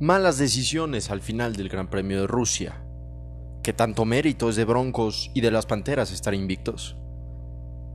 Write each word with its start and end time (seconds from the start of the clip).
Malas 0.00 0.38
decisiones 0.38 1.12
al 1.12 1.20
final 1.20 1.54
del 1.54 1.68
Gran 1.68 1.88
Premio 1.88 2.20
de 2.20 2.26
Rusia. 2.26 2.84
¿Qué 3.62 3.72
tanto 3.72 4.04
mérito 4.04 4.48
es 4.48 4.56
de 4.56 4.64
Broncos 4.64 5.30
y 5.34 5.40
de 5.40 5.52
las 5.52 5.66
Panteras 5.66 6.10
estar 6.10 6.34
invictos? 6.34 6.96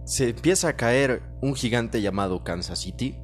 ¿Se 0.05 0.29
empieza 0.29 0.69
a 0.69 0.77
caer 0.77 1.21
un 1.41 1.55
gigante 1.55 2.01
llamado 2.01 2.45
Kansas 2.45 2.79
City? 2.79 3.17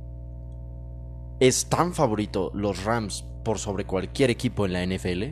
¿Es 1.40 1.70
tan 1.70 1.94
favorito 1.94 2.52
los 2.54 2.84
Rams 2.84 3.24
por 3.46 3.60
sobre 3.60 3.86
cualquier 3.86 4.30
equipo 4.30 4.66
en 4.66 4.74
la 4.74 4.86
NFL? 4.86 5.24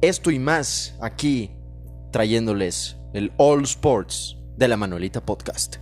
Esto 0.00 0.30
y 0.30 0.38
más 0.38 0.96
aquí 1.02 1.50
trayéndoles 2.12 2.96
el 3.12 3.30
All 3.36 3.64
Sports 3.64 4.38
de 4.56 4.68
la 4.68 4.78
Manuelita 4.78 5.22
Podcast. 5.24 5.81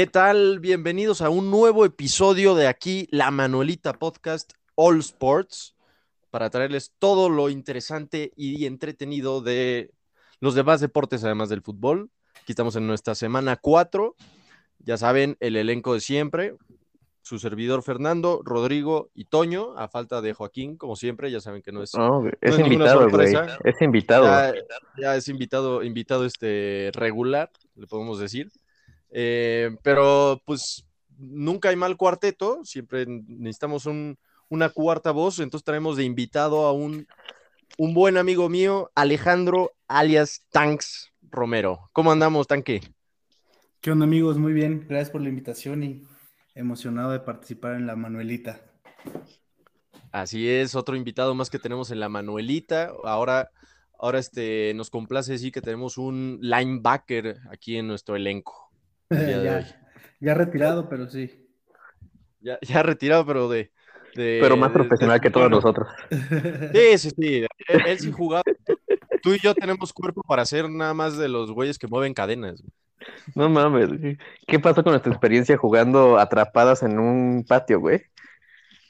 ¿Qué 0.00 0.06
tal? 0.06 0.60
Bienvenidos 0.60 1.20
a 1.20 1.28
un 1.28 1.50
nuevo 1.50 1.84
episodio 1.84 2.54
de 2.54 2.68
aquí, 2.68 3.06
La 3.10 3.30
Manuelita 3.30 3.92
Podcast 3.92 4.54
All 4.74 5.00
Sports, 5.00 5.76
para 6.30 6.48
traerles 6.48 6.94
todo 6.98 7.28
lo 7.28 7.50
interesante 7.50 8.32
y 8.34 8.64
entretenido 8.64 9.42
de 9.42 9.90
los 10.40 10.54
demás 10.54 10.80
deportes, 10.80 11.22
además 11.22 11.50
del 11.50 11.60
fútbol. 11.60 12.08
Aquí 12.40 12.52
estamos 12.52 12.76
en 12.76 12.86
nuestra 12.86 13.14
semana 13.14 13.56
4. 13.56 14.16
Ya 14.78 14.96
saben, 14.96 15.36
el 15.38 15.56
elenco 15.56 15.92
de 15.92 16.00
siempre. 16.00 16.56
Su 17.20 17.38
servidor 17.38 17.82
Fernando, 17.82 18.40
Rodrigo 18.42 19.10
y 19.12 19.26
Toño, 19.26 19.76
a 19.76 19.88
falta 19.88 20.22
de 20.22 20.32
Joaquín, 20.32 20.78
como 20.78 20.96
siempre, 20.96 21.30
ya 21.30 21.40
saben 21.40 21.60
que 21.60 21.72
no 21.72 21.82
es, 21.82 21.92
No, 21.94 22.26
es 22.40 22.52
no 22.52 22.56
es 22.56 22.58
invitado, 22.58 23.10
güey. 23.10 23.34
Es 23.64 23.82
invitado. 23.82 24.24
ya, 24.24 24.54
ya 24.96 25.16
es 25.16 25.28
invitado, 25.28 25.82
invitado 25.82 26.24
este 26.24 26.90
regular, 26.94 27.50
le 27.74 27.86
podemos 27.86 28.18
decir. 28.18 28.50
Eh, 29.10 29.70
pero 29.82 30.40
pues 30.44 30.86
nunca 31.18 31.68
hay 31.68 31.76
mal 31.76 31.96
cuarteto, 31.96 32.64
siempre 32.64 33.06
necesitamos 33.06 33.86
un- 33.86 34.18
una 34.48 34.68
cuarta 34.68 35.10
voz, 35.12 35.38
entonces 35.38 35.64
traemos 35.64 35.96
de 35.96 36.04
invitado 36.04 36.66
a 36.66 36.72
un, 36.72 37.06
un 37.78 37.94
buen 37.94 38.16
amigo 38.16 38.48
mío, 38.48 38.90
Alejandro 38.94 39.72
alias 39.88 40.46
Tanks 40.50 41.12
Romero. 41.30 41.88
¿Cómo 41.92 42.10
andamos, 42.10 42.46
Tanque? 42.46 42.80
¿Qué 43.80 43.90
onda 43.90 44.04
amigos? 44.04 44.38
Muy 44.38 44.52
bien, 44.52 44.86
gracias 44.88 45.10
por 45.10 45.20
la 45.22 45.28
invitación 45.28 45.82
y 45.82 46.02
emocionado 46.54 47.12
de 47.12 47.20
participar 47.20 47.74
en 47.74 47.86
la 47.86 47.96
Manuelita. 47.96 48.60
Así 50.12 50.48
es, 50.48 50.74
otro 50.74 50.96
invitado 50.96 51.34
más 51.34 51.50
que 51.50 51.58
tenemos 51.58 51.90
en 51.90 52.00
la 52.00 52.08
Manuelita. 52.08 52.92
Ahora, 53.04 53.50
ahora 53.98 54.18
este, 54.18 54.72
nos 54.74 54.90
complace 54.90 55.32
decir 55.32 55.52
que 55.52 55.62
tenemos 55.62 55.98
un 55.98 56.38
linebacker 56.42 57.38
aquí 57.50 57.76
en 57.76 57.86
nuestro 57.86 58.16
elenco. 58.16 58.69
ya, 59.44 59.66
ya 60.20 60.34
retirado, 60.34 60.88
pero 60.88 61.08
sí. 61.08 61.46
Ya, 62.40 62.58
ya 62.62 62.82
retirado, 62.82 63.26
pero 63.26 63.48
de. 63.48 63.70
de- 64.14 64.38
pero 64.40 64.56
más 64.56 64.70
de- 64.70 64.74
profesional 64.74 65.18
de- 65.18 65.20
que 65.20 65.30
todos 65.30 65.50
nosotros. 65.50 65.88
Sí, 66.74 66.98
sí, 66.98 67.10
sí. 67.10 67.46
Él, 67.68 67.80
él 67.86 67.98
sí 67.98 68.12
jugaba. 68.12 68.42
Tú 69.22 69.34
y 69.34 69.38
yo 69.38 69.54
tenemos 69.54 69.92
cuerpo 69.92 70.22
para 70.22 70.46
ser 70.46 70.70
nada 70.70 70.94
más 70.94 71.18
de 71.18 71.28
los 71.28 71.50
güeyes 71.52 71.78
que 71.78 71.86
mueven 71.86 72.14
cadenas. 72.14 72.62
No 73.34 73.48
mames. 73.50 74.16
¿Qué 74.46 74.58
pasó 74.58 74.82
con 74.82 74.92
nuestra 74.92 75.12
experiencia 75.12 75.56
jugando 75.56 76.18
atrapadas 76.18 76.82
en 76.82 76.98
un 76.98 77.44
patio, 77.46 77.80
güey? 77.80 78.02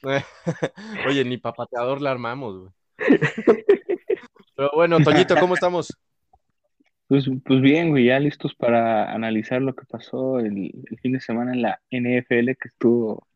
Oye, 1.07 1.23
ni 1.25 1.37
papateador 1.37 2.01
la 2.01 2.11
armamos, 2.11 2.57
güey. 2.59 2.71
Pero 4.55 4.71
bueno, 4.73 4.99
Toñito, 4.99 5.35
¿cómo 5.37 5.53
estamos? 5.55 5.97
Pues, 7.11 7.25
pues 7.43 7.59
bien, 7.59 7.89
güey, 7.89 8.05
ya 8.05 8.21
listos 8.21 8.55
para 8.55 9.11
analizar 9.11 9.61
lo 9.61 9.75
que 9.75 9.83
pasó 9.85 10.39
el, 10.39 10.71
el 10.89 10.99
fin 11.01 11.11
de 11.11 11.19
semana 11.19 11.51
en 11.51 11.61
la 11.61 11.81
NFL, 11.91 12.55
que 12.55 12.69
estuvo, 12.69 13.27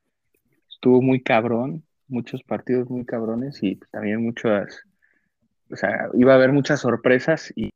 estuvo 0.69 1.02
muy 1.02 1.22
cabrón, 1.22 1.84
muchos 2.08 2.41
partidos 2.44 2.90
muy 2.90 3.03
cabrones 3.03 3.62
y 3.62 3.75
también 3.91 4.24
muchas, 4.24 4.84
o 5.69 5.75
sea, 5.75 6.08
iba 6.14 6.31
a 6.31 6.35
haber 6.35 6.53
muchas 6.53 6.80
sorpresas 6.80 7.52
y 7.53 7.72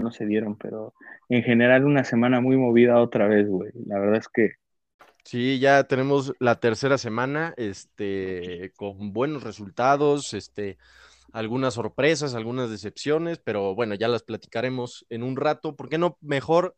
no 0.00 0.12
se 0.12 0.24
dieron, 0.24 0.56
pero 0.56 0.94
en 1.28 1.42
general 1.42 1.84
una 1.84 2.04
semana 2.04 2.40
muy 2.40 2.56
movida 2.56 2.98
otra 2.98 3.28
vez, 3.28 3.46
güey. 3.46 3.70
La 3.84 3.98
verdad 3.98 4.20
es 4.20 4.28
que 4.28 4.52
Sí, 5.26 5.58
ya 5.58 5.84
tenemos 5.84 6.32
la 6.38 6.58
tercera 6.58 6.96
semana, 6.96 7.52
este, 7.58 8.72
con 8.76 9.12
buenos 9.12 9.42
resultados, 9.42 10.32
este, 10.32 10.78
algunas 11.34 11.74
sorpresas, 11.74 12.34
algunas 12.36 12.70
decepciones, 12.70 13.40
pero 13.40 13.74
bueno, 13.74 13.96
ya 13.96 14.06
las 14.06 14.22
platicaremos 14.22 15.04
en 15.10 15.24
un 15.24 15.34
rato. 15.34 15.74
¿Por 15.74 15.88
qué 15.88 15.98
no 15.98 16.16
mejor 16.20 16.76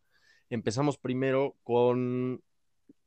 empezamos 0.48 0.96
primero 0.96 1.56
con 1.62 2.40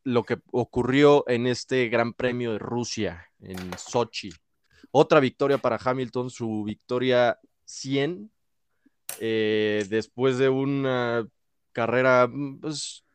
lo 0.03 0.23
que 0.25 0.37
ocurrió 0.51 1.27
en 1.27 1.47
este 1.47 1.89
Gran 1.89 2.13
Premio 2.13 2.51
de 2.53 2.59
Rusia, 2.59 3.25
en 3.41 3.75
Sochi? 3.79 4.29
Otra 4.91 5.19
victoria 5.19 5.57
para 5.57 5.79
Hamilton, 5.83 6.29
su 6.29 6.63
victoria 6.65 7.39
100, 7.65 8.29
eh, 9.19 9.87
después 9.89 10.37
de 10.37 10.49
una 10.49 11.27
carrera, 11.71 12.27
mm, 12.31 12.59
pues, 12.59 13.05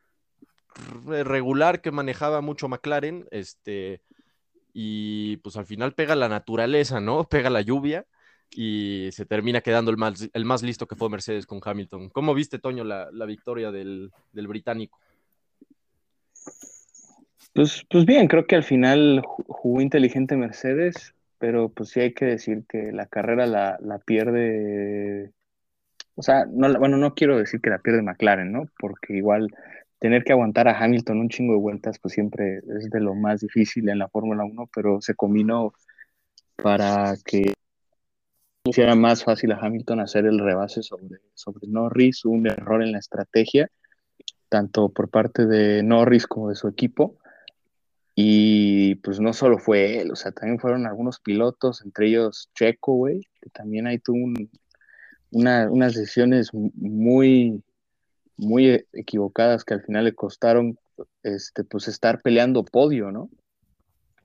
re- 1.05 1.23
regular 1.23 1.79
que 1.81 1.91
manejaba 1.91 2.41
mucho 2.41 2.67
McLaren, 2.67 3.29
este, 3.31 4.01
y 4.73 5.37
pues 5.37 5.55
al 5.55 5.65
final 5.65 5.93
pega 5.93 6.15
la 6.15 6.27
naturaleza, 6.27 6.99
¿no? 6.99 7.23
Pega 7.29 7.49
la 7.49 7.61
lluvia 7.61 8.05
y 8.51 9.09
se 9.11 9.25
termina 9.25 9.61
quedando 9.61 9.91
el 9.91 9.97
más, 9.97 10.29
el 10.33 10.45
más 10.45 10.63
listo 10.63 10.87
que 10.87 10.95
fue 10.95 11.09
Mercedes 11.09 11.45
con 11.45 11.59
Hamilton. 11.63 12.09
¿Cómo 12.09 12.33
viste, 12.33 12.59
Toño, 12.59 12.83
la, 12.83 13.09
la 13.11 13.25
victoria 13.25 13.71
del, 13.71 14.11
del 14.33 14.47
británico? 14.47 14.99
Pues, 17.53 17.85
pues 17.89 18.05
bien, 18.05 18.27
creo 18.27 18.45
que 18.47 18.55
al 18.55 18.63
final 18.63 19.21
ju- 19.23 19.45
jugó 19.47 19.81
inteligente 19.81 20.35
Mercedes, 20.35 21.13
pero 21.37 21.69
pues 21.69 21.89
sí 21.89 22.01
hay 22.01 22.13
que 22.13 22.25
decir 22.25 22.63
que 22.67 22.91
la 22.91 23.05
carrera 23.05 23.45
la, 23.45 23.77
la 23.81 23.99
pierde, 23.99 25.31
o 26.15 26.21
sea, 26.21 26.45
no, 26.49 26.73
bueno, 26.79 26.97
no 26.97 27.13
quiero 27.13 27.37
decir 27.37 27.61
que 27.61 27.69
la 27.69 27.79
pierde 27.79 28.01
McLaren, 28.01 28.51
¿no? 28.51 28.69
Porque 28.79 29.15
igual 29.15 29.49
tener 29.99 30.23
que 30.23 30.33
aguantar 30.33 30.67
a 30.67 30.77
Hamilton 30.77 31.19
un 31.19 31.29
chingo 31.29 31.53
de 31.53 31.59
vueltas, 31.59 31.99
pues 31.99 32.13
siempre 32.13 32.57
es 32.77 32.89
de 32.89 32.99
lo 32.99 33.15
más 33.15 33.41
difícil 33.41 33.87
en 33.89 33.99
la 33.99 34.09
Fórmula 34.09 34.43
1, 34.43 34.69
pero 34.73 34.99
se 35.01 35.15
combinó 35.15 35.73
para 36.61 37.15
que 37.23 37.53
hiciera 38.65 38.95
más 38.95 39.23
fácil 39.23 39.51
a 39.51 39.59
Hamilton 39.59 39.99
hacer 39.99 40.25
el 40.25 40.39
rebase 40.39 40.81
sobre, 40.83 41.19
sobre 41.33 41.67
Norris, 41.67 42.25
un 42.25 42.47
error 42.47 42.81
en 42.83 42.91
la 42.91 42.99
estrategia, 42.99 43.69
tanto 44.49 44.89
por 44.89 45.09
parte 45.09 45.45
de 45.45 45.83
Norris 45.83 46.27
como 46.27 46.49
de 46.49 46.55
su 46.55 46.67
equipo. 46.67 47.17
Y 48.15 48.95
pues 48.95 49.19
no 49.19 49.33
solo 49.33 49.57
fue 49.59 49.99
él, 49.99 50.11
o 50.11 50.15
sea, 50.15 50.31
también 50.31 50.59
fueron 50.59 50.85
algunos 50.87 51.19
pilotos, 51.19 51.83
entre 51.83 52.07
ellos 52.07 52.49
Checo, 52.55 52.93
güey, 52.93 53.27
que 53.41 53.49
también 53.49 53.87
ahí 53.87 53.99
tuvo 53.99 54.17
un- 54.17 54.49
una- 55.31 55.69
unas 55.69 55.95
decisiones 55.95 56.49
muy, 56.53 57.61
muy 58.37 58.85
equivocadas 58.93 59.65
que 59.65 59.73
al 59.73 59.81
final 59.83 60.05
le 60.05 60.13
costaron, 60.15 60.77
este, 61.23 61.65
pues 61.65 61.89
estar 61.89 62.21
peleando 62.21 62.63
podio, 62.63 63.11
¿no? 63.11 63.29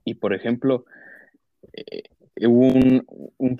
Y 0.05 0.13
por 0.13 0.33
ejemplo, 0.33 0.85
eh, 1.73 2.03
hubo 2.47 2.67
un, 2.67 3.05
un 3.37 3.57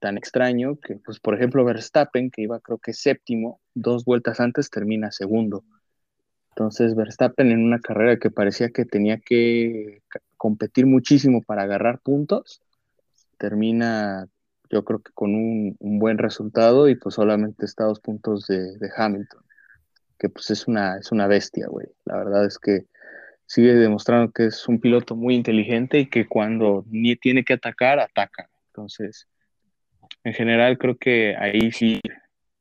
tan 0.00 0.18
extraño 0.18 0.78
que, 0.80 0.96
pues 0.96 1.20
por 1.20 1.34
ejemplo, 1.34 1.64
Verstappen, 1.64 2.30
que 2.30 2.42
iba 2.42 2.60
creo 2.60 2.78
que 2.78 2.92
séptimo, 2.92 3.60
dos 3.74 4.04
vueltas 4.04 4.40
antes 4.40 4.70
termina 4.70 5.12
segundo. 5.12 5.64
Entonces 6.50 6.94
Verstappen 6.94 7.50
en 7.50 7.64
una 7.64 7.80
carrera 7.80 8.18
que 8.18 8.30
parecía 8.30 8.70
que 8.70 8.84
tenía 8.84 9.18
que 9.18 10.02
competir 10.36 10.86
muchísimo 10.86 11.42
para 11.42 11.62
agarrar 11.62 12.00
puntos, 12.00 12.62
termina 13.38 14.26
yo 14.70 14.84
creo 14.84 15.00
que 15.00 15.12
con 15.12 15.34
un, 15.34 15.76
buen 15.78 16.18
resultado 16.18 16.88
y 16.88 16.96
pues 16.96 17.14
solamente 17.14 17.66
está 17.66 17.84
dos 17.84 18.00
puntos 18.00 18.46
de, 18.46 18.78
de 18.78 18.90
Hamilton, 18.96 19.42
que 20.18 20.28
pues 20.28 20.50
es 20.50 20.66
una, 20.66 20.98
es 20.98 21.12
una 21.12 21.26
bestia, 21.26 21.68
güey. 21.68 21.86
La 22.04 22.16
verdad 22.16 22.46
es 22.46 22.58
que 22.58 22.86
sigue 23.46 23.74
demostrando 23.74 24.32
que 24.32 24.46
es 24.46 24.66
un 24.68 24.80
piloto 24.80 25.14
muy 25.14 25.34
inteligente 25.34 25.98
y 26.00 26.06
que 26.06 26.26
cuando 26.26 26.84
ni 26.90 27.16
tiene 27.16 27.44
que 27.44 27.54
atacar, 27.54 28.00
ataca. 28.00 28.48
Entonces, 28.68 29.28
en 30.26 30.32
general 30.34 30.76
creo 30.76 30.96
que 30.96 31.36
ahí 31.36 31.70
sí 31.70 32.00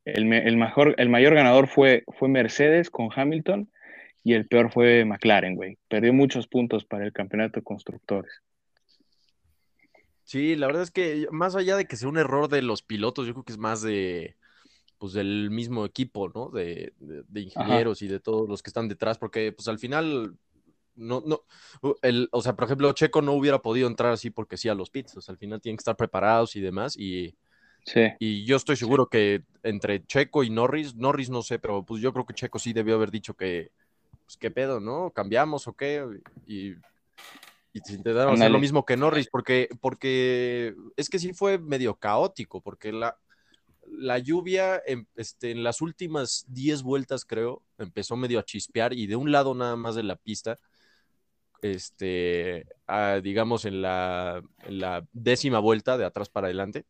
el, 0.05 0.31
el 0.31 0.55
mejor, 0.55 0.93
el 0.99 1.09
mayor 1.09 1.33
ganador 1.33 1.67
fue, 1.67 2.03
fue 2.19 2.29
Mercedes 2.29 2.91
con 2.91 3.09
Hamilton 3.11 3.71
y 4.23 4.33
el 4.33 4.45
peor 4.47 4.71
fue 4.71 5.03
McLaren, 5.03 5.55
güey. 5.55 5.79
Perdió 5.87 6.13
muchos 6.13 6.47
puntos 6.47 6.85
para 6.85 7.05
el 7.05 7.11
campeonato 7.11 7.59
de 7.59 7.63
constructores. 7.63 8.31
Sí, 10.23 10.55
la 10.55 10.67
verdad 10.67 10.83
es 10.83 10.91
que 10.91 11.27
más 11.31 11.55
allá 11.55 11.75
de 11.75 11.85
que 11.85 11.95
sea 11.95 12.07
un 12.07 12.19
error 12.19 12.49
de 12.49 12.61
los 12.61 12.83
pilotos, 12.83 13.25
yo 13.25 13.33
creo 13.33 13.43
que 13.45 13.53
es 13.53 13.57
más 13.57 13.81
de, 13.81 14.35
pues, 14.99 15.13
del 15.13 15.49
mismo 15.49 15.85
equipo, 15.85 16.29
¿no? 16.29 16.49
De, 16.51 16.93
de- 16.99 17.23
de 17.27 17.41
ingenieros 17.41 18.03
y 18.03 18.07
de 18.07 18.19
todos 18.19 18.47
los 18.47 18.61
que 18.61 18.69
están 18.69 18.87
detrás, 18.87 19.17
porque, 19.17 19.51
pues, 19.53 19.67
al 19.67 19.79
final, 19.79 20.35
no, 20.95 21.23
no, 21.25 21.41
el, 22.03 22.29
o 22.31 22.43
sea, 22.43 22.55
por 22.55 22.65
ejemplo, 22.65 22.91
Checo 22.93 23.23
no 23.23 23.33
hubiera 23.33 23.63
podido 23.63 23.87
entrar 23.87 24.11
así 24.11 24.29
porque 24.29 24.55
sí 24.57 24.69
a 24.69 24.75
los 24.75 24.91
pits, 24.91 25.17
o 25.17 25.21
sea, 25.21 25.33
al 25.33 25.39
final 25.39 25.61
tienen 25.61 25.77
que 25.77 25.81
estar 25.81 25.95
preparados 25.97 26.55
y 26.55 26.61
demás, 26.61 26.95
y, 26.95 27.35
Sí. 27.85 28.01
y 28.17 28.45
yo 28.45 28.55
estoy 28.55 28.75
seguro 28.77 29.07
que 29.07 29.43
entre 29.61 30.03
Checo 30.05 30.43
y 30.43 30.49
Norris, 30.49 30.95
Norris 30.95 31.29
no 31.29 31.43
sé, 31.43 31.59
pero 31.59 31.83
pues 31.83 32.01
yo 32.01 32.11
creo 32.13 32.25
que 32.25 32.33
Checo 32.33 32.57
sí 32.57 32.73
debió 32.73 32.95
haber 32.95 33.11
dicho 33.11 33.35
que, 33.35 33.71
pues 34.25 34.37
qué 34.37 34.49
pedo, 34.49 34.79
¿no? 34.79 35.11
¿Cambiamos 35.11 35.67
o 35.67 35.73
qué? 35.73 36.03
Y, 36.47 36.71
y 37.73 37.79
se 37.83 37.93
intentaron 37.93 38.33
hacer 38.33 38.49
lo 38.49 38.59
mismo 38.59 38.85
que 38.85 38.97
Norris, 38.97 39.27
porque, 39.29 39.69
porque 39.81 40.73
es 40.95 41.09
que 41.09 41.19
sí 41.19 41.33
fue 41.33 41.59
medio 41.59 41.95
caótico, 41.95 42.61
porque 42.61 42.91
la, 42.91 43.17
la 43.87 44.17
lluvia 44.17 44.81
en, 44.85 45.07
este, 45.15 45.51
en 45.51 45.63
las 45.63 45.81
últimas 45.81 46.45
10 46.47 46.83
vueltas, 46.83 47.25
creo, 47.25 47.61
empezó 47.77 48.15
medio 48.15 48.39
a 48.39 48.45
chispear 48.45 48.93
y 48.93 49.07
de 49.07 49.15
un 49.15 49.31
lado 49.31 49.53
nada 49.53 49.75
más 49.75 49.95
de 49.95 50.03
la 50.03 50.15
pista, 50.15 50.57
este, 51.61 52.65
a, 52.87 53.19
digamos 53.21 53.65
en 53.65 53.81
la, 53.81 54.41
en 54.63 54.79
la 54.79 55.05
décima 55.13 55.59
vuelta, 55.59 55.97
de 55.97 56.05
atrás 56.05 56.29
para 56.29 56.47
adelante. 56.47 56.85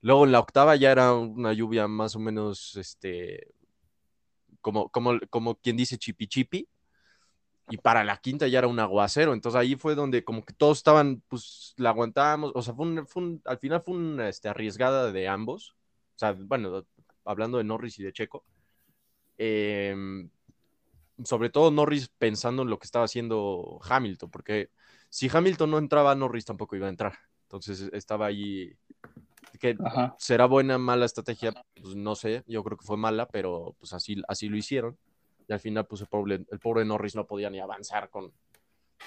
Luego 0.00 0.24
en 0.24 0.32
la 0.32 0.40
octava 0.40 0.76
ya 0.76 0.92
era 0.92 1.12
una 1.14 1.52
lluvia 1.52 1.88
más 1.88 2.14
o 2.16 2.20
menos, 2.20 2.76
este, 2.76 3.48
como, 4.60 4.88
como, 4.90 5.18
como 5.30 5.56
quien 5.56 5.76
dice 5.76 5.98
chipi 5.98 6.26
chipi. 6.28 6.68
Y 7.70 7.76
para 7.78 8.02
la 8.02 8.16
quinta 8.18 8.48
ya 8.48 8.58
era 8.60 8.68
un 8.68 8.80
aguacero. 8.80 9.34
Entonces 9.34 9.60
ahí 9.60 9.76
fue 9.76 9.94
donde 9.94 10.24
como 10.24 10.44
que 10.44 10.54
todos 10.54 10.78
estaban, 10.78 11.22
pues 11.28 11.74
la 11.76 11.90
aguantábamos. 11.90 12.52
O 12.54 12.62
sea, 12.62 12.74
fue 12.74 12.86
un, 12.86 13.42
al 13.44 13.58
final 13.58 13.82
fue 13.82 13.94
una 13.94 14.28
este, 14.28 14.48
arriesgada 14.48 15.12
de 15.12 15.28
ambos. 15.28 15.76
O 16.16 16.18
sea, 16.18 16.32
bueno, 16.32 16.86
hablando 17.24 17.58
de 17.58 17.64
Norris 17.64 17.98
y 17.98 18.04
de 18.04 18.12
Checo. 18.12 18.44
Em, 19.38 20.30
sobre 21.24 21.50
todo 21.50 21.70
Norris 21.70 22.08
pensando 22.18 22.62
en 22.62 22.70
lo 22.70 22.78
que 22.78 22.86
estaba 22.86 23.04
haciendo 23.04 23.80
Hamilton, 23.88 24.30
porque 24.30 24.70
si 25.10 25.28
Hamilton 25.32 25.70
no 25.70 25.78
entraba, 25.78 26.14
Norris 26.14 26.44
tampoco 26.44 26.76
iba 26.76 26.86
a 26.86 26.90
entrar. 26.90 27.18
Entonces 27.44 27.90
estaba 27.92 28.26
ahí. 28.26 28.76
Que 29.58 29.76
Ajá. 29.84 30.14
será 30.18 30.46
buena, 30.46 30.78
mala 30.78 31.06
estrategia, 31.06 31.52
pues 31.80 31.94
no 31.94 32.14
sé, 32.14 32.44
yo 32.46 32.62
creo 32.62 32.78
que 32.78 32.86
fue 32.86 32.96
mala, 32.96 33.26
pero 33.28 33.74
pues 33.78 33.92
así, 33.92 34.22
así 34.28 34.48
lo 34.48 34.56
hicieron. 34.56 34.96
Y 35.48 35.52
al 35.52 35.60
final, 35.60 35.86
pues 35.86 36.02
el 36.02 36.06
pobre, 36.08 36.44
el 36.50 36.58
pobre 36.58 36.84
Norris 36.84 37.14
no 37.14 37.26
podía 37.26 37.50
ni 37.50 37.58
avanzar 37.58 38.10
con, 38.10 38.32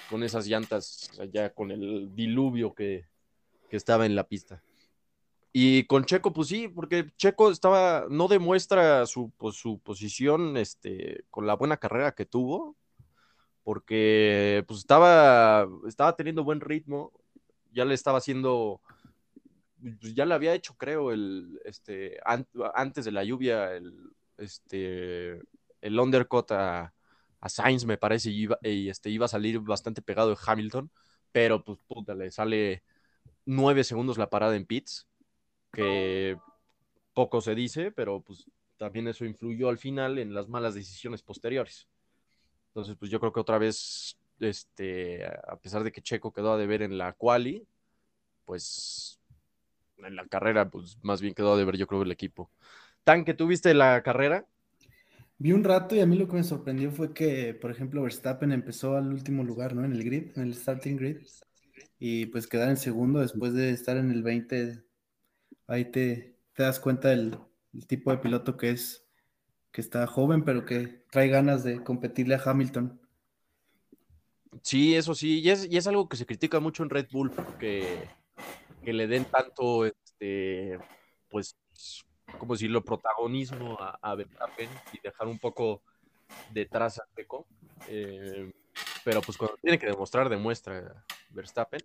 con 0.08 0.22
esas 0.22 0.46
llantas, 0.46 1.08
o 1.12 1.14
sea, 1.14 1.24
ya 1.26 1.50
con 1.54 1.70
el 1.70 2.14
diluvio 2.14 2.74
que, 2.74 3.06
que 3.70 3.76
estaba 3.76 4.06
en 4.06 4.14
la 4.14 4.26
pista. 4.26 4.62
Y 5.52 5.84
con 5.84 6.04
Checo, 6.06 6.32
pues 6.32 6.48
sí, 6.48 6.68
porque 6.68 7.12
Checo 7.16 7.50
estaba, 7.50 8.06
no 8.08 8.26
demuestra 8.26 9.04
su, 9.06 9.30
pues, 9.36 9.56
su 9.56 9.78
posición 9.80 10.56
este, 10.56 11.24
con 11.30 11.46
la 11.46 11.54
buena 11.54 11.76
carrera 11.76 12.14
que 12.14 12.24
tuvo, 12.24 12.74
porque 13.62 14.64
pues 14.66 14.80
estaba, 14.80 15.68
estaba 15.86 16.16
teniendo 16.16 16.42
buen 16.42 16.60
ritmo, 16.60 17.12
ya 17.70 17.84
le 17.84 17.94
estaba 17.94 18.18
haciendo, 18.18 18.80
pues, 20.00 20.14
ya 20.14 20.24
le 20.26 20.34
había 20.34 20.54
hecho, 20.54 20.74
creo, 20.76 21.12
el, 21.12 21.60
este, 21.64 22.18
an- 22.24 22.46
antes 22.74 23.04
de 23.04 23.12
la 23.12 23.24
lluvia, 23.24 23.72
el, 23.74 23.94
este, 24.38 25.40
el 25.80 25.98
undercut 26.00 26.50
a, 26.52 26.92
Sainz, 27.48 27.84
me 27.86 27.98
parece, 27.98 28.30
y 28.30 28.42
iba, 28.42 28.58
este, 28.62 29.10
iba 29.10 29.26
a 29.26 29.28
salir 29.28 29.58
bastante 29.60 30.00
pegado 30.02 30.30
de 30.30 30.36
Hamilton, 30.44 30.90
pero 31.32 31.64
pues 31.64 31.78
puta, 31.88 32.14
le 32.14 32.30
sale 32.30 32.84
nueve 33.46 33.84
segundos 33.84 34.18
la 34.18 34.30
parada 34.30 34.56
en 34.56 34.66
pits, 34.66 35.08
que 35.72 36.36
poco 37.14 37.40
se 37.40 37.54
dice, 37.54 37.92
pero 37.92 38.22
pues 38.22 38.46
también 38.78 39.08
eso 39.08 39.24
influyó 39.24 39.68
al 39.68 39.78
final 39.78 40.18
en 40.18 40.34
las 40.34 40.48
malas 40.48 40.74
decisiones 40.74 41.22
posteriores. 41.22 41.88
Entonces, 42.68 42.96
pues 42.98 43.10
yo 43.10 43.20
creo 43.20 43.32
que 43.32 43.40
otra 43.40 43.58
vez, 43.58 44.18
este, 44.40 45.26
a 45.26 45.56
pesar 45.60 45.84
de 45.84 45.92
que 45.92 46.02
Checo 46.02 46.32
quedó 46.32 46.52
a 46.52 46.58
deber 46.58 46.82
en 46.82 46.98
la 46.98 47.12
quali, 47.14 47.66
pues 48.44 49.20
en 50.04 50.16
la 50.16 50.26
carrera, 50.26 50.68
pues 50.70 50.98
más 51.02 51.20
bien 51.20 51.34
quedó 51.34 51.54
a 51.54 51.56
deber 51.56 51.76
yo 51.76 51.86
creo 51.86 52.02
el 52.02 52.12
equipo. 52.12 52.50
Tan 53.04 53.24
que 53.24 53.34
tuviste 53.34 53.74
la 53.74 54.02
carrera, 54.02 54.46
Vi 55.42 55.50
un 55.50 55.64
rato 55.64 55.96
y 55.96 56.00
a 56.00 56.06
mí 56.06 56.16
lo 56.16 56.28
que 56.28 56.34
me 56.34 56.44
sorprendió 56.44 56.92
fue 56.92 57.12
que, 57.12 57.52
por 57.52 57.72
ejemplo, 57.72 58.02
Verstappen 58.02 58.52
empezó 58.52 58.96
al 58.96 59.12
último 59.12 59.42
lugar, 59.42 59.74
¿no? 59.74 59.84
En 59.84 59.90
el 59.90 60.04
grid, 60.04 60.30
en 60.36 60.44
el 60.44 60.54
starting 60.54 60.96
grid. 60.96 61.16
Y 61.98 62.26
pues 62.26 62.46
quedar 62.46 62.68
en 62.68 62.76
segundo 62.76 63.18
después 63.18 63.52
de 63.52 63.70
estar 63.70 63.96
en 63.96 64.12
el 64.12 64.22
20, 64.22 64.84
ahí 65.66 65.86
te, 65.86 66.36
te 66.52 66.62
das 66.62 66.78
cuenta 66.78 67.08
del, 67.08 67.36
del 67.72 67.86
tipo 67.88 68.12
de 68.12 68.18
piloto 68.18 68.56
que 68.56 68.70
es, 68.70 69.04
que 69.72 69.80
está 69.80 70.06
joven, 70.06 70.44
pero 70.44 70.64
que 70.64 71.02
trae 71.10 71.26
ganas 71.26 71.64
de 71.64 71.82
competirle 71.82 72.36
a 72.36 72.42
Hamilton. 72.44 73.00
Sí, 74.62 74.94
eso 74.94 75.12
sí, 75.12 75.40
y 75.40 75.50
es, 75.50 75.66
y 75.68 75.76
es 75.76 75.88
algo 75.88 76.08
que 76.08 76.16
se 76.16 76.26
critica 76.26 76.60
mucho 76.60 76.84
en 76.84 76.90
Red 76.90 77.08
Bull, 77.10 77.32
que, 77.58 78.08
que 78.82 78.92
le 78.92 79.06
den 79.06 79.24
tanto, 79.24 79.86
este, 79.86 80.78
pues, 81.28 81.56
¿cómo 82.38 82.54
decirlo?, 82.54 82.84
protagonismo 82.84 83.78
a, 83.80 83.98
a 84.02 84.14
Verstappen 84.14 84.68
y 84.92 85.00
dejar 85.00 85.28
un 85.28 85.38
poco 85.38 85.82
detrás 86.52 86.98
a 86.98 87.04
Checo. 87.14 87.46
Eh, 87.88 88.52
pero 89.04 89.20
pues 89.20 89.36
cuando 89.36 89.56
tiene 89.56 89.78
que 89.78 89.86
demostrar, 89.86 90.28
demuestra 90.28 91.04
Verstappen. 91.30 91.82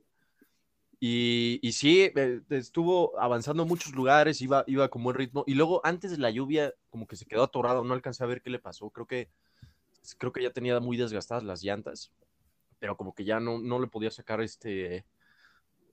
Y, 0.99 1.59
y 1.61 1.71
sí, 1.73 2.11
eh, 2.15 2.41
estuvo 2.49 3.19
avanzando 3.19 3.63
en 3.63 3.69
muchos 3.69 3.93
lugares, 3.93 4.41
iba, 4.41 4.63
iba 4.67 4.89
con 4.89 5.03
buen 5.03 5.15
ritmo. 5.15 5.43
Y 5.45 5.53
luego, 5.53 5.81
antes 5.83 6.11
de 6.11 6.17
la 6.17 6.31
lluvia, 6.31 6.73
como 6.89 7.07
que 7.07 7.15
se 7.15 7.25
quedó 7.25 7.43
atorado, 7.43 7.83
no 7.83 7.93
alcancé 7.93 8.23
a 8.23 8.27
ver 8.27 8.41
qué 8.41 8.49
le 8.49 8.59
pasó. 8.59 8.89
Creo 8.89 9.05
que, 9.05 9.29
creo 10.17 10.31
que 10.31 10.41
ya 10.41 10.51
tenía 10.51 10.79
muy 10.79 10.97
desgastadas 10.97 11.43
las 11.43 11.63
llantas 11.63 12.11
pero 12.79 12.97
como 12.97 13.13
que 13.13 13.25
ya 13.25 13.39
no, 13.39 13.59
no 13.59 13.79
le 13.79 13.87
podía 13.87 14.11
sacar 14.11 14.41
este, 14.41 15.05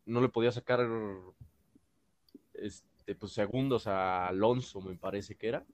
no 0.06 0.20
le 0.20 0.28
podía 0.28 0.52
sacar 0.52 0.86
este, 2.54 3.14
pues 3.14 3.32
segundos 3.32 3.86
a 3.86 4.28
Alonso, 4.28 4.80
me 4.80 4.96
parece 4.96 5.34
que 5.34 5.48
era, 5.48 5.66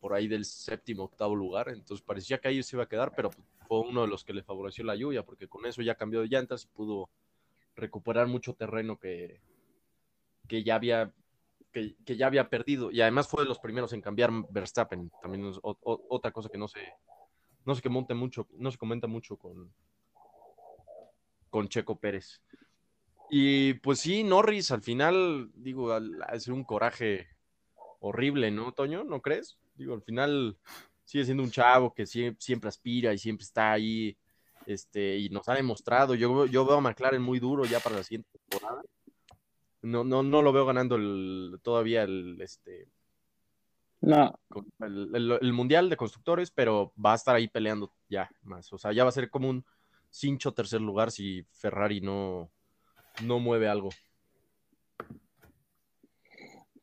por 0.00 0.14
ahí 0.14 0.28
del 0.28 0.44
séptimo, 0.44 1.04
octavo 1.04 1.34
lugar, 1.34 1.68
entonces 1.68 2.04
parecía 2.04 2.38
que 2.38 2.48
ahí 2.48 2.62
se 2.62 2.76
iba 2.76 2.84
a 2.84 2.88
quedar, 2.88 3.12
pero 3.14 3.30
fue 3.66 3.80
uno 3.80 4.02
de 4.02 4.08
los 4.08 4.24
que 4.24 4.34
le 4.34 4.42
favoreció 4.42 4.84
la 4.84 4.96
lluvia, 4.96 5.24
porque 5.24 5.48
con 5.48 5.66
eso 5.66 5.82
ya 5.82 5.94
cambió 5.94 6.20
de 6.20 6.28
llantas 6.28 6.64
y 6.64 6.68
pudo 6.68 7.10
recuperar 7.74 8.26
mucho 8.26 8.54
terreno 8.54 8.98
que, 8.98 9.40
que 10.46 10.62
ya 10.62 10.76
había 10.76 11.12
que, 11.72 11.96
que, 12.04 12.16
ya 12.16 12.26
había 12.26 12.48
perdido. 12.48 12.90
Y 12.90 13.00
además 13.00 13.28
fue 13.28 13.42
de 13.42 13.48
los 13.48 13.58
primeros 13.58 13.92
en 13.92 14.00
cambiar 14.00 14.30
Verstappen. 14.50 15.10
También 15.20 15.46
es 15.46 15.58
otra 15.62 16.30
cosa 16.30 16.48
que 16.48 16.58
no 16.58 16.68
se 16.68 16.80
no 17.64 17.74
se 17.74 17.88
monte 17.88 18.12
mucho 18.12 18.46
no 18.58 18.70
se 18.70 18.76
comenta 18.76 19.06
mucho 19.06 19.36
con 19.36 19.72
con 21.50 21.68
Checo 21.68 21.98
Pérez. 21.98 22.42
Y 23.30 23.74
pues 23.74 24.00
sí, 24.00 24.22
Norris 24.22 24.70
al 24.70 24.82
final, 24.82 25.50
digo, 25.54 25.92
hace 26.26 26.52
un 26.52 26.64
coraje 26.64 27.28
horrible, 28.00 28.50
¿no, 28.50 28.72
Toño? 28.72 29.04
¿No 29.04 29.20
crees? 29.22 29.58
Digo, 29.74 29.94
al 29.94 30.02
final 30.02 30.58
sigue 31.04 31.24
siendo 31.24 31.42
un 31.42 31.50
chavo 31.50 31.94
que 31.94 32.06
siempre, 32.06 32.40
siempre 32.40 32.68
aspira 32.68 33.12
y 33.12 33.18
siempre 33.18 33.44
está 33.44 33.72
ahí, 33.72 34.16
este, 34.66 35.18
y 35.18 35.28
nos 35.30 35.48
ha 35.48 35.54
demostrado. 35.54 36.14
Yo, 36.14 36.46
yo 36.46 36.66
veo 36.66 36.76
a 36.76 36.80
McLaren 36.80 37.22
muy 37.22 37.38
duro 37.38 37.64
ya 37.64 37.80
para 37.80 37.96
la 37.96 38.02
siguiente 38.02 38.38
temporada. 38.48 38.82
No, 39.82 40.04
no, 40.04 40.22
no 40.22 40.42
lo 40.42 40.52
veo 40.52 40.64
ganando 40.64 40.96
el, 40.96 41.58
todavía 41.62 42.04
el, 42.04 42.40
este, 42.40 42.88
no. 44.00 44.38
el, 44.80 45.10
el, 45.14 45.38
el 45.40 45.52
mundial 45.52 45.90
de 45.90 45.96
constructores, 45.96 46.50
pero 46.50 46.92
va 47.02 47.12
a 47.12 47.16
estar 47.16 47.34
ahí 47.34 47.48
peleando 47.48 47.92
ya 48.08 48.30
más. 48.42 48.72
O 48.72 48.78
sea, 48.78 48.92
ya 48.92 49.04
va 49.04 49.08
a 49.10 49.12
ser 49.12 49.28
como 49.28 49.48
un 49.48 49.64
cincho 50.10 50.52
tercer 50.52 50.80
lugar 50.80 51.10
si 51.10 51.42
Ferrari 51.50 52.00
no, 52.00 52.50
no 53.22 53.38
mueve 53.38 53.68
algo. 53.68 53.90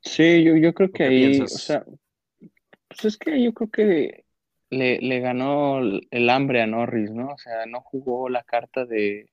Sí, 0.02 0.44
yo, 0.44 0.56
yo 0.56 0.74
creo 0.74 0.92
que 0.92 1.04
ahí, 1.04 1.30
piensas? 1.30 1.54
o 1.54 1.58
sea, 1.58 1.86
pues 2.88 3.06
es 3.06 3.18
que 3.18 3.42
yo 3.42 3.54
creo 3.54 3.70
que 3.70 4.26
le, 4.70 5.00
le, 5.00 5.20
ganó 5.20 5.80
el 5.80 6.30
hambre 6.30 6.62
a 6.62 6.68
Norris, 6.68 7.12
¿no? 7.12 7.34
O 7.34 7.38
sea, 7.38 7.66
no 7.66 7.82
jugó 7.82 8.30
la 8.30 8.44
carta 8.44 8.86
de, 8.86 9.30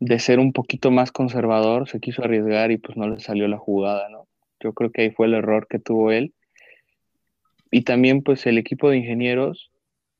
de 0.00 0.18
ser 0.18 0.38
un 0.38 0.52
poquito 0.52 0.90
más 0.90 1.12
conservador, 1.12 1.88
se 1.88 2.00
quiso 2.00 2.24
arriesgar 2.24 2.70
y 2.70 2.78
pues 2.78 2.96
no 2.96 3.08
le 3.08 3.20
salió 3.20 3.46
la 3.48 3.58
jugada, 3.58 4.08
¿no? 4.08 4.26
Yo 4.60 4.72
creo 4.72 4.90
que 4.90 5.02
ahí 5.02 5.10
fue 5.10 5.26
el 5.26 5.34
error 5.34 5.66
que 5.68 5.78
tuvo 5.78 6.10
él. 6.10 6.32
Y 7.70 7.82
también 7.82 8.22
pues 8.22 8.46
el 8.46 8.58
equipo 8.58 8.90
de 8.90 8.98
ingenieros 8.98 9.70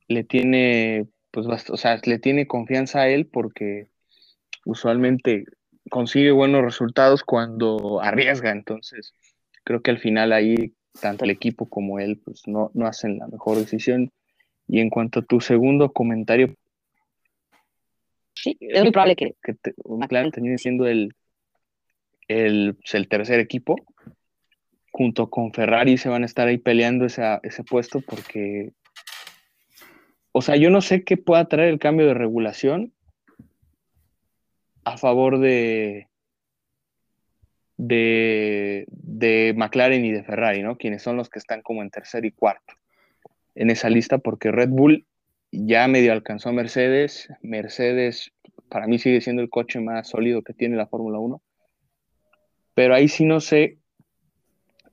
le 0.09 0.25
tiene 0.25 1.07
pues, 1.33 1.47
o 1.47 1.77
sea, 1.77 2.01
le 2.05 2.19
tiene 2.19 2.47
confianza 2.47 3.01
a 3.01 3.09
él 3.09 3.27
porque 3.27 3.89
usualmente 4.65 5.45
consigue 5.91 6.31
buenos 6.31 6.63
resultados 6.63 7.23
cuando 7.23 8.01
arriesga. 8.01 8.51
Entonces, 8.51 9.15
creo 9.65 9.83
que 9.83 9.91
al 9.91 9.99
final 9.99 10.33
ahí, 10.33 10.75
tanto 11.01 11.25
el 11.25 11.31
equipo 11.31 11.69
como 11.69 11.99
él, 11.99 12.21
pues 12.25 12.47
no, 12.47 12.71
no 12.75 12.87
hacen 12.87 13.19
la 13.19 13.27
mejor 13.29 13.59
decisión. 13.59 14.11
Y 14.69 14.81
en 14.81 14.91
cuanto 14.91 15.21
a 15.21 15.25
tu 15.25 15.41
segundo 15.41 15.93
comentario, 15.93 16.55
sí, 18.35 18.57
es 18.61 18.83
muy 18.83 18.93
probable 18.93 19.17
que, 19.17 19.35
que 19.43 19.55
te, 19.55 19.75
McLaren 19.85 20.31
termine 20.31 20.59
siendo 20.59 20.87
el, 20.87 21.15
el, 22.29 22.75
pues, 22.75 22.95
el 22.95 23.09
tercer 23.09 23.41
equipo. 23.41 23.77
Junto 24.91 25.31
con 25.31 25.53
Ferrari 25.53 25.97
se 25.97 26.09
van 26.09 26.23
a 26.23 26.27
estar 26.27 26.49
ahí 26.49 26.59
peleando 26.59 27.07
esa, 27.07 27.41
ese 27.43 27.65
puesto 27.65 28.03
porque 28.03 28.73
o 30.33 30.41
sea, 30.41 30.57
yo 30.57 30.71
no 30.71 30.81
sé 30.81 31.05
qué 31.05 31.19
pueda 31.19 31.45
traer 31.45 31.69
el 31.69 31.79
cambio 31.79 32.07
de 32.07 32.15
regulación 32.15 32.93
a 34.85 34.97
favor 34.97 35.39
de, 35.39 36.09
de, 37.77 38.85
de 38.89 39.55
McLaren 39.57 40.05
y 40.05 40.13
de 40.13 40.25
Ferrari, 40.25 40.63
¿no? 40.63 40.77
Quienes 40.77 41.03
son 41.03 41.17
los 41.17 41.29
que 41.29 41.39
están 41.39 41.63
como 41.63 41.83
en 41.83 41.91
tercer 41.91 42.25
y 42.25 42.33
cuarto 42.33 42.75
en 43.55 43.71
esa 43.71 43.91
lista, 43.91 44.19
porque 44.19 44.51
Red 44.51 44.71
Bull 44.71 45.07
ya 45.51 45.87
medio 45.87 46.13
alcanzó 46.13 46.49
a 46.49 46.53
Mercedes. 46.53 47.29
Mercedes 47.43 48.33
para 48.69 48.87
mí 48.87 48.99
sigue 48.99 49.21
siendo 49.21 49.43
el 49.43 49.51
coche 49.51 49.81
más 49.81 50.09
sólido 50.09 50.43
que 50.43 50.55
tiene 50.55 50.77
la 50.77 50.87
Fórmula 50.87 51.19
1. 51.19 51.43
Pero 52.75 52.95
ahí 52.95 53.09
sí 53.09 53.27
no 53.27 53.41
sé 53.41 53.79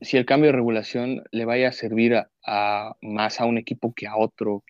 si 0.02 0.18
el 0.18 0.26
cambio 0.26 0.48
de 0.48 0.58
regulación 0.58 1.24
le 1.32 1.46
vaya 1.46 1.70
a 1.70 1.74
servir 1.74 2.22
a, 2.46 2.96
más 3.02 3.40
a 3.40 3.46
un 3.46 3.58
equipo 3.58 3.94
que 3.94 4.08
a 4.08 4.18
otro 4.18 4.64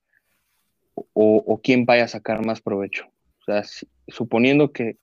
o, 1.13 1.59
quién 1.63 1.85
vaya 1.85 2.03
a 2.03 2.07
sacar 2.07 2.45
más 2.45 2.61
provecho. 2.61 3.05
O 3.39 3.43
sea, 3.45 3.63
suponiendo 4.09 4.71
que 4.71 4.97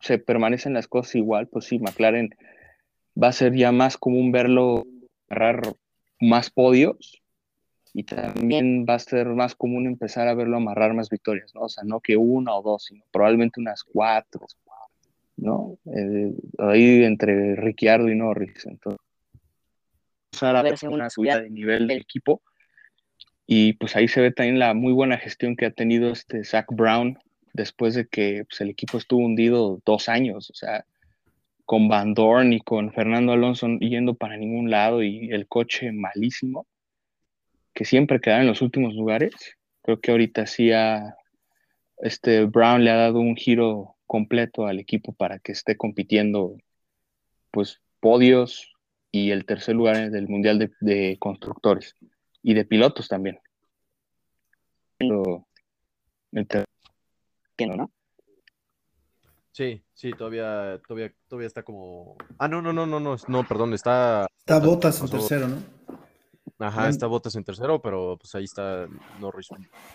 se 0.00 0.18
permanecen 0.18 0.74
las 0.74 0.88
cosas 0.88 1.14
igual, 1.14 1.48
pues 1.48 1.66
sí, 1.66 1.78
McLaren 1.78 2.34
va 3.20 3.28
a 3.28 3.32
ser 3.32 3.54
ya 3.54 3.72
más 3.72 3.96
común 3.96 4.32
verlo 4.32 4.84
agarrar 5.28 5.62
más 6.20 6.50
podios 6.50 7.22
y 7.92 8.04
también 8.04 8.86
va 8.88 8.94
a 8.94 8.98
ser 8.98 9.28
más 9.28 9.54
común 9.54 9.86
empezar 9.86 10.28
a 10.28 10.34
verlo 10.34 10.56
amarrar 10.56 10.94
más 10.94 11.08
victorias, 11.08 11.54
¿no? 11.54 11.62
O 11.62 11.68
sea, 11.68 11.84
no 11.84 12.00
que 12.00 12.16
una 12.16 12.54
o 12.54 12.62
dos, 12.62 12.84
sino 12.84 13.04
probablemente 13.12 13.60
unas 13.60 13.84
cuatro, 13.84 14.46
¿no? 15.36 15.78
Eh, 15.86 16.32
ahí 16.58 17.04
entre 17.04 17.54
Ricciardo 17.54 18.08
y 18.08 18.16
Norris. 18.16 18.66
Entonces, 18.66 19.00
a 20.42 20.62
verse 20.62 20.88
una 20.88 21.08
subida 21.08 21.40
de 21.40 21.50
nivel 21.50 21.86
del 21.86 22.00
equipo. 22.00 22.42
Y 23.46 23.74
pues 23.74 23.94
ahí 23.94 24.08
se 24.08 24.20
ve 24.20 24.32
también 24.32 24.58
la 24.58 24.74
muy 24.74 24.92
buena 24.92 25.18
gestión 25.18 25.54
que 25.54 25.66
ha 25.66 25.70
tenido 25.70 26.10
este 26.10 26.44
Zach 26.44 26.66
Brown 26.70 27.18
después 27.54 27.94
de 27.94 28.06
que 28.06 28.44
pues, 28.44 28.60
el 28.60 28.68
equipo 28.68 28.98
estuvo 28.98 29.24
hundido 29.24 29.80
dos 29.86 30.10
años, 30.10 30.50
o 30.50 30.54
sea, 30.54 30.84
con 31.64 31.88
Van 31.88 32.12
Dorn 32.12 32.52
y 32.52 32.60
con 32.60 32.92
Fernando 32.92 33.32
Alonso 33.32 33.66
yendo 33.80 34.14
para 34.14 34.36
ningún 34.36 34.70
lado 34.70 35.02
y 35.02 35.30
el 35.30 35.48
coche 35.48 35.92
malísimo 35.92 36.66
que 37.72 37.86
siempre 37.86 38.20
quedan 38.20 38.42
en 38.42 38.48
los 38.48 38.60
últimos 38.60 38.94
lugares. 38.94 39.32
Creo 39.82 40.00
que 40.00 40.10
ahorita 40.10 40.46
sí 40.46 40.70
este 41.98 42.44
Brown 42.44 42.84
le 42.84 42.90
ha 42.90 42.96
dado 42.96 43.20
un 43.20 43.36
giro 43.36 43.96
completo 44.06 44.66
al 44.66 44.78
equipo 44.78 45.12
para 45.12 45.38
que 45.38 45.52
esté 45.52 45.76
compitiendo 45.76 46.56
pues 47.50 47.80
podios 48.00 48.72
y 49.10 49.30
el 49.30 49.46
tercer 49.46 49.74
lugar 49.76 50.10
del 50.10 50.28
Mundial 50.28 50.70
de, 50.80 51.16
Constructores 51.18 51.94
y 52.42 52.54
de 52.54 52.64
pilotos 52.64 53.08
también. 53.08 53.38
¿No? 57.58 57.90
Sí, 59.52 59.84
sí, 59.92 60.10
todavía, 60.10 60.80
todavía, 60.86 61.14
todavía 61.28 61.46
está 61.46 61.62
como. 61.62 62.16
Ah, 62.38 62.48
no, 62.48 62.60
no, 62.60 62.72
no, 62.72 62.86
no, 62.86 62.98
no, 62.98 63.16
no, 63.28 63.46
perdón, 63.46 63.72
está. 63.72 64.26
Está 64.38 64.58
Botas 64.58 65.00
en 65.00 65.08
tercero, 65.08 65.48
¿no? 65.48 65.62
Ajá, 66.58 66.88
está 66.88 67.06
Botas 67.06 67.36
en 67.36 67.44
tercero, 67.44 67.80
pero 67.80 68.16
pues 68.18 68.34
ahí 68.34 68.44
está 68.44 68.88
Norris 69.20 69.50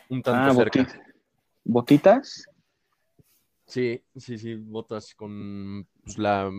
un, 0.09 0.21
tanto 0.21 0.51
ah, 0.51 0.55
cerca. 0.55 0.87
¿Botitas? 1.65 2.45
Sí, 3.65 4.01
sí, 4.15 4.37
sí, 4.37 4.55
Botas 4.55 5.13
con 5.13 5.85
pues, 6.03 6.17
la, 6.17 6.49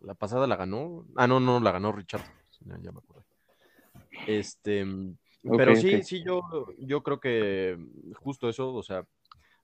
la, 0.00 0.14
pasada 0.14 0.46
la 0.46 0.56
ganó. 0.56 1.04
Ah, 1.16 1.26
no, 1.26 1.40
no, 1.40 1.58
la 1.58 1.72
ganó 1.72 1.90
Richard. 1.90 2.22
Ya, 2.60 2.92
me 2.92 2.98
acuerdo. 2.98 3.24
Este, 4.26 4.86
pero 5.42 5.76
sí, 5.76 6.02
sí, 6.02 6.22
yo, 6.22 6.42
yo 6.78 7.02
creo 7.02 7.20
que 7.20 7.76
justo 8.14 8.48
eso, 8.48 8.72
o 8.72 8.82
sea, 8.82 9.04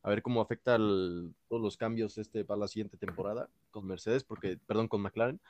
a 0.02 0.10
ver 0.10 0.22
cómo 0.22 0.40
afecta 0.40 0.76
todos 0.76 1.62
los 1.62 1.76
cambios 1.76 2.18
este 2.18 2.44
para 2.44 2.60
la 2.60 2.68
siguiente 2.68 2.96
temporada 2.96 3.48
con 3.70 3.86
Mercedes, 3.86 4.24
porque, 4.24 4.58
perdón, 4.66 4.88
con 4.88 5.00
McLaren. 5.00 5.40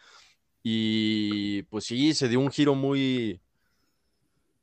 Y 0.63 1.63
pues 1.65 1.85
sí, 1.85 2.15
se 2.15 2.29
dio 2.29 2.39
un 2.39 2.51
giro 2.51 2.75
muy, 2.75 3.41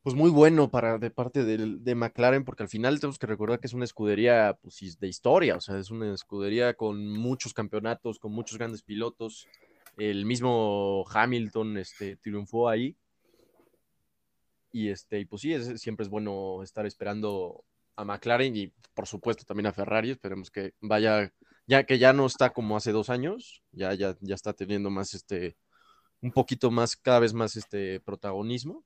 pues 0.04 0.16
muy 0.16 0.30
bueno 0.30 0.70
para 0.70 0.98
de 0.98 1.10
parte 1.10 1.44
de, 1.44 1.78
de, 1.80 1.96
McLaren, 1.96 2.46
porque 2.46 2.64
al 2.64 2.70
final 2.70 3.00
tenemos 3.00 3.20
que 3.20 3.28
recordar 3.28 3.60
que 3.60 3.68
es 3.68 3.74
una 3.74 3.86
escudería 3.86 4.58
pues, 4.62 4.98
de 5.00 5.08
historia, 5.08 5.58
o 5.58 5.62
sea, 5.62 5.78
es 5.78 5.92
una 5.92 6.14
escudería 6.14 6.74
con 6.76 7.12
muchos 7.18 7.54
campeonatos, 7.54 8.20
con 8.20 8.32
muchos 8.32 8.58
grandes 8.58 8.84
pilotos. 8.84 9.48
El 9.98 10.26
mismo 10.26 11.06
Hamilton 11.14 11.78
este, 11.78 12.16
triunfó 12.16 12.70
ahí. 12.70 12.96
Y 14.72 14.90
este, 14.90 15.20
y 15.20 15.26
pues 15.26 15.42
sí, 15.42 15.78
siempre 15.78 16.04
es 16.04 16.10
bueno 16.10 16.62
estar 16.64 16.86
esperando 16.86 17.66
a 18.00 18.06
McLaren 18.06 18.56
y 18.56 18.72
por 18.94 19.08
supuesto 19.08 19.44
también 19.44 19.68
a 19.68 19.74
Ferrari. 19.74 20.12
Esperemos 20.12 20.50
que 20.50 20.74
vaya, 20.80 21.34
ya 21.68 21.84
que 21.84 22.00
ya 22.00 22.14
no 22.14 22.26
está 22.26 22.52
como 22.52 22.78
hace 22.78 22.92
dos 22.92 23.10
años, 23.10 23.62
ya, 23.72 23.94
ya, 23.94 24.16
ya 24.22 24.36
está 24.36 24.54
teniendo 24.54 24.90
más 24.90 25.14
este, 25.14 25.58
un 26.22 26.32
poquito 26.32 26.72
más, 26.72 26.96
cada 26.96 27.20
vez 27.20 27.34
más 27.34 27.56
este 27.56 28.00
protagonismo. 28.00 28.84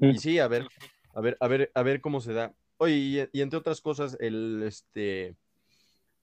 Y 0.00 0.18
sí, 0.18 0.38
a 0.38 0.48
ver, 0.48 0.66
a 1.14 1.20
ver, 1.20 1.36
a 1.40 1.48
ver, 1.48 1.70
a 1.74 1.82
ver 1.82 2.00
cómo 2.00 2.20
se 2.20 2.34
da. 2.34 2.54
Oye, 2.76 3.30
y, 3.32 3.40
entre 3.40 3.58
otras 3.58 3.80
cosas, 3.80 4.16
el 4.20 4.62
este 4.66 5.34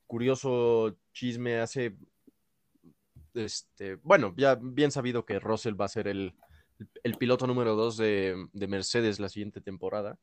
curioso 0.06 0.96
chisme 1.12 1.60
hace 1.60 1.96
este, 3.34 3.96
bueno, 3.96 4.36
ya 4.38 4.60
bien 4.62 4.92
sabido 4.92 5.25
que 5.25 5.39
Russell 5.39 5.80
va 5.80 5.86
a 5.86 5.89
ser 5.89 6.08
el, 6.08 6.36
piloto 7.18 7.48
número 7.48 7.75
dos 7.75 7.98
de, 7.98 8.48
Mercedes 8.53 9.20
la 9.20 9.30
siguiente 9.30 9.62
temporada. 9.62 10.20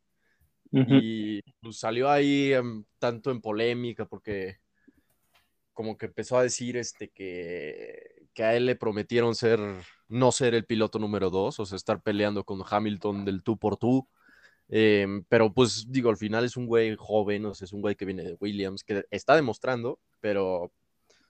Y 0.73 1.43
pues, 1.61 1.79
salió 1.79 2.09
ahí 2.09 2.53
tanto 2.99 3.31
en 3.31 3.41
polémica 3.41 4.05
porque 4.07 4.59
como 5.73 5.97
que 5.97 6.07
empezó 6.07 6.39
a 6.39 6.43
decir 6.43 6.77
este 6.77 7.09
que, 7.09 8.27
que 8.35 8.45
a 8.45 8.55
él 8.55 8.67
le 8.67 8.77
prometieron 8.77 9.35
ser 9.35 9.59
no 10.09 10.33
ser 10.33 10.55
el 10.55 10.65
piloto 10.65 10.99
número 10.99 11.31
dos, 11.31 11.59
o 11.59 11.67
sea, 11.67 11.77
estar 11.77 12.03
peleando 12.03 12.45
con 12.45 12.63
Hamilton 12.69 13.25
del 13.25 13.43
tú 13.43 13.57
por 13.57 13.77
tú. 13.77 14.07
Em, 14.69 15.25
pero 15.29 15.53
pues 15.53 15.87
digo, 15.91 16.11
al 16.11 16.17
final 16.17 16.45
es 16.45 16.57
un 16.57 16.67
güey 16.67 16.95
joven, 16.97 17.47
o 17.47 17.55
sea, 17.55 17.65
es 17.65 17.73
un 17.73 17.81
güey 17.81 17.97
que 17.97 18.05
viene 18.05 18.23
de 18.23 18.37
Williams, 18.41 18.85
que 18.85 19.05
está 19.11 19.35
demostrando, 19.35 19.99
pero 20.21 20.71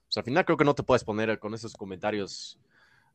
pues, 0.07 0.17
al 0.19 0.25
final 0.25 0.45
creo 0.45 0.59
que 0.59 0.65
no 0.65 0.75
te 0.75 0.83
puedes 0.83 1.05
poner 1.05 1.39
con 1.39 1.55
esos 1.55 1.75
comentarios 1.75 2.59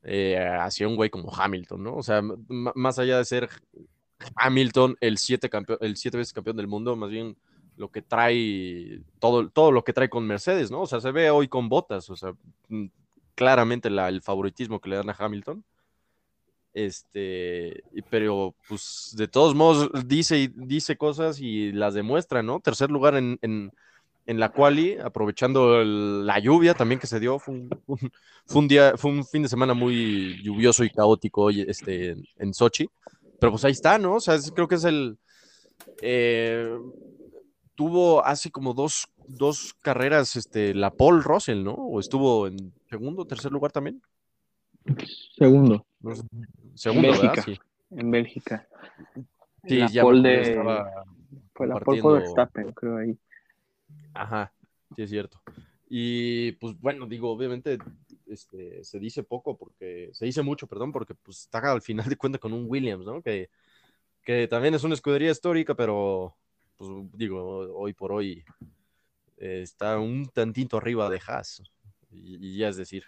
eh, 0.04 0.38
hacia 0.60 0.88
un 0.88 0.96
güey 0.96 1.10
como 1.10 1.36
Hamilton, 1.36 1.84
¿no? 1.84 1.96
O 1.96 2.04
sea, 2.04 2.22
más 2.48 2.98
allá 2.98 3.18
de 3.18 3.26
ser 3.26 3.50
Hamilton 4.36 4.98
el 5.02 5.18
siete, 5.18 5.50
el 5.82 5.98
siete 5.98 6.18
veces 6.18 6.34
campeón 6.34 6.58
del 6.58 6.68
mundo, 6.68 6.96
más 6.96 7.10
bien 7.10 7.38
lo 7.78 7.90
que 7.90 8.02
trae, 8.02 9.02
todo, 9.20 9.50
todo 9.50 9.72
lo 9.72 9.84
que 9.84 9.94
trae 9.94 10.10
con 10.10 10.26
Mercedes, 10.26 10.72
¿no? 10.72 10.82
O 10.82 10.88
sea, 10.88 11.02
se 11.02 11.12
ve 11.12 11.30
hoy 11.30 11.48
con 11.48 11.68
botas, 11.68 12.10
o 12.10 12.16
sea, 12.16 12.34
claramente 13.36 13.90
el 13.90 14.22
favoritismo 14.22 14.80
que 14.80 14.90
le 14.90 14.96
dan 14.96 15.10
a 15.10 15.16
Hamilton. 15.18 15.64
Este, 16.74 17.84
pero 18.10 18.54
pues 18.68 19.14
de 19.16 19.30
todos 19.30 19.56
modos 19.56 19.90
dice, 20.08 20.52
dice 20.56 20.98
cosas 20.98 21.40
y 21.40 21.72
las 21.72 21.94
demuestra, 21.94 22.44
¿no? 22.44 22.60
Tercer 22.60 22.92
lugar 22.92 23.16
en, 23.16 23.40
en, 23.42 23.72
en 24.26 24.40
la 24.40 24.50
quali, 24.50 24.98
aprovechando 24.98 25.84
la 25.84 26.40
lluvia 26.40 26.74
también 26.74 27.00
que 27.00 27.08
se 27.08 27.20
dio, 27.20 27.40
fue 27.40 27.56
un, 28.54 28.68
día, 28.68 28.98
fue 28.98 29.12
un 29.12 29.26
fin 29.26 29.44
de 29.44 29.50
semana 29.50 29.74
muy 29.74 30.42
lluvioso 30.44 30.84
y 30.84 30.90
caótico 30.90 31.44
hoy 31.44 31.62
este, 31.62 32.18
en 32.38 32.54
Sochi, 32.54 32.90
pero 33.46 33.52
pues 33.52 33.66
ahí 33.66 33.74
está, 33.74 34.00
¿no? 34.00 34.16
O 34.16 34.20
sea, 34.20 34.40
creo 34.56 34.68
que 34.68 34.74
es 34.74 34.86
el, 34.86 35.20
eh, 36.02 36.76
tuvo 37.76 38.26
hace 38.26 38.50
como 38.50 38.74
dos, 38.74 39.08
dos 39.28 39.76
carreras 39.84 40.36
este, 40.36 40.74
la 40.74 40.90
Paul 40.90 41.24
Russell, 41.24 41.64
¿no? 41.64 41.74
¿O 41.74 42.00
estuvo 42.00 42.48
en 42.48 42.74
segundo 42.90 43.26
tercer 43.28 43.52
lugar 43.52 43.72
también? 43.72 44.02
Segundo. 45.38 45.86
segundo, 46.74 47.10
en 47.10 47.14
Bélgica. 47.14 47.42
Sí. 47.44 47.60
En 47.92 48.10
Bélgica. 48.10 48.68
Sí, 49.68 49.78
la 49.78 49.88
ya 49.90 50.02
Paul 50.02 50.24
de... 50.24 50.64
Fue 51.54 51.68
la 51.68 51.80
Paul 51.80 52.02
Verstappen, 52.02 52.72
creo 52.74 52.98
ahí. 52.98 53.16
Ajá, 54.16 54.52
sí 54.96 55.04
es 55.04 55.10
cierto. 55.12 55.40
Y 55.88 56.54
pues 56.54 56.80
bueno, 56.82 57.06
digo, 57.06 57.30
obviamente 57.30 57.78
este, 58.28 58.84
se 58.84 59.00
dice 59.00 59.24
poco 59.24 59.58
porque, 59.58 60.10
se 60.14 60.26
dice 60.26 60.42
mucho, 60.42 60.68
perdón, 60.68 60.92
porque 60.92 61.16
pues 61.16 61.42
está 61.42 61.72
al 61.72 61.82
final 61.82 62.08
de 62.10 62.18
cuentas 62.18 62.42
con 62.42 62.54
un 62.54 62.66
Williams, 62.68 63.06
¿no? 63.06 63.22
Que, 63.22 63.50
que 64.24 64.48
también 64.48 64.74
es 64.74 64.84
una 64.84 64.96
escudería 64.96 65.32
histórica, 65.32 65.76
pero 65.76 66.36
pues 66.78 66.90
digo, 67.14 67.60
hoy 67.76 67.94
por 67.94 68.12
hoy 68.12 68.44
eh, 69.38 69.62
está 69.62 70.00
un 70.00 70.28
tantito 70.28 70.78
arriba 70.78 71.10
de 71.10 71.22
Haas. 71.26 71.62
Y, 72.12 72.58
ya 72.58 72.70
es 72.70 72.78
decir. 72.78 73.04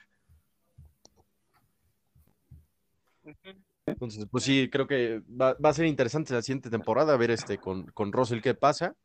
Entonces, 3.86 4.26
pues 4.30 4.44
sí, 4.44 4.70
creo 4.70 4.86
que 4.86 5.22
va, 5.30 5.56
a 5.62 5.74
ser 5.74 5.86
interesante 5.86 6.34
la 6.34 6.42
siguiente 6.42 6.70
temporada 6.70 7.16
ver 7.16 7.32
este 7.32 7.58
con, 7.58 7.88
con 7.88 8.12
Russell 8.12 8.42
qué 8.42 8.54
pasa. 8.54 8.96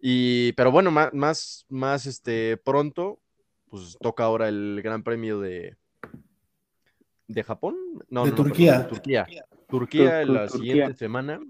Y, 0.00 0.52
pero 0.52 0.70
bueno, 0.70 0.90
más, 0.90 1.12
más, 1.12 1.66
más 1.68 2.06
este, 2.06 2.56
pronto, 2.56 3.20
pues 3.70 3.96
toca 4.00 4.24
ahora 4.24 4.48
el 4.48 4.80
Gran 4.82 5.02
Premio 5.02 5.40
de, 5.40 5.76
de 7.28 7.44
Japón. 7.44 7.76
No, 8.08 8.24
de 8.26 8.32
Turquía. 8.32 8.86
Turquía. 8.88 9.26
Turquía 9.68 10.24
la 10.26 10.48
siguiente 10.48 10.94
semana, 10.94 11.40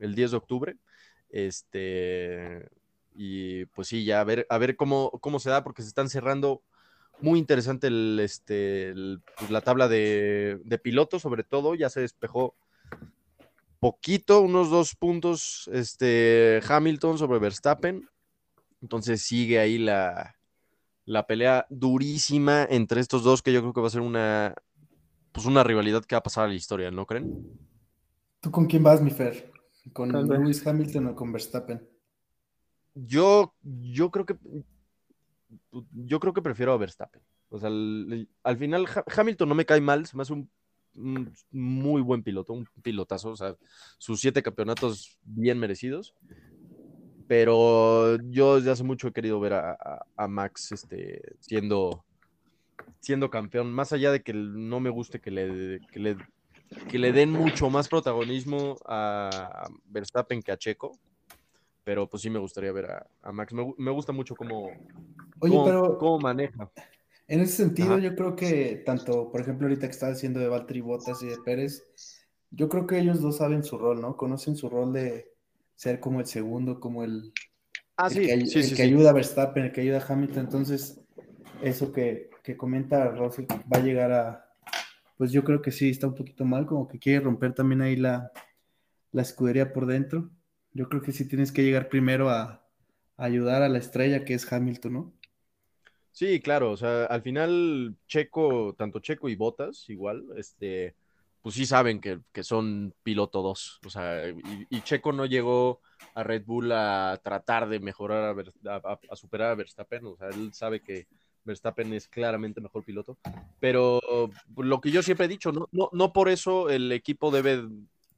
el 0.00 0.14
10 0.14 0.30
de 0.30 0.36
octubre. 0.38 0.76
Este, 1.28 2.66
y 3.14 3.66
pues 3.66 3.88
sí, 3.88 4.04
ya 4.04 4.20
a 4.20 4.24
ver, 4.24 4.46
a 4.48 4.56
ver 4.58 4.76
cómo, 4.76 5.10
cómo 5.20 5.38
se 5.38 5.50
da, 5.50 5.62
porque 5.62 5.82
se 5.82 5.88
están 5.88 6.08
cerrando 6.08 6.62
muy 7.20 7.38
interesante 7.38 7.86
el, 7.88 8.18
este, 8.22 8.88
el- 8.88 9.20
pues, 9.38 9.50
la 9.50 9.60
tabla 9.60 9.88
de, 9.88 10.58
de 10.64 10.78
pilotos, 10.78 11.22
sobre 11.22 11.44
todo, 11.44 11.74
ya 11.74 11.90
se 11.90 12.00
despejó 12.00 12.56
poquito, 13.78 14.40
unos 14.40 14.70
dos 14.70 14.96
puntos, 14.96 15.68
este, 15.72 16.60
Hamilton 16.66 17.18
sobre 17.18 17.38
Verstappen. 17.38 18.08
Entonces 18.80 19.22
sigue 19.22 19.58
ahí 19.58 19.78
la, 19.78 20.34
la 21.06 21.26
pelea 21.26 21.66
durísima 21.70 22.64
entre 22.68 23.00
estos 23.00 23.22
dos, 23.24 23.42
que 23.42 23.52
yo 23.52 23.60
creo 23.60 23.72
que 23.72 23.80
va 23.80 23.88
a 23.88 23.90
ser 23.90 24.00
una, 24.02 24.54
pues 25.32 25.46
una 25.46 25.64
rivalidad 25.64 26.04
que 26.04 26.14
va 26.16 26.20
a 26.20 26.22
pasar 26.24 26.46
a 26.46 26.48
la 26.48 26.54
historia, 26.54 26.90
¿no 26.90 27.06
creen? 27.06 27.30
¿Tú 28.40 28.50
con 28.52 28.66
quién 28.66 28.82
vas, 28.84 29.02
mi 29.02 29.10
Fer? 29.10 29.50
¿Con. 29.92 30.12
Lewis 30.28 30.64
Hamilton 30.66 31.08
o 31.08 31.16
con 31.16 31.32
Verstappen? 31.32 31.78
Yo, 32.94 33.54
yo 33.62 34.10
creo 34.10 34.24
que 34.26 34.36
yo 35.92 36.20
creo 36.20 36.32
que 36.32 36.42
prefiero 36.42 36.72
a 36.72 36.76
Verstappen. 36.76 37.22
O 37.48 37.58
sea, 37.58 37.68
al, 37.68 38.28
al 38.42 38.56
final 38.56 38.86
Ha- 38.86 39.04
Hamilton 39.20 39.48
no 39.48 39.54
me 39.54 39.66
cae 39.66 39.80
mal, 39.80 40.06
se 40.06 40.16
me 40.16 40.22
hace 40.22 40.32
un, 40.32 40.50
un 40.94 41.32
muy 41.50 42.02
buen 42.02 42.22
piloto, 42.22 42.52
un 42.52 42.66
pilotazo, 42.82 43.30
o 43.30 43.36
sea, 43.36 43.56
sus 43.98 44.20
siete 44.20 44.42
campeonatos 44.42 45.18
bien 45.22 45.58
merecidos. 45.58 46.14
Pero 47.26 48.16
yo 48.30 48.56
desde 48.56 48.70
hace 48.70 48.84
mucho 48.84 49.08
he 49.08 49.12
querido 49.12 49.40
ver 49.40 49.54
a, 49.54 49.72
a- 49.72 50.06
a 50.16 50.28
Max 50.28 50.72
este, 50.72 51.20
siendo, 51.40 52.04
siendo 53.00 53.30
campeón, 53.30 53.72
más 53.72 53.92
allá 53.92 54.12
de 54.12 54.22
que 54.22 54.32
no 54.34 54.80
me 54.80 54.90
guste 54.90 55.20
que 55.20 55.30
le, 55.30 55.80
que 55.90 56.00
le, 56.00 56.16
que 56.90 56.98
le 56.98 57.12
den 57.12 57.30
mucho 57.30 57.70
más 57.70 57.88
protagonismo 57.88 58.76
a 58.86 59.68
Verstappen 59.86 60.42
que 60.42 60.52
a 60.52 60.58
Checo, 60.58 60.98
pero 61.84 62.08
pues 62.08 62.22
sí 62.22 62.30
me 62.30 62.38
gustaría 62.38 62.72
ver 62.72 62.90
a, 62.90 63.06
a 63.22 63.32
Max. 63.32 63.52
Me, 63.52 63.72
me 63.78 63.90
gusta 63.90 64.12
mucho 64.12 64.36
cómo, 64.36 64.70
Oye, 65.40 65.50
cómo, 65.52 65.64
pero 65.64 65.98
cómo 65.98 66.18
maneja. 66.18 66.70
en 67.26 67.40
ese 67.40 67.56
sentido, 67.56 67.92
Ajá. 67.92 68.00
yo 68.00 68.14
creo 68.16 68.36
que 68.36 68.82
tanto, 68.84 69.30
por 69.30 69.40
ejemplo, 69.40 69.66
ahorita 69.66 69.86
que 69.86 69.92
está 69.92 70.08
haciendo 70.08 70.40
de 70.40 70.48
Valtteri 70.48 70.82
Bottas 70.82 71.22
y 71.22 71.26
de 71.28 71.38
Pérez, 71.44 71.82
yo 72.50 72.68
creo 72.68 72.86
que 72.86 72.98
ellos 72.98 73.20
dos 73.20 73.38
saben 73.38 73.64
su 73.64 73.78
rol, 73.78 74.00
¿no? 74.00 74.16
Conocen 74.16 74.56
su 74.56 74.68
rol 74.68 74.92
de 74.92 75.33
ser 75.76 76.00
como 76.00 76.20
el 76.20 76.26
segundo, 76.26 76.80
como 76.80 77.04
el, 77.04 77.32
Ah, 77.96 78.08
el 78.08 78.14
sí, 78.14 78.22
que, 78.22 78.32
ay- 78.32 78.46
sí, 78.46 78.62
el 78.62 78.68
sí, 78.70 78.76
que 78.76 78.82
sí. 78.82 78.82
ayuda 78.82 79.10
a 79.10 79.12
Verstappen, 79.14 79.64
el 79.64 79.72
que 79.72 79.82
ayuda 79.82 79.98
a 79.98 80.12
Hamilton. 80.12 80.44
Entonces, 80.44 81.00
eso 81.62 81.92
que, 81.92 82.30
que 82.42 82.56
comenta 82.56 83.10
Rossi 83.10 83.46
va 83.72 83.78
a 83.78 83.82
llegar 83.82 84.12
a, 84.12 84.46
pues 85.18 85.32
yo 85.32 85.44
creo 85.44 85.62
que 85.62 85.70
sí, 85.72 85.90
está 85.90 86.06
un 86.08 86.14
poquito 86.14 86.44
mal, 86.44 86.66
como 86.66 86.88
que 86.88 86.98
quiere 86.98 87.20
romper 87.20 87.54
también 87.54 87.82
ahí 87.82 87.96
la, 87.96 88.32
la 89.12 89.22
escudería 89.22 89.72
por 89.72 89.86
dentro. 89.86 90.30
Yo 90.72 90.88
creo 90.88 91.02
que 91.02 91.12
sí 91.12 91.28
tienes 91.28 91.52
que 91.52 91.62
llegar 91.64 91.88
primero 91.88 92.30
a, 92.30 92.44
a 93.16 93.24
ayudar 93.24 93.62
a 93.62 93.68
la 93.68 93.78
estrella 93.78 94.24
que 94.24 94.34
es 94.34 94.52
Hamilton, 94.52 94.92
¿no? 94.92 95.14
Sí, 96.12 96.40
claro, 96.40 96.70
o 96.70 96.76
sea, 96.76 97.06
al 97.06 97.22
final 97.22 97.96
Checo, 98.06 98.74
tanto 98.78 99.00
Checo 99.00 99.28
y 99.28 99.34
Botas, 99.34 99.88
igual, 99.90 100.24
este, 100.36 100.94
pues 101.44 101.56
sí 101.56 101.66
saben 101.66 102.00
que, 102.00 102.20
que 102.32 102.42
son 102.42 102.94
piloto 103.02 103.42
dos, 103.42 103.78
o 103.84 103.90
sea, 103.90 104.26
y, 104.70 104.80
Checo 104.80 105.12
no 105.12 105.26
llegó 105.26 105.82
a 106.14 106.22
Red 106.22 106.44
Bull 106.46 106.72
a 106.72 107.20
tratar 107.22 107.68
de 107.68 107.80
mejorar, 107.80 108.34
a- 108.66 108.98
a 109.10 109.14
superar 109.14 109.50
a 109.50 109.54
Verstappen, 109.54 110.06
o 110.06 110.16
sea, 110.16 110.28
él 110.28 110.54
sabe 110.54 110.80
que 110.80 111.06
Verstappen 111.44 111.92
es 111.92 112.08
claramente 112.08 112.62
mejor 112.62 112.82
piloto, 112.82 113.18
pero 113.60 114.00
lo 114.56 114.80
que 114.80 114.90
yo 114.90 115.02
siempre 115.02 115.26
he 115.26 115.28
dicho, 115.28 115.52
no, 115.52 115.68
no, 115.70 115.90
no 115.92 116.14
por 116.14 116.30
eso 116.30 116.70
el 116.70 116.90
equipo 116.92 117.30
debe 117.30 117.68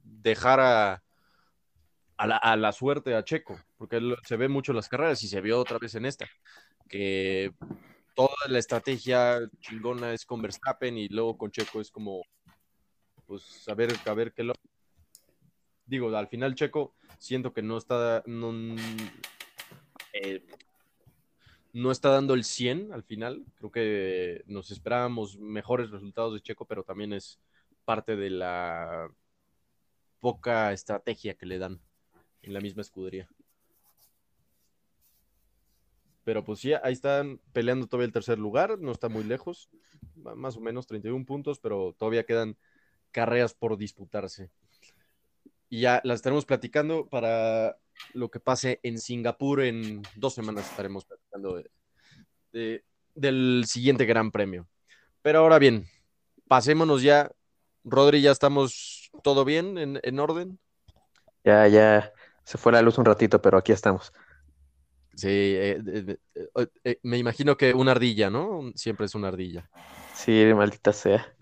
dejar 0.05 0.61
a, 0.61 1.03
a 2.15 2.27
la, 2.27 2.37
a 2.37 2.55
la 2.55 2.71
suerte 2.71 3.13
a 3.13 3.25
Checo, 3.25 3.59
porque 3.77 3.97
él 3.97 4.15
se 4.23 4.37
ve 4.37 4.47
mucho 4.47 4.71
en 4.71 4.77
las 4.77 4.87
carreras 4.87 5.21
y 5.23 5.27
se 5.27 5.41
vio 5.41 5.59
otra 5.59 5.79
vez 5.79 5.95
en 5.95 6.05
esta, 6.05 6.29
que 6.87 7.51
toda 8.15 8.37
la 8.47 8.59
estrategia 8.59 9.41
chingona 9.59 10.13
es 10.13 10.25
con 10.25 10.41
Verstappen 10.41 10.97
y 10.97 11.09
luego 11.09 11.37
con 11.37 11.51
Checo 11.51 11.81
es 11.81 11.91
como, 11.91 12.23
pues, 13.27 13.67
a 13.67 13.73
ver, 13.73 13.93
a 14.05 14.13
ver 14.13 14.33
qué 14.33 14.43
lo... 14.43 14.53
Digo, 15.85 16.15
al 16.15 16.27
final 16.27 16.55
Checo 16.55 16.93
siento 17.17 17.53
que 17.53 17.61
no 17.61 17.77
está, 17.77 18.23
no, 18.25 18.53
eh, 20.13 20.43
no 21.73 21.91
está 21.91 22.09
dando 22.09 22.33
el 22.33 22.43
100 22.43 22.91
al 22.91 23.03
final. 23.03 23.45
Creo 23.57 23.71
que 23.71 24.43
nos 24.47 24.71
esperábamos 24.71 25.37
mejores 25.37 25.91
resultados 25.91 26.33
de 26.33 26.41
Checo, 26.41 26.65
pero 26.65 26.83
también 26.83 27.13
es 27.13 27.39
parte 27.85 28.15
de 28.15 28.29
la 28.29 29.09
poca 30.19 30.73
estrategia 30.73 31.35
que 31.35 31.45
le 31.45 31.59
dan 31.59 31.79
en 32.41 32.53
la 32.53 32.59
misma 32.59 32.81
escudería. 32.81 33.29
Pero 36.23 36.43
pues 36.43 36.59
sí, 36.59 36.73
ahí 36.73 36.91
están 36.91 37.39
peleando 37.53 37.87
todavía 37.87 38.07
el 38.07 38.11
tercer 38.11 38.37
lugar, 38.37 38.77
no 38.79 38.91
está 38.91 39.07
muy 39.07 39.23
lejos, 39.23 39.69
más 40.15 40.57
o 40.57 40.59
menos 40.59 40.85
31 40.85 41.25
puntos, 41.25 41.59
pero 41.59 41.95
todavía 41.97 42.25
quedan 42.25 42.57
carreras 43.11 43.53
por 43.53 43.77
disputarse. 43.77 44.49
Y 45.69 45.81
ya 45.81 46.01
las 46.03 46.15
estaremos 46.15 46.45
platicando 46.45 47.07
para 47.07 47.77
lo 48.13 48.29
que 48.29 48.39
pase 48.39 48.79
en 48.83 48.99
Singapur 48.99 49.61
en 49.61 50.01
dos 50.15 50.33
semanas 50.33 50.69
estaremos 50.69 51.05
platicando 51.05 51.55
de- 51.57 51.71
de- 52.53 52.83
del 53.15 53.63
siguiente 53.67 54.05
Gran 54.05 54.31
Premio. 54.31 54.67
Pero 55.21 55.39
ahora 55.39 55.59
bien, 55.59 55.85
pasémonos 56.47 57.01
ya. 57.01 57.31
Rodri, 57.83 58.21
ya 58.21 58.31
estamos 58.31 59.11
todo 59.23 59.45
bien, 59.45 59.77
en, 59.77 59.99
en 60.03 60.19
orden. 60.19 60.59
Ya, 61.43 61.67
ya 61.67 62.11
se 62.43 62.57
fue 62.57 62.71
la 62.73 62.81
luz 62.81 62.97
un 62.97 63.05
ratito, 63.05 63.41
pero 63.41 63.57
aquí 63.57 63.71
estamos. 63.71 64.11
Sí, 65.15 65.29
eh, 65.29 65.81
eh, 65.85 66.17
eh, 66.35 66.67
eh, 66.83 66.99
me 67.03 67.17
imagino 67.17 67.57
que 67.57 67.73
una 67.73 67.91
ardilla, 67.91 68.29
¿no? 68.29 68.71
Siempre 68.75 69.05
es 69.05 69.15
una 69.15 69.29
ardilla. 69.29 69.69
Sí, 70.13 70.51
maldita 70.53 70.93
sea. 70.93 71.33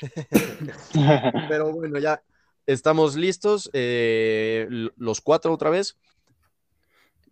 Pero 1.48 1.72
bueno, 1.72 1.98
ya 1.98 2.22
estamos 2.66 3.16
listos, 3.16 3.70
eh, 3.72 4.66
los 4.96 5.20
cuatro 5.20 5.52
otra 5.52 5.70
vez. 5.70 5.96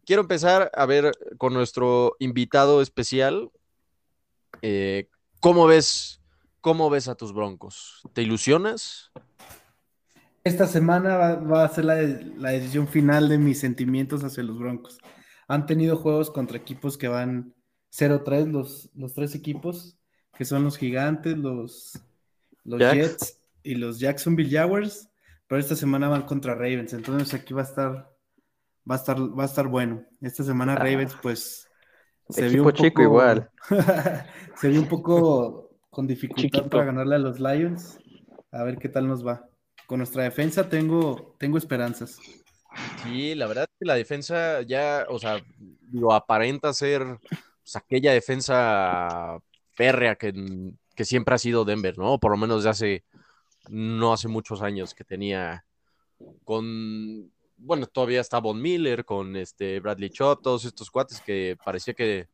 Quiero 0.05 0.23
empezar 0.23 0.71
a 0.75 0.87
ver 0.87 1.13
con 1.37 1.53
nuestro 1.53 2.17
invitado 2.19 2.81
especial. 2.81 3.51
eh, 4.63 5.09
¿cómo 5.41 5.67
ves, 5.67 6.21
cómo 6.61 6.91
ves 6.91 7.09
a 7.09 7.15
tus 7.15 7.33
broncos? 7.33 8.03
¿Te 8.15 8.23
ilusionas? 8.23 9.13
Esta 10.45 10.67
semana 10.67 11.17
va, 11.17 11.35
va 11.37 11.65
a 11.65 11.69
ser 11.69 11.85
la, 11.85 11.97
la 11.97 12.51
decisión 12.51 12.89
final 12.89 13.29
de 13.29 13.37
mis 13.37 13.61
sentimientos 13.61 14.25
hacia 14.25 14.43
los 14.43 14.59
Broncos. 14.59 14.99
Han 15.47 15.67
tenido 15.67 15.97
juegos 15.97 16.31
contra 16.31 16.57
equipos 16.57 16.97
que 16.97 17.09
van 17.09 17.55
0-3, 17.91 18.51
los, 18.51 18.91
los 18.95 19.13
tres 19.15 19.35
equipos, 19.35 19.99
que 20.37 20.45
son 20.45 20.65
los 20.65 20.79
Gigantes, 20.79 21.37
los, 21.37 22.01
los 22.69 22.81
Jacks. 22.81 22.97
Jets 22.97 23.41
y 23.63 23.75
los 23.75 23.99
Jacksonville 23.99 24.51
Jaguars, 24.51 25.09
pero 25.47 25.61
esta 25.61 25.75
semana 25.77 26.09
van 26.09 26.23
contra 26.23 26.55
Ravens, 26.55 26.93
entonces 26.93 27.33
aquí 27.35 27.55
va 27.55 27.63
a 27.63 27.65
estar, 27.65 27.93
va 28.91 28.95
a 28.95 28.99
estar, 28.99 29.19
va 29.19 29.43
a 29.43 29.47
estar 29.47 29.67
bueno. 29.69 30.05
Esta 30.21 30.45
semana 30.45 30.75
Ah. 30.75 30.77
Ravens, 30.77 31.17
pues, 31.23 31.69
se 32.29 32.47
Equipo 32.47 32.63
vio 32.63 32.65
un 32.65 32.73
chico 32.75 32.89
poco- 32.91 33.03
igual. 33.03 33.51
se 34.57 34.69
vio 34.69 34.81
un 34.81 34.89
poco 34.89 35.71
con 35.91 36.07
dificultad 36.07 36.43
Chiquito. 36.43 36.69
para 36.71 36.85
ganarle 36.85 37.17
a 37.17 37.19
los 37.19 37.41
Lions. 37.41 37.99
A 38.53 38.63
ver 38.65 38.79
qué 38.79 38.89
tal 38.89 39.09
nos 39.09 39.27
va. 39.27 39.49
Con 39.87 39.99
nuestra 39.99 40.23
defensa 40.25 40.69
tengo, 40.69 41.35
tengo 41.39 41.57
esperanzas. 41.59 42.19
Sí, 43.03 43.35
la 43.35 43.47
verdad 43.47 43.65
es 43.65 43.77
que 43.79 43.87
la 43.87 43.95
defensa 43.95 44.61
ya, 44.63 45.07
o 45.09 45.19
sea, 45.19 45.43
digo, 45.59 46.13
aparenta 46.13 46.73
ser 46.75 47.03
pues, 47.63 47.77
aquella 47.77 48.13
defensa 48.13 49.39
férrea 49.75 50.17
que, 50.17 50.33
que 50.99 51.05
siempre 51.05 51.33
ha 51.33 51.39
sido 51.39 51.65
Denver, 51.65 51.97
¿no? 51.97 52.19
Por 52.19 52.33
lo 52.33 52.37
menos 52.37 52.65
de 52.65 52.71
hace, 52.71 53.05
no 53.69 54.13
hace 54.13 54.27
muchos 54.27 54.63
años 54.63 54.97
que 54.97 55.05
tenía 55.05 55.65
con, 56.43 57.33
bueno, 57.57 57.87
todavía 57.87 58.21
está 58.21 58.41
Von 58.41 58.61
Miller, 58.61 59.05
con 59.05 59.37
este 59.37 59.79
Bradley 59.79 60.11
Chop, 60.11 60.43
todos 60.43 60.65
estos 60.65 60.91
cuates 60.91 61.21
que 61.21 61.57
parecía 61.65 61.95
que, 61.95 62.27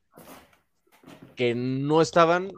que 1.36 1.54
no 1.54 2.00
estaban 2.00 2.50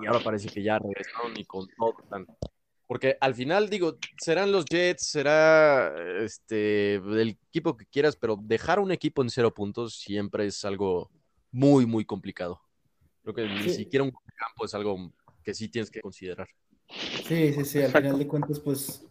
y 0.00 0.06
ahora 0.06 0.20
parece 0.20 0.48
que 0.48 0.62
ya 0.62 0.78
regresaron 0.78 1.36
y 1.36 1.44
con 1.44 1.68
todo 1.76 1.96
están. 2.02 2.26
Porque 2.86 3.18
al 3.20 3.34
final, 3.34 3.68
digo, 3.68 3.98
serán 4.16 4.50
los 4.50 4.64
Jets, 4.64 5.06
será 5.06 5.94
este 6.24 6.94
el 6.94 7.36
equipo 7.50 7.76
que 7.76 7.84
quieras, 7.84 8.16
pero 8.16 8.38
dejar 8.40 8.80
un 8.80 8.90
equipo 8.90 9.20
en 9.20 9.28
cero 9.28 9.52
puntos 9.52 9.98
siempre 9.98 10.46
es 10.46 10.64
algo 10.64 11.10
muy, 11.52 11.84
muy 11.84 12.06
complicado. 12.06 12.62
Creo 13.22 13.34
que 13.34 13.46
ni 13.46 13.68
siquiera 13.68 14.02
un 14.02 14.12
campo 14.40 14.64
es 14.66 14.74
algo 14.74 15.12
que 15.44 15.54
sí 15.54 15.68
tienes 15.68 15.90
que 15.90 16.00
considerar. 16.02 16.48
Sí, 17.22 17.52
sí, 17.54 17.64
sí. 17.64 17.82
Al 17.82 17.92
final 17.94 18.18
de 18.18 18.26
cuentas, 18.26 18.60
pues 18.60 19.06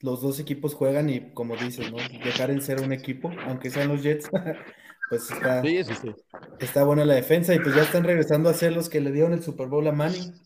los 0.00 0.22
dos 0.22 0.40
equipos 0.40 0.74
juegan 0.74 1.10
y 1.10 1.32
como 1.34 1.56
dices, 1.56 1.88
¿no? 1.88 2.08
Dejar 2.22 2.50
en 2.50 2.60
ser 2.62 2.80
un 2.80 2.92
equipo, 2.92 3.30
aunque 3.46 3.70
sean 3.70 3.88
los 3.88 4.02
Jets, 4.02 4.30
pues 5.08 5.30
está, 5.30 5.62
Sí, 5.62 5.84
sí, 5.84 5.94
sí. 5.96 6.14
está 6.60 6.84
buena 6.84 7.04
la 7.04 7.14
defensa 7.14 7.54
y 7.54 7.60
pues 7.60 7.74
ya 7.74 7.82
están 7.82 8.04
regresando 8.04 8.48
a 8.50 8.54
ser 8.54 8.72
los 8.74 8.88
que 8.88 9.00
le 9.00 9.12
dieron 9.12 9.32
el 9.34 9.42
Super 9.44 9.68
Bowl 9.68 9.86
a 9.88 9.92
Manning, 9.92 10.40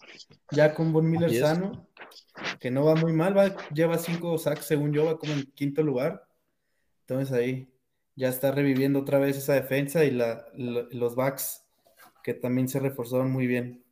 ya 0.51 0.75
con 0.75 0.93
Von 0.93 1.11
Miller 1.11 1.35
sano, 1.35 1.89
que 2.61 2.71
no 2.73 2.85
va 2.87 2.97
muy 2.97 3.12
mal, 3.15 3.37
va, 3.39 3.69
lleva 3.71 3.99
cinco 3.99 4.39
sacks 4.39 4.67
según 4.67 4.93
yo, 4.95 5.07
va 5.07 5.19
como 5.19 5.35
en 5.35 5.47
quinto 5.53 5.83
lugar. 5.85 6.29
Entonces 7.03 7.33
ahí, 7.37 7.73
ya 8.17 8.29
está 8.31 8.53
reviviendo 8.53 9.01
otra 9.01 9.19
vez 9.21 9.37
esa 9.39 9.55
defensa 9.55 10.05
y 10.05 10.12
la, 10.12 10.47
lo- 10.57 10.89
los 10.93 11.17
backs 11.17 11.65
que 12.25 12.35
también 12.35 12.69
se 12.69 12.81
reforzaron 12.81 13.33
muy 13.33 13.49
bien. 13.49 13.86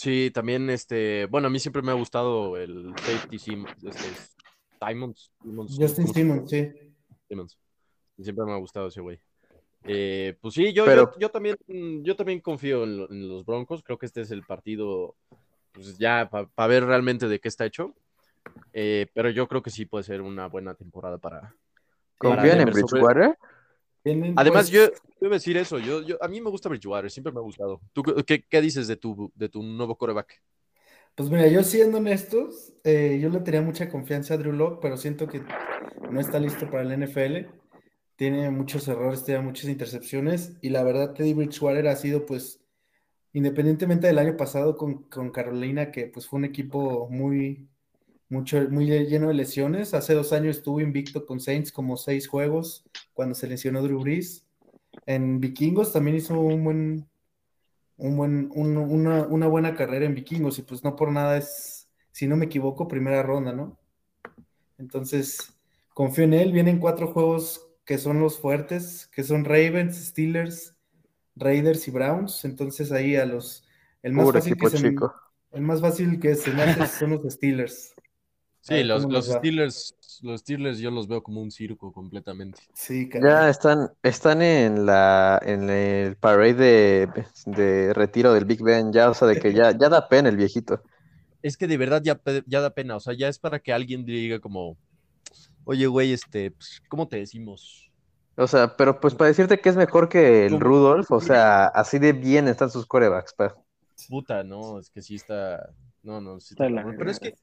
Sí, 0.00 0.30
también, 0.32 0.70
este, 0.70 1.26
bueno, 1.26 1.48
a 1.48 1.50
mí 1.50 1.58
siempre 1.58 1.82
me 1.82 1.90
ha 1.90 1.94
gustado 1.94 2.56
el 2.56 2.94
safety 2.96 3.36
este, 3.36 3.52
Simons. 4.88 5.30
Simmons, 5.42 5.76
Justin 5.78 6.04
¿cómo 6.04 6.14
se 6.14 6.20
Simmons, 6.20 6.50
sí. 6.50 6.68
Simmons. 7.28 7.58
Siempre 8.18 8.46
me 8.46 8.52
ha 8.52 8.56
gustado 8.56 8.88
ese 8.88 9.02
güey. 9.02 9.20
Eh, 9.84 10.38
pues 10.40 10.54
sí, 10.54 10.72
yo, 10.72 10.86
Pero- 10.86 11.12
yo, 11.12 11.18
yo 11.20 11.28
también, 11.30 11.56
yo 12.02 12.16
también 12.16 12.40
confío 12.40 12.84
en, 12.84 12.96
lo- 12.96 13.10
en 13.10 13.28
los 13.28 13.44
Broncos. 13.44 13.82
Creo 13.82 13.98
que 13.98 14.06
este 14.06 14.22
es 14.22 14.30
el 14.30 14.42
partido, 14.42 15.16
pues 15.72 15.98
ya 15.98 16.30
para 16.30 16.66
ver 16.68 16.86
realmente 16.86 17.28
de 17.28 17.38
qué 17.38 17.48
está 17.48 17.66
hecho. 17.66 17.94
Eh, 18.72 19.06
pero 19.12 19.28
yo 19.28 19.48
creo 19.48 19.62
que 19.62 19.68
sí 19.70 19.84
puede 19.84 20.04
ser 20.04 20.22
una 20.22 20.46
buena 20.48 20.72
temporada 20.74 21.18
para. 21.18 21.40
para 21.40 21.56
¿Confían 22.16 22.60
en 22.60 22.68
sobre- 22.72 22.72
Bridgewater? 22.72 23.36
Tienen, 23.36 23.36
Además, 24.04 24.70
pues, 24.70 24.70
yo, 24.70 24.86
yo 24.86 25.26
iba 25.26 25.30
a 25.30 25.38
decir 25.38 25.56
eso. 25.56 25.78
Yo, 25.78 26.02
yo, 26.02 26.22
a 26.22 26.28
mí 26.28 26.40
me 26.40 26.50
gusta 26.50 26.68
Bridgewater, 26.68 27.10
siempre 27.10 27.32
me 27.32 27.38
ha 27.38 27.42
gustado. 27.42 27.80
¿Tú 27.92 28.02
qué, 28.26 28.44
qué 28.44 28.60
dices 28.60 28.88
de 28.88 28.96
tu, 28.96 29.30
de 29.34 29.48
tu 29.48 29.62
nuevo 29.62 29.96
coreback? 29.96 30.42
Pues 31.14 31.28
mira, 31.28 31.48
yo 31.48 31.62
siendo 31.62 31.98
honestos, 31.98 32.72
eh, 32.84 33.18
yo 33.20 33.28
le 33.28 33.40
tenía 33.40 33.60
mucha 33.60 33.90
confianza 33.90 34.34
a 34.34 34.36
Drew 34.38 34.52
Lock, 34.52 34.80
pero 34.80 34.96
siento 34.96 35.26
que 35.26 35.42
no 36.10 36.20
está 36.20 36.38
listo 36.38 36.70
para 36.70 36.82
el 36.82 36.92
NFL. 37.02 37.48
Tiene 38.16 38.50
muchos 38.50 38.88
errores, 38.88 39.24
tiene 39.24 39.42
muchas 39.42 39.68
intercepciones. 39.68 40.56
Y 40.62 40.70
la 40.70 40.82
verdad, 40.82 41.12
Teddy 41.12 41.34
Bridgewater 41.34 41.88
ha 41.88 41.96
sido, 41.96 42.24
pues, 42.24 42.62
independientemente 43.32 44.06
del 44.06 44.18
año 44.18 44.36
pasado 44.36 44.76
con, 44.76 45.04
con 45.04 45.30
Carolina, 45.30 45.90
que 45.90 46.06
pues 46.06 46.26
fue 46.26 46.38
un 46.38 46.44
equipo 46.46 47.08
muy, 47.10 47.68
mucho, 48.30 48.58
muy 48.70 48.86
lleno 48.86 49.28
de 49.28 49.34
lesiones. 49.34 49.94
Hace 49.94 50.14
dos 50.14 50.32
años 50.32 50.58
estuvo 50.58 50.80
invicto 50.80 51.26
con 51.26 51.40
Saints 51.40 51.72
como 51.72 51.98
seis 51.98 52.28
juegos 52.28 52.84
cuando 53.14 53.34
se 53.34 53.48
lesionó 53.48 53.82
Drew 53.82 54.00
Brees. 54.00 54.46
En 55.06 55.40
Vikingos 55.40 55.92
también 55.92 56.16
hizo 56.18 56.40
un 56.40 56.64
buen, 56.64 57.08
un 57.98 58.16
buen, 58.16 58.50
un- 58.54 58.76
una, 58.78 59.26
una 59.26 59.48
buena 59.48 59.74
carrera 59.76 60.06
en 60.06 60.14
Vikingos 60.14 60.58
y 60.58 60.62
pues 60.62 60.84
no 60.84 60.96
por 60.96 61.12
nada 61.12 61.38
es, 61.38 61.88
si 62.12 62.26
no 62.28 62.36
me 62.36 62.46
equivoco, 62.46 62.88
primera 62.88 63.22
ronda, 63.22 63.52
¿no? 63.52 63.78
Entonces, 64.78 65.38
confío 65.94 66.24
en 66.24 66.34
él. 66.34 66.52
Vienen 66.52 66.78
cuatro 66.78 67.08
juegos 67.12 67.66
que 67.84 67.98
son 67.98 68.20
los 68.20 68.38
fuertes, 68.38 69.08
que 69.12 69.22
son 69.24 69.44
Ravens, 69.44 69.96
Steelers, 69.96 70.76
Raiders 71.36 71.88
y 71.88 71.90
Browns. 71.90 72.44
Entonces 72.44 72.92
ahí 72.92 73.16
a 73.16 73.26
los... 73.26 73.64
El 74.02 74.12
más, 74.14 74.32
fácil 74.32 74.56
que 74.56 74.66
se, 74.68 74.78
chico. 74.78 75.14
el 75.52 75.62
más 75.62 75.80
fácil 75.80 76.20
que 76.20 76.34
se 76.36 76.52
me 76.52 76.62
hace 76.62 76.86
son 76.86 77.10
los 77.10 77.22
Steelers. 77.32 77.94
Sí, 78.60 78.74
ver 78.74 78.84
los, 78.84 79.04
los. 79.06 79.26
Steelers, 79.26 79.94
los 80.22 80.40
Steelers 80.40 80.78
yo 80.78 80.90
los 80.90 81.08
veo 81.08 81.22
como 81.22 81.40
un 81.42 81.50
circo 81.50 81.92
completamente. 81.92 82.62
Sí, 82.74 83.08
Ya 83.20 83.20
caray. 83.20 83.50
están, 83.50 83.90
están 84.02 84.42
en 84.42 84.86
la, 84.86 85.40
en 85.42 85.70
el 85.70 86.16
parade 86.16 86.54
de, 86.54 87.26
de 87.46 87.92
retiro 87.94 88.32
del 88.32 88.44
Big 88.44 88.62
Ben, 88.62 88.92
ya, 88.92 89.10
o 89.10 89.14
sea, 89.14 89.28
de 89.28 89.38
que 89.38 89.52
ya, 89.54 89.72
ya 89.76 89.88
da 89.88 90.08
pena 90.08 90.28
el 90.28 90.36
viejito. 90.36 90.82
Es 91.42 91.56
que 91.56 91.66
de 91.66 91.76
verdad 91.76 92.02
ya, 92.02 92.20
ya 92.46 92.60
da 92.60 92.70
pena, 92.74 92.96
o 92.96 93.00
sea, 93.00 93.14
ya 93.14 93.28
es 93.28 93.38
para 93.38 93.60
que 93.60 93.72
alguien 93.72 94.04
diga 94.04 94.40
como, 94.40 94.76
oye, 95.64 95.86
güey, 95.86 96.12
este, 96.12 96.50
pues, 96.52 96.82
¿cómo 96.88 97.08
te 97.08 97.16
decimos? 97.18 97.90
O 98.36 98.46
sea, 98.46 98.76
pero 98.76 99.00
pues 99.00 99.14
para 99.14 99.28
decirte 99.28 99.60
que 99.60 99.68
es 99.68 99.76
mejor 99.76 100.08
que 100.08 100.46
el 100.46 100.60
Rudolph, 100.60 101.10
o 101.12 101.20
sea, 101.20 101.66
así 101.66 101.98
de 101.98 102.12
bien 102.12 102.48
están 102.48 102.70
sus 102.70 102.86
corebacks, 102.86 103.34
pa. 103.34 103.56
Puta, 104.08 104.42
no, 104.44 104.78
es 104.80 104.90
que 104.90 105.02
sí 105.02 105.14
está, 105.16 105.70
no, 106.02 106.20
no, 106.20 106.40
sí 106.40 106.54
Está 106.54 106.64
está 106.66 106.74
la 106.74 106.82
cabrón. 106.82 106.96
Pero 106.96 107.10
es 107.10 107.20
que, 107.20 107.34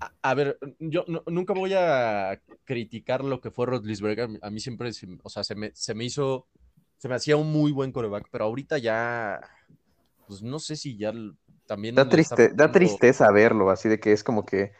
a, 0.00 0.12
a 0.22 0.34
ver, 0.34 0.58
yo 0.78 1.04
no- 1.08 1.22
nunca 1.26 1.52
voy 1.54 1.72
a 1.74 2.40
criticar 2.64 3.24
lo 3.24 3.40
que 3.40 3.50
fue 3.50 3.66
Rodlisberger, 3.66 4.24
a 4.24 4.28
mí- 4.28 4.38
a 4.42 4.50
mí 4.50 4.60
siempre, 4.60 4.92
se- 4.92 5.18
o 5.22 5.28
sea, 5.30 5.44
se 5.44 5.54
me, 5.54 5.70
se 5.74 5.94
me 5.94 6.04
hizo, 6.04 6.46
se 6.98 7.08
me 7.08 7.14
hacía 7.14 7.36
un 7.36 7.52
muy 7.52 7.72
buen 7.72 7.92
coreback, 7.92 8.28
pero 8.30 8.44
ahorita 8.44 8.78
ya, 8.78 9.40
pues 10.26 10.42
no 10.42 10.58
sé 10.58 10.76
si 10.76 10.96
ya 10.96 11.12
también 11.66 11.94
Da 11.94 12.08
tristeza 12.08 13.30
verlo, 13.30 13.70
así 13.70 13.88
de 13.88 13.98
que 13.98 14.12
es 14.12 14.22
como 14.22 14.44
que, 14.44 14.72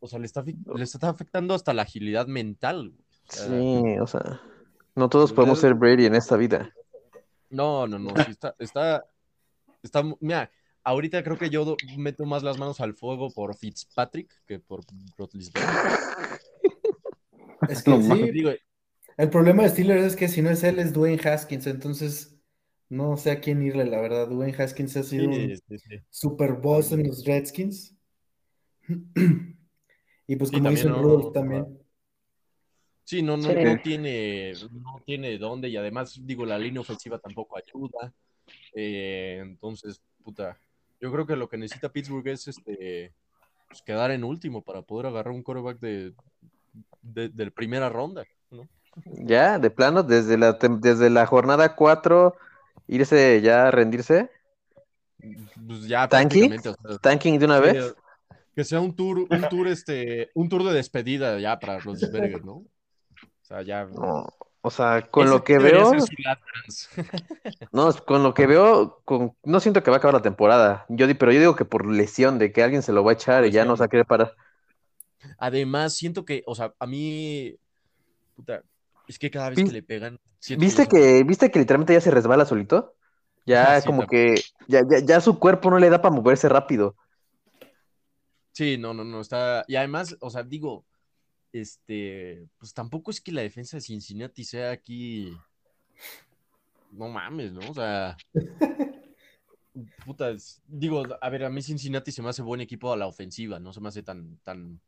O 0.00 0.06
sea, 0.06 0.18
le 0.18 0.26
está, 0.26 0.44
le 0.44 0.84
está 0.84 1.08
afectando 1.08 1.54
hasta 1.54 1.72
la 1.72 1.82
agilidad 1.82 2.26
mental. 2.26 2.90
güey. 2.90 3.04
O 3.26 3.32
sea, 3.32 3.46
sí, 3.46 3.98
o 4.00 4.06
sea, 4.06 4.40
no 4.94 5.08
todos 5.08 5.30
de 5.30 5.36
podemos 5.36 5.58
ser 5.58 5.74
Brady 5.74 6.04
en 6.06 6.14
esta 6.14 6.36
vida. 6.36 6.70
No, 7.48 7.86
no, 7.86 7.98
no, 7.98 8.14
sí 8.24 8.32
está, 8.32 8.54
está, 8.58 9.06
está, 9.82 10.02
mira, 10.20 10.50
ahorita 10.84 11.22
creo 11.24 11.38
que 11.38 11.50
yo 11.50 11.76
meto 11.96 12.24
más 12.26 12.42
las 12.42 12.58
manos 12.58 12.80
al 12.80 12.94
fuego 12.94 13.30
por 13.30 13.56
Fitzpatrick 13.56 14.30
que 14.46 14.58
por 14.60 14.82
Roethlisberger. 15.16 15.70
Es 17.68 17.82
que 17.82 17.90
No 17.90 18.02
sí. 18.02 18.30
Digo, 18.30 18.50
el 19.16 19.30
problema 19.30 19.62
de 19.62 19.70
Steelers 19.70 20.04
es 20.04 20.16
que 20.16 20.28
si 20.28 20.42
no 20.42 20.50
es 20.50 20.62
él, 20.62 20.78
es 20.78 20.92
Dwayne 20.92 21.20
Haskins. 21.28 21.66
Entonces, 21.66 22.38
no 22.88 23.16
sé 23.16 23.30
a 23.30 23.40
quién 23.40 23.62
irle, 23.62 23.84
la 23.86 24.00
verdad. 24.00 24.28
Dwayne 24.28 24.56
Haskins 24.56 24.96
ha 24.96 25.02
sido 25.02 25.28
un 25.28 25.34
sí, 25.34 25.56
sí, 25.68 25.78
sí. 25.78 25.96
super 26.10 26.52
boss 26.54 26.92
en 26.92 27.06
los 27.08 27.24
Redskins. 27.24 27.96
Y 30.26 30.36
pues 30.36 30.50
como 30.50 30.70
dice 30.70 30.88
no- 30.88 31.02
Rudolph 31.02 31.34
también. 31.34 31.78
Sí, 33.04 33.20
no, 33.22 33.36
no, 33.36 33.50
Sí. 33.50 33.54
no 33.62 33.76
tiene, 33.82 34.54
no 34.72 35.02
tiene 35.04 35.36
dónde, 35.36 35.68
y 35.68 35.76
además, 35.76 36.18
digo, 36.22 36.46
la 36.46 36.58
línea 36.58 36.80
ofensiva 36.80 37.18
tampoco 37.18 37.58
ayuda. 37.58 38.14
Eh, 38.74 39.40
entonces, 39.42 40.00
puta, 40.22 40.58
yo 41.04 41.12
creo 41.12 41.26
que 41.26 41.36
lo 41.36 41.50
que 41.50 41.58
necesita 41.58 41.90
Pittsburgh 41.90 42.26
es 42.28 42.48
este 42.48 43.12
pues, 43.68 43.82
quedar 43.82 44.10
en 44.10 44.24
último 44.24 44.62
para 44.62 44.80
poder 44.80 45.04
agarrar 45.04 45.34
un 45.34 45.42
quarterback 45.42 45.78
de, 45.78 46.14
de, 47.02 47.28
de 47.28 47.50
primera 47.50 47.90
ronda, 47.90 48.24
¿no? 48.50 48.66
Ya, 49.04 49.58
de 49.58 49.68
plano, 49.68 50.02
desde 50.02 50.38
la, 50.38 50.52
desde 50.52 51.10
la 51.10 51.26
jornada 51.26 51.76
4, 51.76 52.34
irse 52.88 53.42
ya 53.42 53.68
a 53.68 53.70
rendirse, 53.70 54.30
Pues 55.18 55.86
ya 55.86 56.08
¿Tanking? 56.08 56.48
prácticamente, 56.48 56.68
o 56.70 56.88
sea, 56.88 56.98
tanking 56.98 57.38
de 57.38 57.44
una 57.44 57.60
vez. 57.60 57.94
Que 58.56 58.64
sea 58.64 58.80
un 58.80 58.96
tour, 58.96 59.26
un 59.28 59.48
tour, 59.50 59.68
este, 59.68 60.30
un 60.32 60.48
tour 60.48 60.64
de 60.64 60.72
despedida 60.72 61.38
ya 61.38 61.58
para 61.58 61.80
los 61.80 62.00
Berger, 62.12 62.46
¿no? 62.46 62.54
O 62.54 62.66
sea, 63.42 63.60
ya. 63.60 63.84
No, 63.84 64.26
o 64.64 64.70
sea, 64.70 65.02
con 65.10 65.30
lo 65.30 65.44
que 65.44 65.58
veo, 65.58 65.92
no, 67.72 67.92
con 68.06 68.22
lo 68.22 68.34
que 68.34 68.46
veo, 68.46 69.00
con, 69.04 69.36
no 69.44 69.60
siento 69.60 69.82
que 69.82 69.90
va 69.90 69.96
a 69.96 69.98
acabar 69.98 70.14
la 70.14 70.22
temporada. 70.22 70.86
Yo, 70.88 71.06
di- 71.06 71.14
pero 71.14 71.32
yo 71.32 71.40
digo 71.40 71.56
que 71.56 71.64
por 71.64 71.86
lesión, 71.86 72.38
de 72.38 72.52
que 72.52 72.62
alguien 72.62 72.82
se 72.82 72.92
lo 72.92 73.04
va 73.04 73.12
a 73.12 73.14
echar 73.14 73.44
y 73.44 73.50
ya 73.50 73.64
no 73.64 73.76
se 73.76 73.80
va 73.82 73.86
a 73.86 73.88
querer 73.88 74.06
parar. 74.06 74.34
Además, 75.38 75.94
siento 75.94 76.24
que, 76.24 76.42
o 76.46 76.54
sea, 76.54 76.74
a 76.78 76.86
mí, 76.86 77.54
puta, 78.36 78.62
es 79.08 79.18
que 79.18 79.30
cada 79.30 79.50
vez 79.50 79.62
que 79.62 79.72
le 79.72 79.82
pegan. 79.82 80.18
¿Viste 80.54 80.86
que, 80.86 81.24
viste 81.24 81.50
que 81.50 81.58
literalmente 81.58 81.94
ya 81.94 82.00
se 82.00 82.10
resbala 82.10 82.44
solito? 82.46 82.94
Ya 83.46 83.82
Sí, 83.82 83.86
como 83.86 84.06
que 84.06 84.46
ya, 84.68 84.82
ya, 84.88 84.98
ya 85.04 85.20
su 85.20 85.38
cuerpo 85.38 85.70
no 85.70 85.78
le 85.78 85.90
da 85.90 86.00
para 86.02 86.14
moverse 86.14 86.48
rápido. 86.48 86.96
Sí, 88.52 88.78
no, 88.78 88.94
no, 88.94 89.04
no, 89.04 89.20
está. 89.20 89.64
Y 89.66 89.76
además, 89.76 90.16
o 90.20 90.30
sea, 90.30 90.42
digo, 90.44 90.86
este, 91.54 92.48
pues 92.58 92.74
tampoco 92.74 93.10
es 93.10 93.20
que 93.20 93.32
la 93.32 93.42
defensa 93.42 93.76
de 93.76 93.80
Cincinnati 93.80 94.44
sea 94.44 94.72
aquí. 94.72 95.32
No 96.90 97.08
mames, 97.08 97.52
¿no? 97.52 97.70
O 97.70 97.74
sea. 97.74 98.16
Puta, 100.04 100.32
digo, 100.68 101.02
a 101.20 101.30
ver, 101.30 101.44
a 101.44 101.50
mí 101.50 101.60
Cincinnati 101.60 102.12
se 102.12 102.22
me 102.22 102.28
hace 102.28 102.42
buen 102.42 102.60
equipo 102.60 102.92
a 102.92 102.96
la 102.96 103.08
ofensiva, 103.08 103.58
no 103.58 103.72
se 103.72 103.80
me 103.80 103.88
hace 103.88 104.04
tan, 104.04 104.36
tan, 104.38 104.80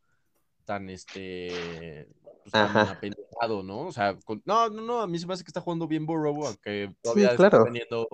tan, 0.64 0.88
este, 0.90 2.08
pues, 2.22 2.52
tan 2.52 2.76
apendejado, 2.76 3.64
¿no? 3.64 3.80
O 3.80 3.92
sea, 3.92 4.16
con- 4.24 4.42
no, 4.44 4.68
no, 4.68 4.82
no, 4.82 5.00
a 5.00 5.08
mí 5.08 5.18
se 5.18 5.26
me 5.26 5.34
hace 5.34 5.42
que 5.42 5.50
está 5.50 5.60
jugando 5.60 5.88
bien 5.88 6.06
Burrow, 6.06 6.46
aunque 6.46 6.94
todavía 7.02 7.34
claro. 7.34 7.56
está 7.56 7.64
teniendo, 7.64 8.08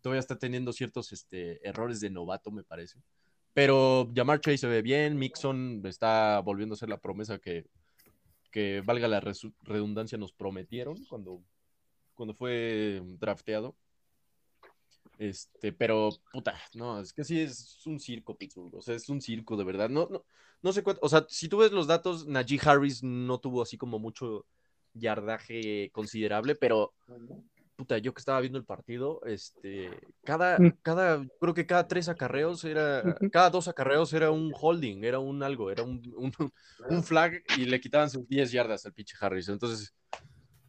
todavía 0.00 0.18
está 0.18 0.36
teniendo 0.36 0.72
ciertos, 0.72 1.12
este, 1.12 1.64
errores 1.66 2.00
de 2.00 2.10
novato, 2.10 2.50
me 2.50 2.64
parece. 2.64 2.98
Pero 3.54 4.10
Jamar 4.12 4.40
Chase 4.40 4.58
se 4.58 4.66
ve 4.66 4.82
bien, 4.82 5.16
Mixon 5.16 5.82
está 5.84 6.40
volviendo 6.40 6.74
a 6.74 6.78
ser 6.78 6.88
la 6.88 7.00
promesa 7.00 7.38
que, 7.38 7.66
que 8.50 8.82
valga 8.82 9.08
la 9.08 9.20
redundancia, 9.62 10.18
nos 10.18 10.32
prometieron 10.32 10.96
cuando, 11.08 11.42
cuando 12.14 12.34
fue 12.34 13.02
drafteado. 13.18 13.76
Este, 15.18 15.72
pero, 15.72 16.10
puta, 16.32 16.58
no, 16.74 17.00
es 17.00 17.12
que 17.12 17.24
sí 17.24 17.40
es 17.40 17.86
un 17.86 18.00
circo, 18.00 18.36
Pittsburgh. 18.36 18.74
O 18.74 18.82
sea, 18.82 18.94
es 18.94 19.08
un 19.08 19.20
circo, 19.20 19.56
de 19.56 19.64
verdad. 19.64 19.88
No, 19.88 20.08
no, 20.10 20.24
no 20.62 20.72
sé 20.72 20.82
cuánto. 20.82 21.00
O 21.04 21.08
sea, 21.08 21.26
si 21.28 21.48
tú 21.48 21.58
ves 21.58 21.72
los 21.72 21.86
datos, 21.86 22.26
Najee 22.26 22.60
Harris 22.62 23.02
no 23.02 23.38
tuvo 23.38 23.62
así 23.62 23.76
como 23.76 23.98
mucho 23.98 24.46
yardaje 24.94 25.90
considerable, 25.92 26.54
pero 26.54 26.94
puta, 27.80 27.96
yo 27.96 28.12
que 28.12 28.20
estaba 28.20 28.40
viendo 28.40 28.58
el 28.58 28.66
partido, 28.66 29.22
este, 29.24 29.88
cada, 30.22 30.62
cada, 30.82 31.26
creo 31.40 31.54
que 31.54 31.66
cada 31.66 31.88
tres 31.88 32.10
acarreos 32.10 32.62
era, 32.64 33.02
cada 33.32 33.48
dos 33.48 33.68
acarreos 33.68 34.12
era 34.12 34.30
un 34.30 34.52
holding, 34.54 35.02
era 35.02 35.18
un 35.18 35.42
algo, 35.42 35.70
era 35.70 35.82
un, 35.82 36.02
un, 36.14 36.30
un 36.90 37.02
flag 37.02 37.42
y 37.56 37.64
le 37.64 37.80
quitaban 37.80 38.10
sus 38.10 38.28
10 38.28 38.52
yardas 38.52 38.84
al 38.84 38.92
pinche 38.92 39.16
Harris. 39.18 39.48
Entonces, 39.48 39.94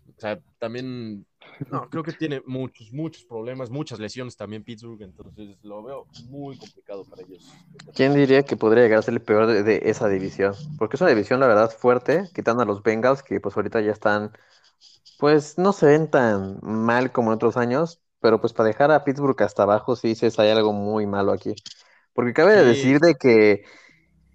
o 0.08 0.20
sea, 0.22 0.40
también 0.58 1.26
No, 1.70 1.90
creo 1.90 2.04
que 2.04 2.14
tiene 2.14 2.42
muchos, 2.46 2.94
muchos 2.94 3.26
problemas, 3.26 3.70
muchas 3.70 4.00
lesiones 4.00 4.38
también 4.38 4.64
Pittsburgh, 4.64 5.02
entonces 5.02 5.58
lo 5.64 5.84
veo 5.84 6.08
muy 6.30 6.58
complicado 6.58 7.06
para 7.06 7.24
ellos. 7.24 7.60
¿Quién 7.94 8.14
diría 8.14 8.44
que 8.44 8.58
podría 8.58 8.84
llegar 8.84 9.00
a 9.00 9.02
ser 9.02 9.14
el 9.16 9.22
peor 9.22 9.48
de, 9.48 9.64
de 9.64 9.82
esa 9.86 10.08
división? 10.08 10.54
Porque 10.78 10.96
es 10.96 11.02
una 11.02 11.10
división, 11.10 11.40
la 11.40 11.48
verdad, 11.48 11.72
fuerte, 11.72 12.30
quitando 12.34 12.64
a 12.64 12.66
los 12.66 12.84
Bengals, 12.84 13.24
que 13.24 13.40
pues 13.40 13.56
ahorita 13.58 13.82
ya 13.82 13.92
están, 13.92 14.32
pues 15.22 15.60
no 15.60 15.72
se 15.72 15.86
ven 15.86 16.10
tan 16.10 16.58
mal 16.64 17.12
como 17.12 17.30
en 17.30 17.36
otros 17.36 17.56
años, 17.56 18.02
pero 18.20 18.42
pues 18.42 18.54
para 18.54 18.70
dejar 18.70 18.90
a 18.92 19.04
Pittsburgh 19.04 19.40
hasta 19.44 19.62
abajo, 19.62 19.96
sí 19.96 20.08
dices, 20.08 20.40
hay 20.40 20.50
algo 20.50 20.74
muy 20.74 21.06
malo 21.06 21.32
aquí. 21.32 21.54
Porque 22.14 22.34
cabe 22.34 22.54
de 22.56 22.64
Sí. 22.64 22.70
decir 22.70 23.00
de 23.00 23.14
que, 23.14 23.64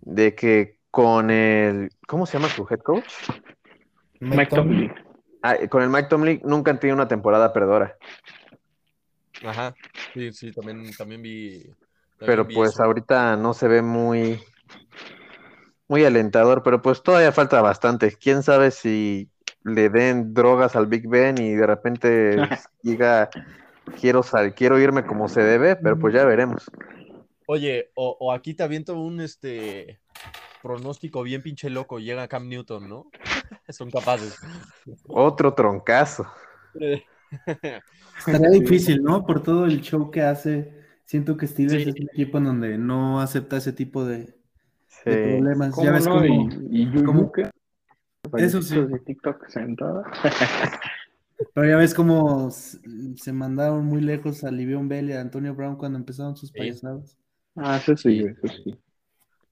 de 0.03 0.37
que 0.37 0.79
con 0.93 1.33
el, 1.33 1.91
¿cómo 2.07 2.25
se 2.25 2.39
llama 2.39 2.49
su 2.55 2.65
head 2.71 2.79
coach? 2.79 3.13
Mike 4.21 4.55
Tomlin. 4.55 4.93
Ah, 5.43 5.57
con 5.69 5.83
el 5.83 5.91
Mike 5.91 6.07
Tomlin 6.09 6.41
nunca 6.45 6.71
han 6.71 6.79
tenido 6.79 6.95
una 6.95 7.09
temporada 7.09 7.53
perdedora. 7.53 7.97
Ajá, 9.45 9.75
sí, 10.15 10.33
sí, 10.33 10.53
también, 10.53 10.93
también 10.97 11.21
vi. 11.21 11.65
también 12.17 12.29
Pero 12.29 12.47
vi 12.47 12.55
pues 12.55 12.75
eso. 12.75 12.85
ahorita 12.85 13.37
no 13.37 13.55
se 13.55 13.67
ve 13.67 13.83
muy, 13.83 14.41
muy 15.89 16.05
alentador, 16.05 16.63
pero 16.63 16.81
pues 16.81 17.03
todavía 17.03 17.33
falta 17.33 17.61
bastante. 17.61 18.17
Quién 18.17 18.45
sabe 18.45 18.71
si 18.71 19.33
le 19.67 19.89
den 19.91 20.33
drogas 20.33 20.77
al 20.77 20.87
Big 20.87 21.09
Ben 21.09 21.37
y 21.39 21.55
de 21.55 21.67
repente 21.67 22.37
diga 22.83 23.29
quiero 24.01 24.23
sal, 24.23 24.55
quiero 24.55 24.79
irme 24.79 25.05
como 25.05 25.29
se 25.29 25.43
debe, 25.43 25.77
pero 25.77 25.99
pues 25.99 26.15
ya 26.15 26.25
veremos. 26.25 26.71
Oye, 27.47 27.91
o, 27.95 28.17
o 28.19 28.33
aquí 28.33 28.55
te 28.55 28.63
aviento 28.63 28.99
un 29.01 29.21
este 29.21 30.01
pronóstico 30.63 31.23
bien 31.23 31.43
pinche 31.43 31.71
loco, 31.71 31.99
llega 31.99 32.27
Cam 32.29 32.49
Newton, 32.49 32.89
¿no? 32.89 33.11
Son 33.69 33.91
capaces. 33.91 34.39
Otro 35.07 35.55
troncazo. 35.55 36.27
Estaría 38.27 38.49
difícil, 38.61 39.03
¿no? 39.03 39.25
Por 39.25 39.43
todo 39.43 39.67
el 39.67 39.81
show 39.81 40.11
que 40.11 40.23
hace. 40.23 40.75
Siento 41.05 41.37
que 41.37 41.47
Steelers 41.47 41.85
Sí. 41.85 41.91
es 41.91 41.95
un 42.01 42.09
equipo 42.13 42.39
en 42.39 42.45
donde 42.45 42.79
no 42.79 43.21
acepta 43.21 43.57
ese 43.59 43.73
tipo 43.73 44.05
de, 44.05 44.35
problemas. 45.05 45.73
¿Cómo 45.73 45.85
Ya 45.87 45.93
ves 45.93 46.07
no? 46.07 46.15
cómo, 46.15 46.25
Y, 46.71 46.83
y 46.83 47.05
cómo- 47.05 47.21
Yuyu, 47.21 47.33
¿qué? 47.33 47.51
Eso 48.37 48.63
sí. 48.63 48.81
De 48.81 48.99
TikTok 49.01 49.49
sentada. 49.49 50.03
pero 51.55 51.69
ya 51.69 51.77
ves 51.77 51.95
cómo 51.95 52.51
se 52.51 53.33
mandaron 53.33 53.85
muy 53.85 54.01
lejos 54.01 54.45
a 54.45 54.51
Livion 54.51 54.89
Bell 54.89 55.11
y 55.11 55.13
a 55.13 55.21
Antonio 55.21 55.55
Brown 55.55 55.77
cuando 55.77 55.99
empezaron 55.99 56.37
sus 56.37 56.51
Sí. 56.51 56.59
payasadas. 56.59 57.17
Ah, 57.57 57.79
eso 57.81 57.97
sí, 57.97 58.25
eso 58.25 58.55
sí. 58.63 58.79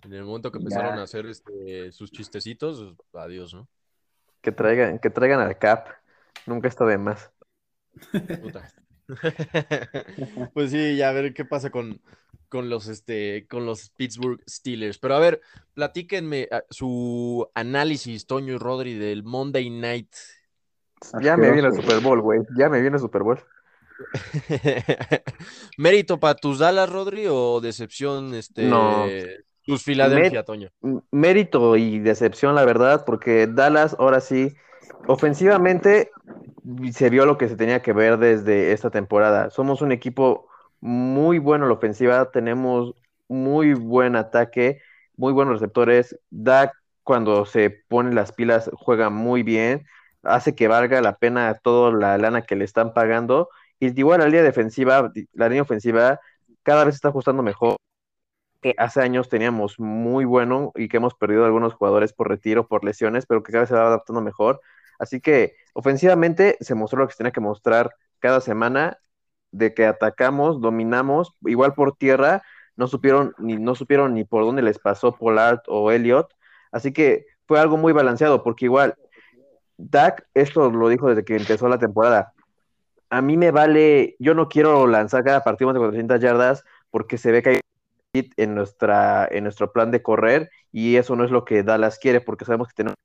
En 0.02 0.12
el 0.12 0.24
momento 0.24 0.52
que 0.52 0.58
Ya. 0.58 0.62
empezaron 0.62 0.98
a 0.98 1.02
hacer 1.02 1.26
este, 1.26 1.92
sus 1.92 2.10
chistecitos, 2.10 2.94
adiós, 3.14 3.54
¿no? 3.54 3.68
Que 4.42 4.52
traigan, 4.52 4.98
que 4.98 5.10
traigan 5.10 5.40
al 5.40 5.58
Cap. 5.58 5.88
Nunca 6.46 6.68
está 6.68 6.84
de 6.84 6.98
más. 6.98 7.30
Puta. 8.40 8.70
Pues 10.54 10.70
sí, 10.70 10.96
ya 10.96 11.10
a 11.10 11.12
ver 11.12 11.34
qué 11.34 11.44
pasa 11.44 11.70
con, 11.70 12.00
con 12.54 12.70
los 12.70 12.86
este 12.86 13.48
con 13.50 13.66
los 13.66 13.90
Pittsburgh 13.90 14.40
Steelers. 14.48 14.98
Pero 14.98 15.16
a 15.16 15.18
ver, 15.18 15.40
platíquenme 15.74 16.46
ah, 16.52 16.62
su 16.70 17.48
análisis, 17.52 18.28
Toño 18.28 18.54
y 18.54 18.58
Rodri, 18.58 18.94
del 18.94 19.24
Monday 19.24 19.70
Night. 19.70 20.14
Ya 21.20 21.36
me 21.36 21.50
viene 21.50 21.66
el. 21.66 21.74
Super 21.74 21.98
Bowl, 21.98 22.20
güey. 22.20 22.42
Ya 22.56 22.68
me 22.68 22.80
viene 22.80 22.94
el 22.94 23.00
Super 23.00 23.24
Bowl. 23.24 23.40
¿Mérito 25.78 26.20
para 26.20 26.36
tus 26.36 26.60
Dallas, 26.60 26.88
Rodri, 26.88 27.26
o 27.28 27.60
decepción, 27.60 28.34
este, 28.34 28.62
No. 28.66 29.06
tus 29.66 29.82
Filadelfia, 29.82 30.44
Toño? 30.44 30.70
Mérito 31.10 31.76
y 31.76 31.98
decepción, 31.98 32.54
la 32.54 32.64
verdad, 32.64 33.04
porque 33.04 33.48
Dallas 33.48 33.96
ahora 33.98 34.20
sí, 34.20 34.54
ofensivamente, 35.08 36.12
se 36.92 37.10
vio 37.10 37.26
lo 37.26 37.36
que 37.36 37.48
se 37.48 37.56
tenía 37.56 37.82
que 37.82 37.92
ver 37.92 38.18
desde 38.18 38.70
esta 38.70 38.90
temporada. 38.90 39.50
Somos 39.50 39.82
un 39.82 39.90
equipo 39.90 40.46
muy 40.84 41.38
bueno 41.38 41.64
en 41.64 41.70
la 41.70 41.76
ofensiva, 41.76 42.30
tenemos 42.30 42.94
muy 43.26 43.72
buen 43.72 44.16
ataque, 44.16 44.82
muy 45.16 45.32
buenos 45.32 45.54
receptores. 45.54 46.18
Dak, 46.28 46.74
cuando 47.02 47.46
se 47.46 47.70
pone 47.70 48.14
las 48.14 48.32
pilas, 48.32 48.70
juega 48.74 49.08
muy 49.08 49.42
bien, 49.42 49.86
hace 50.22 50.54
que 50.54 50.68
valga 50.68 51.00
la 51.00 51.16
pena 51.16 51.54
toda 51.54 51.90
la 51.90 52.18
lana 52.18 52.42
que 52.42 52.54
le 52.54 52.66
están 52.66 52.92
pagando. 52.92 53.48
Y 53.80 53.98
igual 53.98 54.20
la 54.20 54.26
línea 54.26 54.42
defensiva, 54.42 55.10
la 55.32 55.48
línea 55.48 55.62
ofensiva, 55.62 56.20
cada 56.62 56.84
vez 56.84 56.96
está 56.96 57.08
ajustando 57.08 57.42
mejor 57.42 57.76
que 58.60 58.74
hace 58.76 59.00
años 59.00 59.30
teníamos 59.30 59.80
muy 59.80 60.26
bueno 60.26 60.72
y 60.74 60.88
que 60.88 60.98
hemos 60.98 61.14
perdido 61.14 61.46
algunos 61.46 61.72
jugadores 61.74 62.12
por 62.12 62.28
retiro, 62.28 62.68
por 62.68 62.84
lesiones, 62.84 63.24
pero 63.26 63.42
que 63.42 63.52
cada 63.52 63.62
vez 63.62 63.70
se 63.70 63.74
va 63.74 63.86
adaptando 63.86 64.20
mejor. 64.20 64.60
Así 64.98 65.20
que 65.20 65.56
ofensivamente 65.72 66.58
se 66.60 66.74
mostró 66.74 67.00
lo 67.00 67.06
que 67.06 67.12
se 67.12 67.18
tenía 67.18 67.32
que 67.32 67.40
mostrar 67.40 67.94
cada 68.20 68.42
semana, 68.42 68.98
de 69.54 69.72
que 69.72 69.86
atacamos, 69.86 70.60
dominamos, 70.60 71.32
igual 71.42 71.74
por 71.74 71.96
tierra, 71.96 72.42
no 72.76 72.88
supieron 72.88 73.34
ni, 73.38 73.56
no 73.56 73.74
supieron 73.74 74.14
ni 74.14 74.24
por 74.24 74.44
dónde 74.44 74.62
les 74.62 74.78
pasó 74.78 75.16
Pollard 75.16 75.60
o 75.68 75.92
Elliot. 75.92 76.28
Así 76.72 76.92
que 76.92 77.26
fue 77.46 77.60
algo 77.60 77.76
muy 77.76 77.92
balanceado, 77.92 78.42
porque 78.42 78.64
igual 78.66 78.96
Dak, 79.76 80.26
esto 80.34 80.70
lo 80.70 80.88
dijo 80.88 81.08
desde 81.08 81.24
que 81.24 81.36
empezó 81.36 81.68
la 81.68 81.78
temporada. 81.78 82.32
A 83.10 83.22
mí 83.22 83.36
me 83.36 83.52
vale, 83.52 84.16
yo 84.18 84.34
no 84.34 84.48
quiero 84.48 84.86
lanzar 84.86 85.22
cada 85.24 85.44
partido 85.44 85.68
más 85.68 85.74
de 85.74 85.80
400 85.80 86.20
yardas 86.20 86.64
porque 86.90 87.16
se 87.18 87.30
ve 87.30 87.42
que 87.42 87.50
hay 87.50 87.60
en, 88.36 88.54
nuestra, 88.54 89.28
en 89.30 89.44
nuestro 89.44 89.72
plan 89.72 89.90
de 89.90 90.02
correr 90.02 90.50
y 90.72 90.96
eso 90.96 91.14
no 91.14 91.24
es 91.24 91.30
lo 91.30 91.44
que 91.44 91.62
Dallas 91.62 91.98
quiere 91.98 92.20
porque 92.20 92.44
sabemos 92.44 92.68
que 92.68 92.74
tenemos 92.74 92.96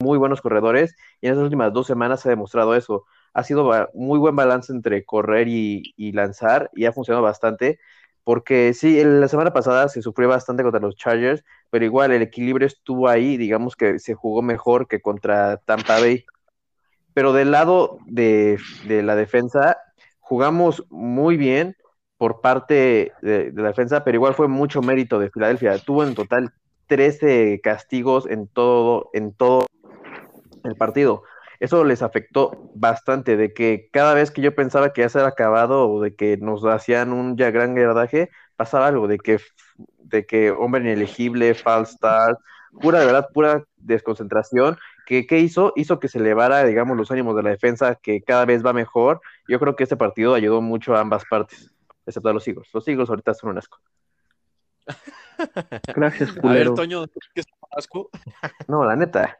muy 0.00 0.18
buenos 0.18 0.40
corredores 0.40 0.94
y 1.20 1.26
en 1.26 1.32
estas 1.32 1.44
últimas 1.44 1.72
dos 1.72 1.86
semanas 1.86 2.20
se 2.20 2.28
ha 2.28 2.30
demostrado 2.30 2.76
eso. 2.76 3.06
Ha 3.36 3.44
sido 3.44 3.70
muy 3.92 4.18
buen 4.18 4.34
balance 4.34 4.72
entre 4.72 5.04
correr 5.04 5.46
y, 5.46 5.92
lanzar 6.12 6.70
y 6.74 6.86
ha 6.86 6.92
funcionado 6.92 7.22
bastante 7.22 7.78
porque 8.24 8.72
sí, 8.72 9.04
la 9.04 9.28
semana 9.28 9.52
pasada 9.52 9.90
se 9.90 10.00
sufrió 10.00 10.26
bastante 10.26 10.62
contra 10.62 10.80
los 10.80 10.96
Chargers, 10.96 11.44
pero 11.68 11.84
igual 11.84 12.12
el 12.12 12.22
equilibrio 12.22 12.66
estuvo 12.66 13.08
ahí, 13.08 13.36
digamos 13.36 13.76
que 13.76 13.98
se 13.98 14.14
jugó 14.14 14.40
mejor 14.40 14.88
que 14.88 15.02
contra 15.02 15.58
Tampa 15.58 16.00
Bay. 16.00 16.24
Pero 17.12 17.34
del 17.34 17.50
lado 17.50 17.98
de, 18.06 18.58
de 18.88 19.02
la 19.02 19.16
defensa, 19.16 19.76
jugamos 20.18 20.84
muy 20.88 21.36
bien 21.36 21.76
por 22.16 22.40
parte 22.40 23.12
de, 23.20 23.52
de 23.52 23.62
la 23.62 23.68
defensa, 23.68 24.02
pero 24.02 24.16
igual 24.16 24.34
fue 24.34 24.48
mucho 24.48 24.80
mérito 24.80 25.18
de 25.18 25.30
Filadelfia. 25.30 25.78
Tuvo 25.78 26.04
en 26.04 26.14
total 26.14 26.54
13 26.86 27.60
castigos 27.62 28.26
en 28.26 28.48
todo, 28.48 29.10
en 29.12 29.34
todo 29.34 29.66
el 30.64 30.74
partido. 30.74 31.22
Eso 31.60 31.84
les 31.84 32.02
afectó 32.02 32.70
bastante, 32.74 33.36
de 33.36 33.52
que 33.52 33.88
cada 33.92 34.14
vez 34.14 34.30
que 34.30 34.42
yo 34.42 34.54
pensaba 34.54 34.92
que 34.92 35.02
ya 35.02 35.08
se 35.08 35.18
había 35.18 35.28
acabado 35.28 35.88
o 35.88 36.00
de 36.00 36.14
que 36.14 36.36
nos 36.36 36.64
hacían 36.64 37.12
un 37.12 37.36
ya 37.36 37.50
gran 37.50 37.74
gradaje, 37.74 38.30
pasaba 38.56 38.86
algo, 38.88 39.08
de 39.08 39.18
que, 39.18 39.40
de 39.98 40.26
que 40.26 40.50
hombre 40.50 40.82
inelegible, 40.82 41.54
false 41.54 41.94
start, 41.94 42.38
pura, 42.80 43.00
de 43.00 43.06
verdad, 43.06 43.28
pura 43.32 43.64
desconcentración. 43.76 44.78
que 45.06 45.26
¿Qué 45.26 45.38
hizo? 45.40 45.72
Hizo 45.76 45.98
que 46.00 46.08
se 46.08 46.18
elevara, 46.18 46.64
digamos, 46.64 46.96
los 46.96 47.10
ánimos 47.10 47.36
de 47.36 47.42
la 47.42 47.50
defensa, 47.50 47.94
que 47.96 48.22
cada 48.22 48.44
vez 48.44 48.64
va 48.64 48.72
mejor. 48.72 49.20
Yo 49.48 49.58
creo 49.58 49.76
que 49.76 49.84
este 49.84 49.96
partido 49.96 50.34
ayudó 50.34 50.60
mucho 50.60 50.94
a 50.96 51.00
ambas 51.00 51.24
partes, 51.28 51.74
excepto 52.06 52.28
a 52.28 52.32
los 52.32 52.46
Eagles. 52.46 52.68
Los 52.72 52.86
Eagles 52.88 53.08
ahorita 53.08 53.34
son 53.34 53.50
un 53.50 53.58
asco. 53.58 53.78
Gracias, 55.94 56.30
A 56.42 56.52
ver. 56.52 56.74
Toño, 56.74 57.06
¿qué 57.34 57.40
es 57.40 57.46
asco? 57.70 58.10
No, 58.68 58.84
la 58.84 58.96
neta. 58.96 59.36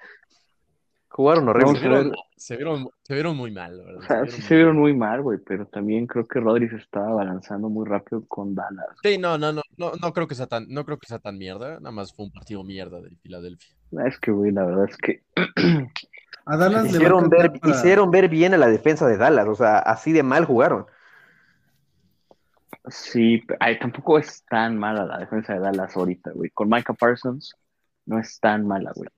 Jugaron 1.16 1.48
horrible. 1.48 1.72
Se 1.80 1.88
vieron, 1.88 2.12
se 2.36 2.56
vieron, 2.56 2.88
se 3.02 3.14
vieron 3.14 3.36
muy 3.38 3.50
mal, 3.50 3.78
verdad. 3.82 3.96
O 3.96 4.02
sea, 4.02 4.26
sí 4.26 4.32
muy 4.32 4.42
se 4.42 4.54
vieron 4.54 4.76
muy 4.76 4.94
mal, 4.94 5.22
güey, 5.22 5.38
pero 5.38 5.66
también 5.66 6.06
creo 6.06 6.26
que 6.28 6.40
Rodri 6.40 6.68
se 6.68 6.76
estaba 6.76 7.14
balanzando 7.14 7.70
muy 7.70 7.86
rápido 7.88 8.22
con 8.28 8.54
Dallas. 8.54 8.84
Sí, 9.02 9.16
no, 9.16 9.38
no, 9.38 9.50
no, 9.50 9.62
no, 9.78 9.92
no 9.98 10.12
creo 10.12 10.28
que 10.28 10.34
sea 10.34 10.46
tan, 10.46 10.66
no 10.68 10.84
creo 10.84 10.98
que 10.98 11.06
sea 11.06 11.18
tan 11.18 11.38
mierda. 11.38 11.80
Nada 11.80 11.90
más 11.90 12.12
fue 12.14 12.26
un 12.26 12.32
partido 12.32 12.62
mierda 12.64 13.00
de 13.00 13.16
Filadelfia. 13.22 13.74
Es 14.06 14.18
que, 14.20 14.30
güey, 14.30 14.52
la 14.52 14.66
verdad 14.66 14.84
es 14.90 14.96
que 14.98 15.22
A 16.44 16.56
Dallas 16.58 16.82
le 16.84 16.88
va 16.90 16.94
a 16.94 16.96
Hicieron 16.98 17.30
ver, 17.30 17.52
para- 17.60 17.74
hicieron 17.74 18.10
ver 18.10 18.28
bien 18.28 18.52
a 18.52 18.58
la 18.58 18.66
defensa 18.68 19.06
de 19.08 19.16
Dallas, 19.16 19.48
o 19.48 19.54
sea, 19.54 19.78
así 19.78 20.12
de 20.12 20.22
mal 20.22 20.44
jugaron. 20.44 20.84
sí, 22.88 23.42
ay, 23.58 23.78
tampoco 23.78 24.18
es 24.18 24.44
tan 24.50 24.76
mala 24.76 25.06
la 25.06 25.18
defensa 25.18 25.54
de 25.54 25.60
Dallas 25.60 25.96
ahorita, 25.96 26.32
güey. 26.32 26.50
Con 26.50 26.68
Micah 26.68 26.92
Parsons 26.92 27.54
no 28.04 28.18
es 28.18 28.38
tan 28.38 28.66
mala, 28.66 28.92
güey. 28.94 29.08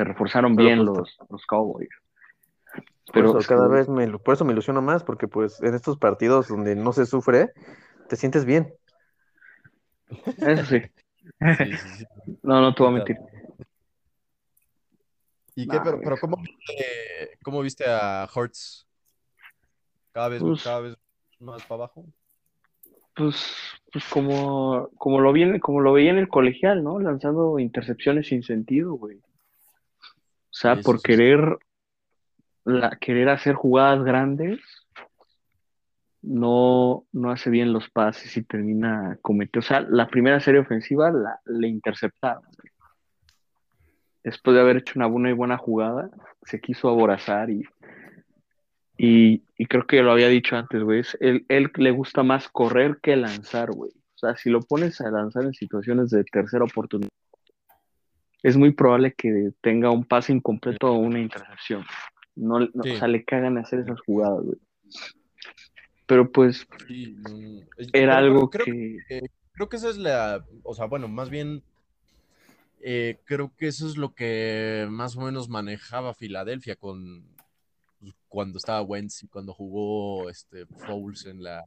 Se 0.00 0.04
reforzaron 0.04 0.56
Pero 0.56 0.66
bien 0.66 0.86
pues, 0.86 0.96
los, 1.18 1.18
los 1.28 1.46
Cowboys. 1.46 1.90
Por 2.72 3.12
Pero 3.12 3.28
eso 3.28 3.38
es 3.40 3.46
que, 3.46 3.54
cada 3.54 3.68
vez 3.68 3.86
me, 3.86 4.08
por 4.18 4.32
eso 4.32 4.46
me 4.46 4.54
ilusiono 4.54 4.80
más, 4.80 5.04
porque 5.04 5.28
pues 5.28 5.60
en 5.60 5.74
estos 5.74 5.98
partidos 5.98 6.48
donde 6.48 6.74
no 6.74 6.94
se 6.94 7.04
sufre, 7.04 7.52
te 8.08 8.16
sientes 8.16 8.46
bien. 8.46 8.72
Eso 10.38 10.64
sí. 10.64 10.80
Sí, 11.58 11.76
sí, 11.76 11.88
sí. 11.98 12.04
No, 12.42 12.62
no 12.62 12.74
te 12.74 12.82
voy 12.82 12.92
a 12.92 12.94
mentir. 12.94 13.16
¿Y 15.54 15.68
qué? 15.68 15.76
Nah, 15.76 15.84
Pero, 15.84 16.00
pero 16.02 16.16
¿cómo 16.16 16.36
viste, 16.38 17.38
cómo 17.42 17.60
viste 17.60 17.84
a 17.86 18.26
Hurts? 18.34 18.86
Cada 20.12 20.28
vez, 20.28 20.42
Pues- 20.42 20.64
cada 20.64 20.80
vez 20.80 20.96
más 21.40 21.62
para 21.64 21.84
abajo. 21.84 22.06
Pues, 23.14 23.54
pues 23.92 24.04
como, 24.08 24.88
como 24.96 25.20
lo 25.20 25.30
vi 25.34 25.42
en- 25.42 25.58
como 25.58 25.80
lo 25.80 25.92
veía 25.92 26.10
en 26.10 26.16
el 26.16 26.28
colegial, 26.28 26.82
¿no? 26.82 26.98
Lanzando 27.00 27.58
intercepciones 27.58 28.28
sin 28.28 28.42
sentido, 28.42 28.94
güey. 28.94 29.20
O 30.60 30.62
sea, 30.62 30.76
por 30.76 31.00
querer, 31.00 31.56
la, 32.66 32.90
querer 33.00 33.30
hacer 33.30 33.54
jugadas 33.54 34.04
grandes 34.04 34.60
no, 36.20 37.06
no 37.12 37.30
hace 37.30 37.48
bien 37.48 37.72
los 37.72 37.88
pases 37.88 38.36
y 38.36 38.42
termina 38.42 39.18
cometiendo. 39.22 39.64
O 39.64 39.66
sea, 39.66 39.80
la 39.80 40.08
primera 40.08 40.38
serie 40.38 40.60
ofensiva 40.60 41.10
la, 41.10 41.40
le 41.46 41.66
interceptaron. 41.66 42.42
Después 44.22 44.54
de 44.54 44.60
haber 44.60 44.76
hecho 44.76 44.92
una 44.96 45.06
buena 45.06 45.30
y 45.30 45.32
buena 45.32 45.56
jugada, 45.56 46.10
se 46.42 46.60
quiso 46.60 46.90
aborazar 46.90 47.48
y, 47.48 47.62
y, 48.98 49.42
y 49.56 49.64
creo 49.64 49.86
que 49.86 50.02
lo 50.02 50.12
había 50.12 50.28
dicho 50.28 50.56
antes, 50.56 50.82
güey. 50.82 51.02
Él, 51.20 51.46
él 51.48 51.70
le 51.74 51.90
gusta 51.90 52.22
más 52.22 52.50
correr 52.50 52.98
que 53.02 53.16
lanzar, 53.16 53.70
güey. 53.70 53.92
O 53.92 54.18
sea, 54.18 54.36
si 54.36 54.50
lo 54.50 54.60
pones 54.60 55.00
a 55.00 55.10
lanzar 55.10 55.44
en 55.44 55.54
situaciones 55.54 56.10
de 56.10 56.22
tercera 56.24 56.64
oportunidad, 56.64 57.08
es 58.42 58.56
muy 58.56 58.72
probable 58.72 59.12
que 59.14 59.50
tenga 59.60 59.90
un 59.90 60.04
pase 60.04 60.32
incompleto 60.32 60.92
o 60.92 60.98
una 60.98 61.20
intercepción. 61.20 61.84
No, 62.36 62.60
no- 62.60 62.70
Sí. 62.82 62.90
O 62.92 62.96
sea, 62.96 63.08
le 63.08 63.24
cagan 63.24 63.58
hacer 63.58 63.80
esas 63.80 64.00
jugadas, 64.00 64.42
güey. 64.44 64.58
Pero 66.06 66.30
pues 66.32 66.66
Sí, 66.88 67.16
era 67.92 68.18
algo 68.18 68.50
creo, 68.50 68.64
que... 68.64 68.96
creo 69.52 69.68
que 69.68 69.76
esa 69.76 69.90
es 69.90 69.96
la, 69.96 70.44
o 70.64 70.74
sea, 70.74 70.86
bueno, 70.86 71.06
más 71.06 71.30
bien 71.30 71.62
eh, 72.80 73.20
creo 73.24 73.52
que 73.56 73.68
eso 73.68 73.86
es 73.86 73.96
lo 73.96 74.14
que 74.14 74.86
más 74.90 75.16
o 75.16 75.20
menos 75.20 75.48
manejaba 75.48 76.14
Filadelfia 76.14 76.76
con 76.76 77.24
pues, 78.00 78.14
cuando 78.28 78.58
estaba 78.58 78.82
Wentz 78.82 79.22
y 79.22 79.28
cuando 79.28 79.52
jugó 79.52 80.30
este 80.30 80.64
Foles 80.66 81.26
en 81.26 81.42
la 81.42 81.62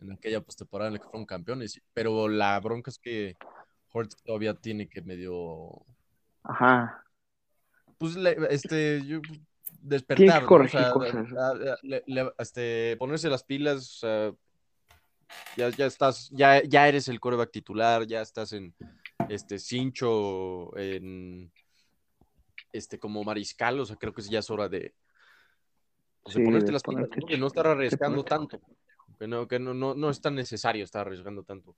en 0.00 0.12
aquella 0.12 0.40
postemporada 0.42 0.88
en 0.88 0.94
la 0.94 0.98
que 1.00 1.06
fueron 1.06 1.24
campeones. 1.26 1.80
Pero 1.94 2.28
la 2.28 2.58
bronca 2.60 2.90
es 2.90 2.98
que 2.98 3.36
Hurts 3.96 4.16
todavía 4.22 4.54
tiene 4.54 4.88
que 4.88 5.00
medio 5.00 5.84
Ajá. 6.42 7.02
pues 7.98 8.14
le- 8.16 8.36
este 8.50 9.04
yo- 9.06 9.20
despertar, 9.80 10.42
¿no? 10.42 10.58
O 10.58 10.68
sea, 10.68 11.78
le- 11.82 12.02
le- 12.06 12.32
este, 12.38 12.96
ponerse 12.98 13.30
las 13.30 13.42
pilas, 13.42 13.76
o 13.76 13.98
sea, 13.98 14.32
ya, 15.56 15.70
ya 15.70 15.86
estás, 15.86 16.28
ya, 16.30 16.62
ya 16.62 16.88
eres 16.88 17.08
el 17.08 17.20
coreback 17.20 17.50
titular, 17.50 18.06
ya 18.06 18.20
estás 18.20 18.52
en 18.52 18.74
este 19.28 19.58
cincho, 19.58 20.76
en 20.76 21.50
este 22.72 22.98
como 22.98 23.24
mariscal, 23.24 23.80
o 23.80 23.86
sea, 23.86 23.96
creo 23.96 24.12
que 24.12 24.22
ya 24.22 24.40
es 24.40 24.50
hora 24.50 24.68
de, 24.68 24.94
pues, 26.22 26.36
Sí, 26.36 26.42
ponerte 26.44 26.72
las 26.72 26.82
pilas, 26.82 27.08
¿no? 27.08 27.38
no 27.38 27.46
estar 27.46 27.66
arriesgando 27.66 28.24
tanto, 28.24 28.60
que 29.18 29.26
no, 29.26 29.48
que 29.48 29.58
no, 29.58 29.72
no, 29.72 29.94
no 29.94 30.10
es 30.10 30.20
tan 30.20 30.34
necesario 30.34 30.84
estar 30.84 31.06
arriesgando 31.06 31.42
tanto. 31.42 31.74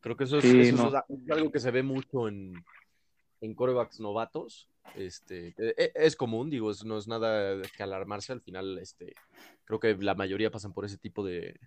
Creo 0.00 0.16
que 0.16 0.24
eso 0.24 0.38
es, 0.38 0.44
Sí, 0.44 0.60
eso 0.60 0.76
no. 0.76 0.88
es 0.88 0.94
a- 0.94 1.04
es 1.08 1.30
algo 1.30 1.50
que 1.50 1.60
se 1.60 1.70
ve 1.70 1.82
mucho 1.82 2.28
en, 2.28 2.52
en 3.40 3.54
corebacks 3.54 4.00
novatos. 4.00 4.68
Este, 4.94 5.54
e- 5.58 5.74
e- 5.76 5.92
es 5.94 6.14
común, 6.16 6.50
digo, 6.50 6.70
es- 6.70 6.84
no 6.84 6.98
es 6.98 7.06
nada 7.08 7.60
que 7.76 7.82
alarmarse. 7.82 8.32
Al 8.32 8.40
final, 8.42 8.78
este, 8.78 9.14
creo 9.64 9.80
que 9.80 9.94
la 9.96 10.14
mayoría 10.14 10.50
pasan 10.50 10.72
por 10.72 10.84
ese 10.84 10.98
tipo 10.98 11.24
de, 11.24 11.58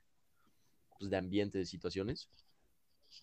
pues, 0.99 1.09
de 1.09 1.17
ambiente, 1.17 1.57
de 1.57 1.65
situaciones. 1.65 2.29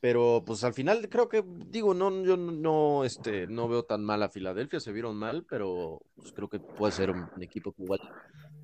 Pero 0.00 0.42
pues 0.44 0.64
al 0.64 0.72
final 0.74 1.08
creo 1.08 1.28
que, 1.28 1.44
digo, 1.46 1.92
no, 1.94 2.24
yo 2.24 2.36
no- 2.36 3.04
este, 3.04 3.46
no 3.46 3.68
veo 3.68 3.84
tan 3.84 4.02
mal 4.02 4.22
a 4.22 4.30
Filadelfia, 4.30 4.80
se 4.80 4.92
vieron 4.92 5.14
mal, 5.16 5.44
pero 5.48 6.00
pues, 6.16 6.32
creo 6.32 6.48
que 6.48 6.58
puede 6.58 6.92
ser 6.92 7.10
un, 7.10 7.30
un 7.34 7.42
equipo 7.42 7.72
que 7.72 7.82
igual 7.82 8.00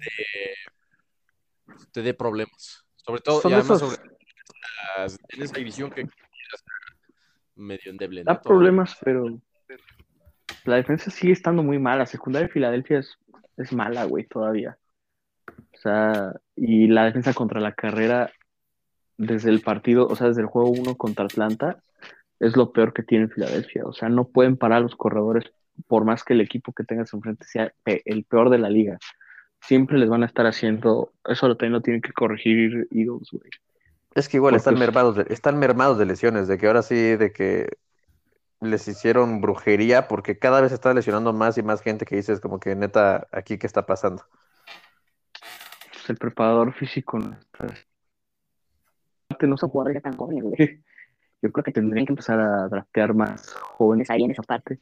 te, 0.01 1.85
te 1.93 2.03
dé 2.03 2.15
problemas. 2.15 2.85
Sobre 2.97 3.21
todo, 3.21 3.43
y 3.45 3.53
además 3.53 3.77
esos- 3.83 3.97
sobre 3.97 4.11
en 5.29 5.43
esa 5.43 5.57
división 5.59 5.91
que 5.91 6.09
medio 7.57 7.91
endeble. 7.91 8.25
Da 8.25 8.41
problemas, 8.41 8.97
pero 9.03 9.41
la 10.65 10.77
defensa 10.77 11.11
sigue 11.11 11.33
estando 11.33 11.63
muy 11.63 11.79
mala. 11.79 11.99
La 11.99 12.07
secundaria 12.07 12.49
de 12.49 12.53
Filadelfia 12.53 12.99
es, 12.99 13.19
es 13.57 13.73
mala, 13.73 14.05
güey, 14.05 14.25
todavía. 14.25 14.79
O 15.47 15.79
sea, 15.83 16.35
y 16.57 16.89
la 16.89 17.05
defensa 17.05 17.33
contra 17.35 17.61
la 17.61 17.73
carrera 17.73 18.31
desde 19.17 19.51
el 19.51 19.61
partido, 19.61 20.07
o 20.07 20.17
sea, 20.17 20.29
desde 20.29 20.43
el 20.43 20.47
juego 20.47 20.71
1 20.71 20.97
contra 20.97 21.25
Atlanta, 21.25 21.83
es 22.39 22.57
lo 22.57 22.73
peor 22.73 22.93
que 22.93 23.03
tiene 23.03 23.29
Filadelfia. 23.29 23.85
O 23.85 23.93
sea, 23.93 24.09
no 24.09 24.29
pueden 24.29 24.57
parar 24.57 24.79
a 24.79 24.83
los 24.83 24.97
corredores 24.97 25.53
por 25.87 26.05
más 26.05 26.25
que 26.25 26.35
el 26.35 26.41
equipo 26.41 26.73
que 26.73 26.85
tengas 26.85 27.13
enfrente 27.13 27.45
sea 27.47 27.73
el 27.85 28.25
peor 28.25 28.51
de 28.51 28.59
la 28.59 28.71
liga. 28.71 28.99
Siempre 29.61 29.99
les 29.99 30.09
van 30.09 30.23
a 30.23 30.27
estar 30.27 30.47
haciendo, 30.47 31.13
eso 31.27 31.49
lo 31.49 31.57
también 31.57 31.75
lo 31.75 31.83
tienen 31.83 32.03
que 32.03 32.13
corregir 32.13 32.89
Eagles, 32.91 33.29
güey. 33.31 33.51
Es 34.15 34.29
que 34.29 34.39
igual 34.39 34.53
Porque 34.53 34.59
están 34.59 34.75
es- 34.75 34.81
mermados 34.81 35.17
de, 35.17 35.27
están 35.31 35.59
mermados 35.59 35.99
de 35.99 36.07
lesiones, 36.07 36.49
de 36.49 36.59
que 36.59 36.67
ahora 36.67 36.83
sí, 36.83 37.17
de 37.17 37.33
que 37.33 37.69
les 38.61 38.87
hicieron 38.89 39.41
brujería, 39.41 40.09
porque 40.09 40.39
cada 40.39 40.61
vez 40.61 40.71
se 40.71 40.75
está 40.75 40.93
lesionando 40.93 41.33
más 41.33 41.57
y 41.59 41.63
más 41.63 41.81
gente 41.81 42.05
que 42.05 42.17
dices 42.17 42.41
como 42.41 42.59
que 42.61 42.75
neta, 42.77 43.27
aquí 43.33 43.57
qué 43.59 43.67
está 43.67 43.87
pasando. 43.87 44.25
Pues 45.93 46.11
el 46.11 46.17
preparador 46.17 46.73
físico 46.75 47.19
no 47.19 47.33
está- 47.39 47.67
no 49.47 49.57
son 49.57 49.71
jugadores 49.71 50.03
ya 50.03 50.11
tan 50.11 50.17
jóvenes, 50.19 50.45
güey. 50.45 50.83
Yo 51.43 51.51
creo 51.53 51.65
que 51.65 51.73
tendrían 51.73 52.05
que 52.05 52.13
empezar 52.13 52.39
a 52.39 52.69
draftear 52.69 53.15
más 53.15 53.55
jóvenes 53.55 54.11
ahí 54.11 54.25
en 54.25 54.33
esa 54.33 54.43
parte, 54.43 54.79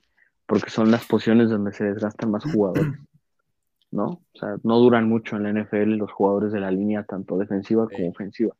porque 0.47 0.71
son 0.71 0.91
las 0.91 1.05
posiciones 1.07 1.51
donde 1.51 1.73
se 1.73 1.85
desgastan 1.85 2.33
más 2.33 2.43
jugadores, 2.51 2.95
¿no? 3.93 4.05
O 4.07 4.39
sea, 4.39 4.57
no 4.65 4.79
duran 4.79 5.09
mucho 5.09 5.37
en 5.37 5.45
la 5.45 5.51
NFL 5.51 5.97
los 5.97 6.11
jugadores 6.11 6.51
de 6.53 6.59
la 6.59 6.73
línea, 6.73 7.05
tanto 7.05 7.39
defensiva 7.39 7.85
como 7.85 7.97
Sí. 7.99 8.09
ofensiva. 8.09 8.57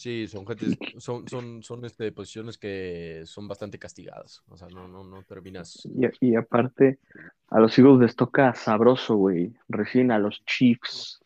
Sí, 0.00 0.26
son 0.28 0.46
gente, 0.46 0.78
son, 0.96 1.28
son, 1.28 1.62
son 1.62 1.84
este, 1.84 2.10
posiciones 2.10 2.56
que 2.56 3.20
son 3.26 3.46
bastante 3.46 3.78
castigadas. 3.78 4.42
O 4.48 4.56
sea, 4.56 4.66
no, 4.68 4.88
no, 4.88 5.04
no 5.04 5.22
terminas. 5.24 5.78
Y, 5.84 6.30
y 6.30 6.36
aparte, 6.36 7.00
a 7.48 7.60
los 7.60 7.78
Eagles 7.78 8.00
les 8.00 8.16
toca 8.16 8.54
sabroso, 8.54 9.16
güey. 9.16 9.52
Recién 9.68 10.10
a 10.10 10.18
los 10.18 10.42
Chiefs, 10.46 11.20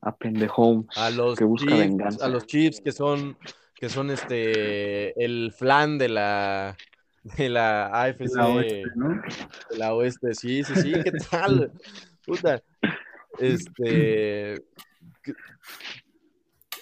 a 0.00 0.16
Pendehomes, 0.16 0.86
A 0.96 1.10
los 1.10 1.36
que 1.38 1.44
busca 1.44 1.66
Chiefs, 1.66 1.80
venganza. 1.86 2.24
a 2.24 2.28
los 2.30 2.46
Chiefs 2.46 2.80
que 2.80 2.92
son, 2.92 3.36
que 3.74 3.90
son 3.90 4.10
este 4.10 5.22
el 5.22 5.52
flan 5.52 5.98
de 5.98 6.08
la 6.08 6.78
de 7.36 7.50
la 7.50 7.88
AFC 8.04 8.20
De 8.20 8.36
la 8.36 8.48
oeste, 8.48 8.82
¿no? 8.94 9.20
de 9.70 9.76
la 9.76 9.92
oeste, 9.92 10.34
sí, 10.34 10.64
sí, 10.64 10.74
sí, 10.76 10.92
¿qué 11.04 11.12
tal? 11.30 11.72
Puta. 12.24 12.62
Este 13.38 14.62
que- 15.22 15.34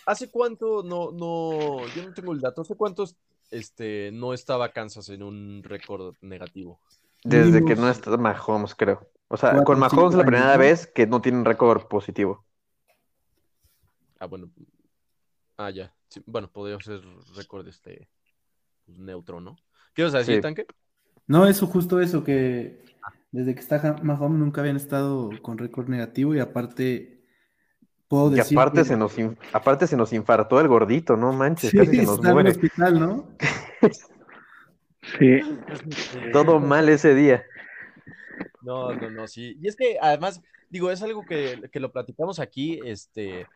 ¿Hace 0.06 0.30
cuánto 0.30 0.84
no, 0.84 1.10
no, 1.10 1.84
yo 1.88 2.06
no 2.06 2.14
tengo 2.14 2.32
el 2.32 2.40
dato, 2.40 2.62
hace 2.62 2.76
cuántos 2.76 3.16
este 3.50 4.10
no 4.12 4.32
estaba 4.32 4.72
Kansas 4.72 5.08
en 5.08 5.22
un 5.22 5.62
récord 5.64 6.14
negativo? 6.20 6.80
Desde 7.24 7.64
que 7.64 7.74
no 7.74 7.88
está 7.90 8.16
Mahomes, 8.16 8.76
creo. 8.76 9.10
O 9.26 9.36
sea, 9.36 9.64
con 9.64 9.80
Mahomes 9.80 10.12
es 10.12 10.18
la 10.18 10.24
primera 10.24 10.56
vez 10.56 10.86
que 10.86 11.08
no 11.08 11.20
tienen 11.20 11.44
récord 11.44 11.88
positivo. 11.88 12.44
Ah, 14.20 14.26
bueno. 14.26 14.48
Ah, 15.56 15.70
ya. 15.70 15.92
Sí, 16.08 16.22
bueno, 16.24 16.48
podría 16.52 16.78
ser 16.78 17.00
récord 17.34 17.66
este 17.66 18.08
pues, 18.84 18.98
neutro, 18.98 19.40
¿no? 19.40 19.56
¿Qué 19.92 20.02
ibas 20.02 20.14
a 20.14 20.18
decir, 20.18 20.36
Sí. 20.36 20.40
Tanque? 20.40 20.66
No, 21.26 21.48
eso, 21.48 21.66
justo 21.66 22.00
eso, 22.00 22.22
que 22.22 22.84
desde 23.32 23.54
que 23.54 23.60
está 23.60 23.96
Mahomes 24.04 24.38
nunca 24.38 24.60
habían 24.60 24.76
estado 24.76 25.30
con 25.42 25.58
récord 25.58 25.88
negativo 25.88 26.32
y 26.34 26.38
aparte 26.38 27.15
puedo 28.08 28.34
Y 28.36 28.40
aparte 28.40 28.80
que 28.80 28.84
se 28.84 28.96
nos 28.96 29.18
in- 29.18 29.36
aparte 29.52 29.86
se 29.86 29.96
nos 29.96 30.12
infartó 30.12 30.60
el 30.60 30.68
gordito, 30.68 31.16
no 31.16 31.32
manches, 31.32 31.70
sí, 31.70 31.78
casi 31.78 31.96
se 31.96 32.02
nos 32.04 32.14
está 32.16 32.22
en 32.22 32.26
el 32.28 32.32
muere. 32.34 32.50
hospital, 32.50 33.00
¿no? 33.00 33.28
Sí, 35.18 35.40
Todo 36.32 36.58
mal 36.60 36.88
ese 36.88 37.14
día. 37.14 37.44
No, 38.62 38.92
no, 38.94 39.10
no, 39.10 39.26
sí. 39.28 39.56
Y 39.60 39.68
es 39.68 39.76
que 39.76 39.98
además, 40.00 40.42
digo, 40.68 40.90
es 40.90 41.02
algo 41.02 41.24
que, 41.24 41.68
que 41.70 41.80
lo 41.80 41.92
platicamos 41.92 42.40
aquí, 42.40 42.80
este, 42.84 43.46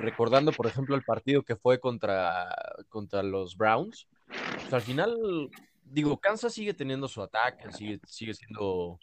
recordando, 0.00 0.52
por 0.52 0.66
ejemplo, 0.66 0.94
el 0.94 1.02
partido 1.02 1.42
que 1.42 1.56
fue 1.56 1.80
contra, 1.80 2.48
contra 2.88 3.22
los 3.22 3.56
Browns. 3.56 4.06
Pues, 4.54 4.72
al 4.72 4.82
final, 4.82 5.50
digo, 5.84 6.18
Kansas 6.18 6.52
sigue 6.52 6.74
teniendo 6.74 7.08
su 7.08 7.20
ataque, 7.22 7.72
sigue, 7.72 8.00
sigue 8.06 8.34
siendo 8.34 9.00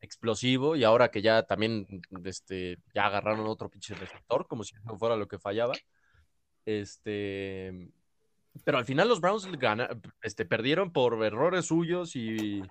explosivo 0.00 0.76
y 0.76 0.84
ahora 0.84 1.10
que 1.10 1.22
ya 1.22 1.42
también 1.42 1.86
este, 2.24 2.78
ya 2.94 3.06
agarraron 3.06 3.46
otro 3.46 3.68
pinche 3.68 3.94
receptor, 3.94 4.46
como 4.46 4.64
si 4.64 4.74
no 4.84 4.98
fuera 4.98 5.16
lo 5.16 5.28
que 5.28 5.38
fallaba. 5.38 5.74
Este, 6.64 7.90
pero 8.64 8.78
al 8.78 8.84
final 8.84 9.08
los 9.08 9.20
Browns 9.20 9.46
gana, 9.58 9.88
este, 10.22 10.44
perdieron 10.44 10.92
por 10.92 11.22
errores 11.24 11.66
suyos 11.66 12.14
y, 12.16 12.62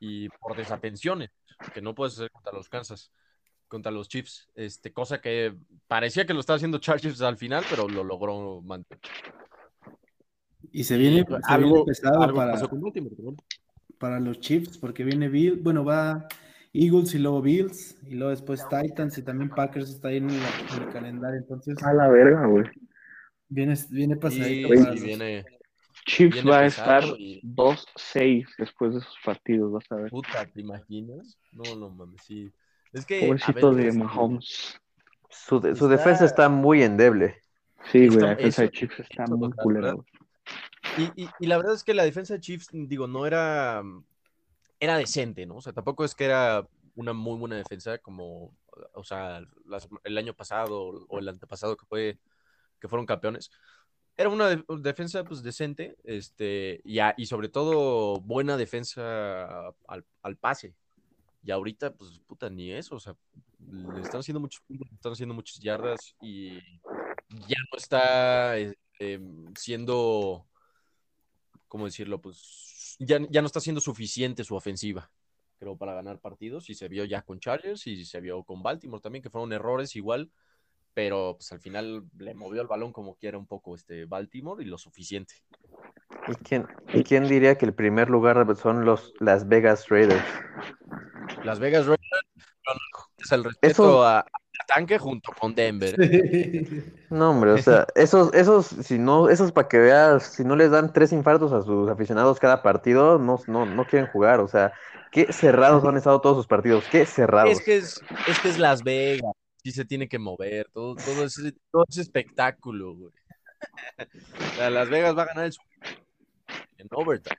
y 0.00 0.28
por 0.28 0.56
desatenciones, 0.56 1.30
que 1.74 1.82
no 1.82 1.94
puedes 1.94 2.14
hacer 2.14 2.30
contra 2.30 2.52
los 2.52 2.68
Kansas, 2.68 3.10
contra 3.68 3.92
los 3.92 4.08
Chiefs, 4.08 4.48
este, 4.54 4.92
cosa 4.92 5.20
que 5.20 5.56
parecía 5.86 6.26
que 6.26 6.34
lo 6.34 6.40
estaba 6.40 6.56
haciendo 6.56 6.78
Chargers 6.78 7.20
al 7.22 7.36
final, 7.36 7.64
pero 7.68 7.88
lo 7.88 8.04
logró 8.04 8.60
mantener. 8.62 9.00
Y 10.72 10.84
se 10.84 10.96
viene, 10.96 11.24
se 11.26 11.36
algo, 11.44 11.68
viene 11.68 11.84
pesado 11.86 12.22
algo 12.22 12.36
para, 12.36 12.52
pasó 12.52 12.68
con. 12.68 12.80
Para 14.00 14.18
los 14.18 14.40
Chiefs, 14.40 14.78
porque 14.78 15.04
viene 15.04 15.28
Bill, 15.28 15.60
bueno, 15.62 15.84
va 15.84 16.26
Eagles 16.72 17.14
y 17.14 17.18
luego 17.18 17.42
Bills, 17.42 17.96
y 18.08 18.14
luego 18.14 18.30
después 18.30 18.66
Titans 18.68 19.18
y 19.18 19.22
también 19.22 19.50
Packers 19.50 19.90
está 19.90 20.08
ahí 20.08 20.16
en, 20.16 20.28
la- 20.28 20.76
en 20.76 20.82
el 20.82 20.88
calendario, 20.92 21.38
entonces 21.38 21.80
a 21.84 21.92
la 21.92 22.08
verga, 22.08 22.46
güey. 22.46 22.64
viene, 23.48 23.74
viene 23.90 24.16
pasadito 24.16 24.68
para 24.68 24.90
viene, 24.92 25.44
Chiefs 26.06 26.34
Viene 26.36 26.50
va 26.50 26.58
a 26.60 26.66
estar 26.66 27.04
y- 27.18 27.40
2-6 27.44 28.46
después 28.56 28.92
de 28.94 28.98
esos 29.00 29.16
partidos, 29.24 29.70
vas 29.72 29.84
a 29.90 29.96
ver. 29.96 30.10
puta, 30.10 30.46
¿te 30.46 30.60
imaginas? 30.62 31.38
No, 31.52 31.76
no 31.76 31.90
mames, 31.90 32.22
sí. 32.24 32.50
Es 32.92 33.04
que, 33.04 33.18
a 33.24 33.26
Pobrecito 33.26 33.74
ver, 33.74 33.92
de 33.92 33.98
Mahomes. 33.98 34.80
Su, 35.28 35.60
de- 35.60 35.76
su 35.76 35.84
Está- 35.84 35.96
defensa 35.96 36.24
está 36.24 36.48
muy 36.48 36.82
endeble. 36.82 37.36
Sí, 37.92 38.06
güey, 38.08 38.20
la 38.20 38.30
defensa 38.34 38.62
de 38.62 38.70
Chiefs 38.70 39.00
está 39.00 39.26
muy 39.26 39.50
culera. 39.52 39.94
Y, 40.96 41.28
la 41.46 41.56
verdad 41.56 41.74
es 41.74 41.84
que 41.84 41.94
la 41.94 42.04
defensa 42.04 42.34
de 42.34 42.40
Chiefs, 42.40 42.68
digo, 42.72 43.06
no 43.06 43.26
era, 43.26 43.82
era 44.78 44.96
decente, 44.96 45.46
¿no? 45.46 45.56
O 45.56 45.60
sea, 45.60 45.72
tampoco 45.72 46.04
es 46.04 46.14
que 46.14 46.24
era 46.24 46.66
una 46.94 47.12
muy 47.12 47.38
buena 47.38 47.56
defensa 47.56 47.98
como, 47.98 48.54
o 48.94 49.04
sea, 49.04 49.42
el 50.04 50.18
año 50.18 50.34
pasado 50.34 51.06
o 51.08 51.18
el 51.18 51.28
antepasado 51.28 51.76
que 51.76 51.86
fue, 51.86 52.18
que 52.80 52.88
fueron 52.88 53.06
campeones. 53.06 53.50
Era 54.16 54.28
una 54.28 54.48
de- 54.48 54.64
defensa, 54.80 55.24
pues, 55.24 55.42
decente, 55.42 55.96
este, 56.04 56.80
y, 56.84 56.98
a- 56.98 57.14
y 57.16 57.26
sobre 57.26 57.48
todo 57.48 58.20
buena 58.20 58.56
defensa 58.56 59.68
al, 59.88 60.04
al 60.22 60.36
pase. 60.36 60.74
Y 61.42 61.50
ahorita, 61.50 61.94
pues, 61.94 62.20
puta, 62.26 62.50
ni 62.50 62.72
eso, 62.72 62.96
o 62.96 63.00
sea, 63.00 63.14
le 63.58 64.00
están 64.02 64.20
haciendo 64.20 64.40
muchos 64.40 64.60
puntos, 64.62 64.88
están 64.92 65.12
haciendo 65.12 65.34
muchas 65.34 65.58
yardas 65.60 66.14
y 66.20 66.58
ya 67.48 67.56
no 67.72 67.78
está 67.78 68.58
este, 68.58 69.20
siendo, 69.56 70.46
¿cómo 71.70 71.86
decirlo? 71.86 72.20
Pues 72.20 72.96
ya, 72.98 73.18
ya 73.30 73.40
no 73.40 73.46
está 73.46 73.60
siendo 73.60 73.80
suficiente 73.80 74.44
su 74.44 74.56
ofensiva, 74.56 75.10
creo, 75.58 75.76
para 75.78 75.94
ganar 75.94 76.18
partidos. 76.18 76.68
Y 76.68 76.74
se 76.74 76.88
vio 76.88 77.04
ya 77.06 77.22
con 77.22 77.40
Chargers 77.40 77.86
y 77.86 78.04
se 78.04 78.20
vio 78.20 78.42
con 78.42 78.62
Baltimore 78.62 79.00
también, 79.00 79.22
que 79.22 79.30
fueron 79.30 79.52
errores 79.54 79.96
igual, 79.96 80.30
pero 80.92 81.36
pues 81.38 81.50
al 81.52 81.60
final 81.60 82.04
le 82.18 82.34
movió 82.34 82.60
el 82.60 82.66
balón 82.68 82.92
como 82.92 83.14
quiera 83.14 83.38
un 83.38 83.46
poco 83.46 83.74
este 83.74 84.04
Baltimore 84.04 84.62
y 84.62 84.66
lo 84.66 84.76
suficiente. 84.76 85.36
¿Y 86.28 86.34
quién, 86.34 86.66
y 86.92 87.04
quién 87.04 87.26
diría 87.28 87.56
que 87.56 87.64
el 87.64 87.72
primer 87.72 88.10
lugar 88.10 88.44
son 88.56 88.84
los 88.84 89.14
Las 89.20 89.48
Vegas 89.48 89.88
Raiders? 89.88 90.24
Las 91.44 91.60
Vegas 91.60 91.86
Raiders, 91.86 92.26
es 93.16 93.32
el 93.32 93.44
respeto 93.44 93.72
Eso- 93.72 94.04
a 94.04 94.26
Tanque 94.66 94.98
junto 94.98 95.32
con 95.32 95.54
Denver. 95.54 95.94
Sí. 95.96 96.82
No, 97.10 97.30
hombre, 97.30 97.52
o 97.52 97.58
sea, 97.58 97.86
esos, 97.94 98.32
esos, 98.34 98.66
si 98.66 98.98
no, 98.98 99.28
esos 99.28 99.52
para 99.52 99.68
que 99.68 99.78
veas, 99.78 100.22
si 100.24 100.44
no 100.44 100.56
les 100.56 100.70
dan 100.70 100.92
tres 100.92 101.12
infartos 101.12 101.52
a 101.52 101.62
sus 101.62 101.88
aficionados 101.90 102.38
cada 102.38 102.62
partido, 102.62 103.18
no, 103.18 103.38
no, 103.46 103.66
no 103.66 103.84
quieren 103.86 104.08
jugar. 104.10 104.40
O 104.40 104.48
sea, 104.48 104.72
qué 105.10 105.32
cerrados 105.32 105.84
han 105.84 105.96
estado 105.96 106.20
todos 106.20 106.36
sus 106.36 106.46
partidos, 106.46 106.84
qué 106.90 107.06
cerrados. 107.06 107.50
Es 107.50 107.64
que 107.64 107.76
es, 107.76 108.00
es 108.28 108.38
que 108.40 108.48
es 108.48 108.58
Las 108.58 108.82
Vegas, 108.82 109.32
sí 109.62 109.72
se 109.72 109.84
tiene 109.84 110.08
que 110.08 110.18
mover, 110.18 110.68
todo, 110.72 110.94
todo, 110.96 111.24
ese, 111.24 111.52
todo 111.70 111.84
ese 111.88 112.02
espectáculo, 112.02 112.94
güey. 112.94 113.12
O 113.98 114.56
sea, 114.56 114.70
Las 114.70 114.88
Vegas 114.88 115.16
va 115.16 115.22
a 115.22 115.26
ganar 115.26 115.44
el 115.46 115.52
en 116.78 116.88
overtime. 116.90 117.36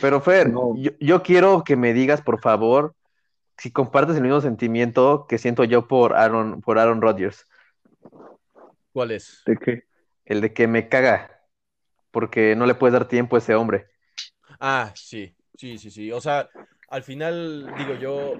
Pero 0.00 0.20
Fer, 0.20 0.50
No. 0.50 0.74
yo, 0.76 0.90
yo 1.00 1.22
quiero 1.22 1.64
que 1.64 1.76
me 1.76 1.92
digas, 1.92 2.20
por 2.20 2.40
favor, 2.40 2.94
si 3.62 3.70
compartes 3.70 4.16
el 4.16 4.22
mismo 4.22 4.40
sentimiento 4.40 5.26
que 5.28 5.38
siento 5.38 5.62
yo 5.62 5.86
por 5.86 6.14
Aaron, 6.14 6.60
por 6.62 6.80
Aaron 6.80 7.00
Rodgers, 7.00 7.46
¿Cuál 8.92 9.12
es? 9.12 9.42
¿De 9.46 9.56
qué? 9.56 9.84
el 10.24 10.40
de 10.40 10.52
que 10.52 10.66
me 10.66 10.88
caga, 10.88 11.30
porque 12.10 12.56
no 12.56 12.66
le 12.66 12.74
puedes 12.74 12.92
dar 12.92 13.06
tiempo 13.06 13.36
a 13.36 13.38
ese 13.38 13.54
hombre. 13.54 13.86
Ah, 14.58 14.92
sí, 14.96 15.32
sí, 15.56 15.78
sí, 15.78 15.92
sí. 15.92 16.10
O 16.10 16.20
sea, 16.20 16.48
al 16.90 17.04
final, 17.04 17.72
digo 17.78 17.94
yo, 17.94 18.34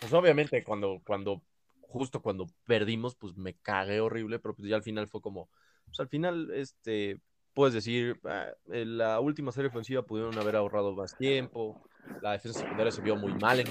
pues 0.00 0.12
obviamente 0.14 0.64
cuando, 0.64 1.02
cuando, 1.06 1.42
justo 1.82 2.22
cuando 2.22 2.46
perdimos, 2.66 3.14
pues 3.14 3.36
me 3.36 3.52
cagué 3.54 4.00
horrible, 4.00 4.38
pero 4.38 4.54
pues 4.54 4.68
ya 4.68 4.76
al 4.76 4.82
final 4.82 5.06
fue 5.06 5.20
como, 5.20 5.50
pues 5.84 6.00
al 6.00 6.08
final, 6.08 6.50
este, 6.54 7.20
puedes 7.52 7.74
decir, 7.74 8.18
ah, 8.24 8.48
en 8.68 8.96
la 8.96 9.20
última 9.20 9.52
serie 9.52 9.68
ofensiva 9.68 10.02
pudieron 10.02 10.38
haber 10.38 10.56
ahorrado 10.56 10.94
más 10.94 11.14
tiempo, 11.14 11.78
la 12.20 12.32
defensa 12.32 12.60
secundaria 12.60 12.90
se 12.92 13.02
vio 13.02 13.16
muy 13.16 13.32
mal 13.34 13.60
en, 13.60 13.68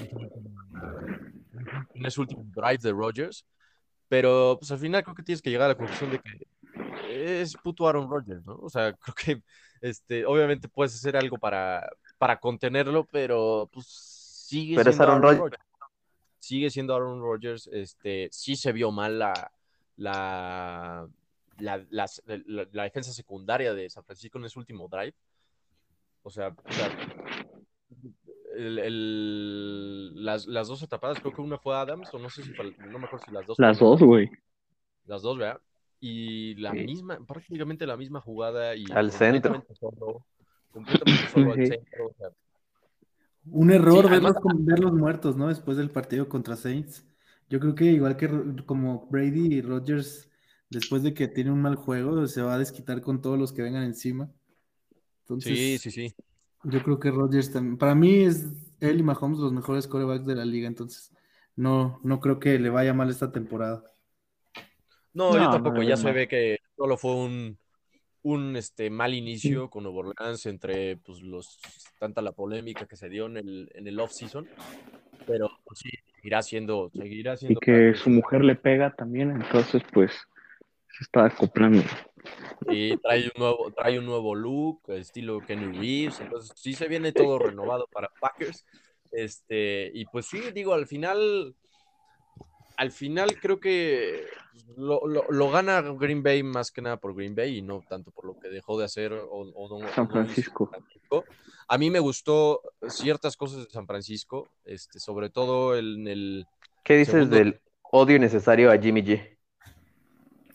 en 1.95 2.05
ese 2.05 2.19
último 2.21 2.43
drive 2.53 2.77
de 2.79 2.91
Rodgers, 2.91 3.45
pero 4.07 4.57
pues 4.59 4.71
al 4.71 4.79
final 4.79 5.03
creo 5.03 5.15
que 5.15 5.23
tienes 5.23 5.41
que 5.41 5.49
llegar 5.49 5.65
a 5.65 5.69
la 5.69 5.77
conclusión 5.77 6.11
de 6.11 6.19
que 6.19 6.47
es 7.41 7.55
puto 7.57 7.87
Aaron 7.87 8.09
Rodgers, 8.09 8.45
¿no? 8.45 8.55
O 8.57 8.69
sea, 8.69 8.93
creo 9.01 9.15
que 9.15 9.43
este, 9.81 10.25
obviamente 10.25 10.67
puedes 10.67 10.95
hacer 10.95 11.17
algo 11.17 11.37
para, 11.37 11.89
para 12.17 12.39
contenerlo, 12.39 13.05
pero 13.05 13.69
pues 13.71 13.85
sigue 13.87 14.75
Pero 14.75 14.89
es 14.89 14.95
siendo 14.95 15.11
Aaron 15.13 15.37
Rodgers. 15.39 15.63
Sigue 16.39 16.69
siendo 16.69 16.95
Aaron 16.95 17.21
Rodgers, 17.21 17.69
este, 17.71 18.27
sí 18.31 18.55
se 18.55 18.71
vio 18.73 18.91
mal 18.91 19.17
la, 19.17 19.51
la, 19.95 21.07
la, 21.57 21.85
la- 21.89 22.67
la 22.71 22.83
defensa 22.83 23.13
secundaria 23.13 23.73
de 23.73 23.89
San 23.89 24.03
Francisco 24.03 24.37
en 24.39 24.45
ese 24.45 24.59
último 24.59 24.87
drive. 24.89 25.13
O 26.21 26.29
sea, 26.29 26.49
o 26.49 26.71
sea, 26.71 26.89
el- 28.55 28.79
el- 28.79 30.25
las, 30.25 30.45
las 30.47 30.67
dos 30.67 30.81
atrapadas, 30.83 31.19
creo 31.19 31.33
que 31.33 31.41
una 31.41 31.57
fue 31.57 31.75
Adams, 31.75 32.13
o 32.13 32.19
no 32.19 32.29
sé 32.29 32.43
si 32.43 32.53
fue, 32.53 32.75
no 32.89 32.99
me 32.99 33.05
acuerdo 33.05 33.25
si 33.25 33.31
las 33.31 33.45
dos. 33.45 33.59
Las 33.59 33.79
dos, 33.79 34.01
güey. 34.01 34.29
las 35.05 35.21
dos, 35.21 35.37
¿verdad? 35.37 35.59
Y 35.99 36.55
la 36.55 36.71
Sí. 36.71 36.85
misma, 36.85 37.17
prácticamente 37.25 37.85
la 37.85 37.97
misma 37.97 38.21
jugada 38.21 38.75
y 38.75 38.85
Al 38.93 39.11
centro. 39.11 39.51
completamente 39.53 39.75
solo, 39.75 40.25
completamente 40.71 41.27
solo 41.29 41.53
al 41.53 41.67
centro. 41.67 42.07
o 42.07 42.13
sea, 42.17 42.29
Un 43.51 43.71
error 43.71 44.05
Sí, 44.05 44.07
además- 44.09 44.33
verlos, 44.35 44.41
con- 44.41 44.65
verlos 44.65 44.93
muertos, 44.93 45.35
¿no? 45.35 45.49
Después 45.49 45.75
del 45.75 45.89
partido 45.89 46.29
contra 46.29 46.55
Saints. 46.55 47.05
Yo 47.49 47.59
creo 47.59 47.75
que 47.75 47.85
igual 47.85 48.15
que 48.15 48.29
como 48.65 49.07
Brady 49.11 49.55
y 49.55 49.61
Rodgers, 49.61 50.31
después 50.69 51.03
de 51.03 51.13
que 51.13 51.27
tiene 51.27 51.51
un 51.51 51.61
mal 51.61 51.75
juego, 51.75 52.25
se 52.27 52.41
va 52.41 52.53
a 52.55 52.57
desquitar 52.59 53.01
con 53.01 53.21
todos 53.21 53.37
los 53.37 53.51
que 53.51 53.61
vengan 53.61 53.83
encima. 53.83 54.29
Entonces, 55.23 55.57
sí, 55.57 55.77
sí, 55.77 55.91
sí. 55.91 56.15
Yo 56.63 56.81
creo 56.83 56.99
que 56.99 57.11
Rodgers 57.11 57.51
también. 57.51 57.77
Para 57.77 57.95
mí 57.95 58.23
es 58.23 58.47
él 58.79 58.99
y 58.99 59.03
Mahomes 59.03 59.39
los 59.39 59.53
mejores 59.53 59.87
corebacks 59.87 60.25
de 60.25 60.35
la 60.35 60.45
liga, 60.45 60.67
entonces 60.67 61.11
no, 61.55 61.99
no 62.03 62.19
creo 62.19 62.39
que 62.39 62.59
le 62.59 62.69
vaya 62.69 62.93
mal 62.93 63.09
esta 63.09 63.31
temporada. 63.31 63.83
No, 65.13 65.31
No, 65.33 65.39
yo 65.39 65.49
tampoco. 65.51 65.81
ya 65.83 65.95
se 65.97 66.11
ve 66.11 66.27
que 66.27 66.57
solo 66.75 66.97
fue 66.97 67.15
un, 67.15 67.57
un 68.23 68.55
este, 68.55 68.89
mal 68.89 69.13
inicio 69.13 69.69
con 69.69 69.83
Nuevo 69.83 69.99
Orleans 69.99 70.45
entre 70.47 70.97
pues, 70.97 71.21
los, 71.21 71.59
tanta 71.99 72.21
la 72.21 72.31
polémica 72.31 72.85
que 72.87 72.95
se 72.95 73.09
dio 73.09 73.27
en 73.27 73.37
el, 73.37 73.71
en 73.75 73.87
el 73.87 73.99
off-season. 73.99 74.47
Pero 75.27 75.49
pues, 75.65 75.79
sí, 75.79 75.89
seguirá 76.15 76.41
siendo, 76.41 76.89
seguirá 76.89 77.35
Y 77.35 77.37
siendo. 77.37 77.59
que 77.59 77.93
su 77.95 78.09
mujer 78.09 78.43
le 78.43 78.55
pega 78.55 78.93
también, 78.95 79.31
entonces 79.31 79.83
pues 79.93 80.11
se 80.89 81.03
está 81.03 81.25
acoplando. 81.25 81.83
Y 82.69 82.97
trae 82.97 83.25
un 83.25 83.31
nuevo, 83.37 83.71
trae 83.75 83.99
un 83.99 84.05
nuevo 84.05 84.35
look, 84.35 84.81
estilo 84.89 85.39
Kenny 85.41 85.77
Reeves, 85.77 86.19
entonces 86.21 86.51
sí 86.55 86.73
se 86.73 86.87
viene 86.87 87.11
todo 87.11 87.39
renovado 87.39 87.87
para 87.91 88.09
Packers. 88.19 88.65
Este, 89.11 89.91
y 89.93 90.05
pues 90.05 90.25
sí, 90.27 90.39
digo, 90.53 90.73
al 90.73 90.87
final, 90.87 91.55
al 92.77 92.91
final 92.91 93.39
creo 93.39 93.59
que 93.59 94.25
lo, 94.77 95.05
lo- 95.07 95.25
lo 95.29 95.51
gana 95.51 95.81
Green 95.81 96.23
Bay 96.23 96.41
más 96.43 96.71
que 96.71 96.81
nada 96.81 96.97
por 96.97 97.13
Green 97.15 97.35
Bay 97.35 97.57
y 97.57 97.61
no 97.61 97.83
tanto 97.87 98.11
por 98.11 98.25
lo 98.25 98.39
que 98.39 98.49
dejó 98.49 98.77
de 98.79 98.85
hacer 98.85 99.13
o, 99.13 99.27
o 99.29 99.79
no- 99.79 99.87
San 99.93 100.09
Francisco. 100.09 100.69
San 100.71 100.81
Francisco. 100.81 101.25
A 101.67 101.77
mí 101.77 101.89
me 101.89 101.99
gustó 101.99 102.61
ciertas 102.87 103.37
cosas 103.37 103.65
de 103.65 103.69
San 103.71 103.85
Francisco, 103.87 104.49
este, 104.65 104.99
sobre 104.99 105.29
todo 105.29 105.77
en 105.77 106.07
el, 106.07 106.45
¿Qué 106.83 106.97
dices 106.97 107.13
Segundo- 107.13 107.35
del 107.37 107.61
odio 107.91 108.19
necesario 108.19 108.71
a 108.71 108.77
Jimmy 108.77 109.01
G? 109.03 109.32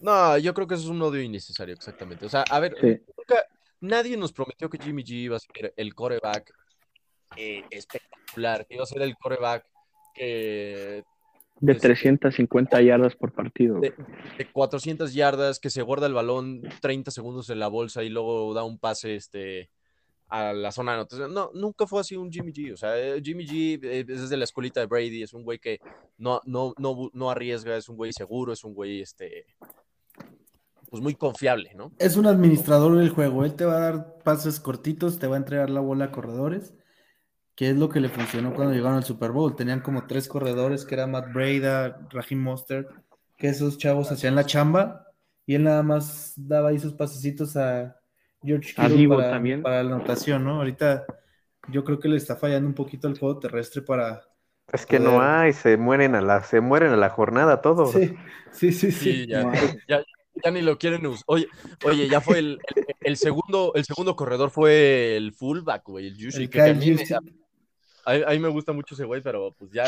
No, 0.01 0.39
yo 0.39 0.55
creo 0.55 0.67
que 0.67 0.75
eso 0.75 0.85
es 0.85 0.91
un 0.91 1.03
odio 1.03 1.21
innecesario, 1.21 1.75
exactamente. 1.75 2.25
O 2.27 2.29
sea, 2.29 2.43
a 2.51 2.61
ver, 2.61 2.75
Sí. 2.81 2.87
nunca, 3.17 3.45
nadie 3.81 4.17
nos 4.17 4.33
prometió 4.33 4.69
que 4.71 4.79
Jimmy 4.79 5.03
G 5.03 5.11
iba 5.13 5.37
a 5.37 5.41
ser 5.41 5.73
el 5.77 5.95
coreback 5.95 6.53
eh, 7.37 7.65
espectacular, 7.71 8.67
que 8.67 8.75
iba 8.75 8.85
a 8.85 8.87
ser 8.87 9.03
el 9.03 9.17
coreback 9.17 9.65
que 10.15 11.05
De 11.61 11.73
Pues- 11.75 11.83
350 11.83 12.81
yardas 12.83 13.17
por 13.17 13.33
partido. 13.33 13.81
de, 13.81 13.93
de 14.39 14.51
400 14.53 15.13
yardas, 15.13 15.59
que 15.59 15.71
se 15.71 15.83
guarda 15.83 16.07
el 16.07 16.15
balón 16.15 16.63
30 16.81 17.11
segundos 17.11 17.51
en 17.51 17.59
la 17.59 17.67
bolsa 17.69 18.03
y 18.05 18.09
luego 18.11 18.55
da 18.55 18.63
un 18.65 18.79
pase 18.79 19.17
este, 19.17 19.69
a 20.29 20.53
la 20.53 20.71
zona 20.71 20.93
de 20.93 20.99
anotación. 20.99 21.35
No, 21.35 21.51
nunca 21.55 21.87
fue 21.89 22.01
así 22.01 22.15
un 22.17 22.31
Jimmy 22.33 22.53
G. 22.53 22.73
O 22.73 22.77
sea, 22.77 22.97
eh, 22.97 23.21
Jimmy 23.23 23.45
G 23.47 23.81
eh, 23.83 24.05
es 24.09 24.31
de 24.31 24.37
la 24.37 24.45
escuelita 24.45 24.79
de 24.81 24.87
Brady, 24.87 25.23
es 25.25 25.35
un 25.35 25.43
güey 25.43 25.59
que 25.59 25.81
no, 26.17 26.41
no, 26.45 26.75
no, 26.79 27.11
no 27.13 27.31
arriesga, 27.31 27.77
es 27.77 27.89
un 27.89 27.97
güey 27.97 28.13
seguro, 28.13 28.53
es 28.53 28.63
un 28.63 28.73
güey 28.75 29.01
este, 29.03 29.45
pues 30.91 31.03
muy 31.03 31.15
confiable, 31.15 31.73
¿no? 31.75 31.93
Es 31.99 32.17
un 32.17 32.27
administrador 32.27 32.97
del 32.97 33.11
juego. 33.11 33.45
Él 33.45 33.55
te 33.57 33.65
va 33.65 33.77
a 33.77 33.81
dar 33.81 34.19
pases 34.25 34.61
cortitos, 34.61 35.19
te 35.19 35.27
va 35.27 35.35
a 35.37 35.39
entregar 35.39 35.71
la 35.71 35.81
bola 35.81 36.07
a 36.07 36.13
corredores, 36.13 36.75
que 37.57 37.71
es 37.71 37.77
lo 37.77 37.89
que 37.91 38.01
le 38.01 38.09
funcionó 38.11 38.55
cuando 38.55 38.75
llegaron 38.75 38.99
al 38.99 39.05
Super 39.05 39.33
Bowl. 39.33 39.57
Tenían 39.57 39.81
como 39.81 40.07
tres 40.07 40.29
corredores, 40.29 40.85
que 40.87 40.95
era 40.97 41.07
Matt 41.09 41.33
Breda, 41.35 42.09
Raheem 42.11 42.43
Mostert, 42.43 42.91
que 43.37 43.49
esos 43.49 43.79
chavos 43.79 44.13
hacían 44.13 44.37
la 44.37 44.47
chamba 44.47 45.07
y 45.47 45.55
él 45.57 45.65
nada 45.65 45.83
más 45.83 46.35
daba 46.37 46.71
ahí 46.71 46.79
sus 46.81 46.95
pasecitos 46.95 47.57
a 47.57 47.97
George 48.43 48.75
Kittle 48.75 49.05
para, 49.05 49.29
también. 49.31 49.63
para 49.63 49.83
la 49.85 49.97
anotación, 49.97 50.45
¿no? 50.45 50.57
Ahorita 50.57 51.07
yo 51.71 51.85
creo 51.85 52.01
que 52.01 52.09
le 52.09 52.17
está 52.19 52.37
fallando 52.37 52.69
un 52.69 52.75
poquito 52.75 53.09
el 53.09 53.19
juego 53.19 53.39
terrestre 53.41 53.83
para... 53.83 54.23
Es 54.73 54.87
que 54.87 54.99
no 55.01 55.21
hay, 55.23 55.53
se 55.53 55.77
mueren 55.77 56.15
a 56.15 56.21
la, 56.21 56.43
se 56.43 56.61
mueren 56.61 56.93
a 56.93 56.97
la 56.97 57.11
jornada 57.11 57.61
todos. 57.63 57.95
Sí, 57.95 58.17
sí, 58.53 58.73
sí, 58.73 58.93
Sí, 58.93 59.27
sí. 59.27 59.27
ya, 59.29 59.43
No. 59.43 59.53
ya, 59.89 60.03
ya 60.45 60.51
ni 60.51 60.63
lo 60.63 60.79
quieren 60.79 61.05
usar. 61.07 61.25
Oye, 61.27 61.49
oye, 61.85 62.09
ya 62.09 62.21
fue 62.21 62.39
el, 62.39 62.59
el, 62.75 62.85
el 63.01 63.17
segundo, 63.17 63.73
el 63.75 63.85
segundo 63.85 64.17
corredor 64.17 64.51
fue 64.51 65.17
el 65.17 65.33
fullback, 65.33 65.85
güey, 65.87 66.09
el 66.09 66.15
Juicy, 66.17 66.49
que 66.49 66.61
a. 66.61 67.21
A, 68.05 68.13
a 68.13 68.31
mí 68.33 68.39
me 68.39 68.49
gusta 68.49 68.73
mucho 68.73 68.95
ese 68.95 69.05
güey, 69.05 69.21
pero 69.23 69.53
pues 69.59 69.71
ya 69.71 69.85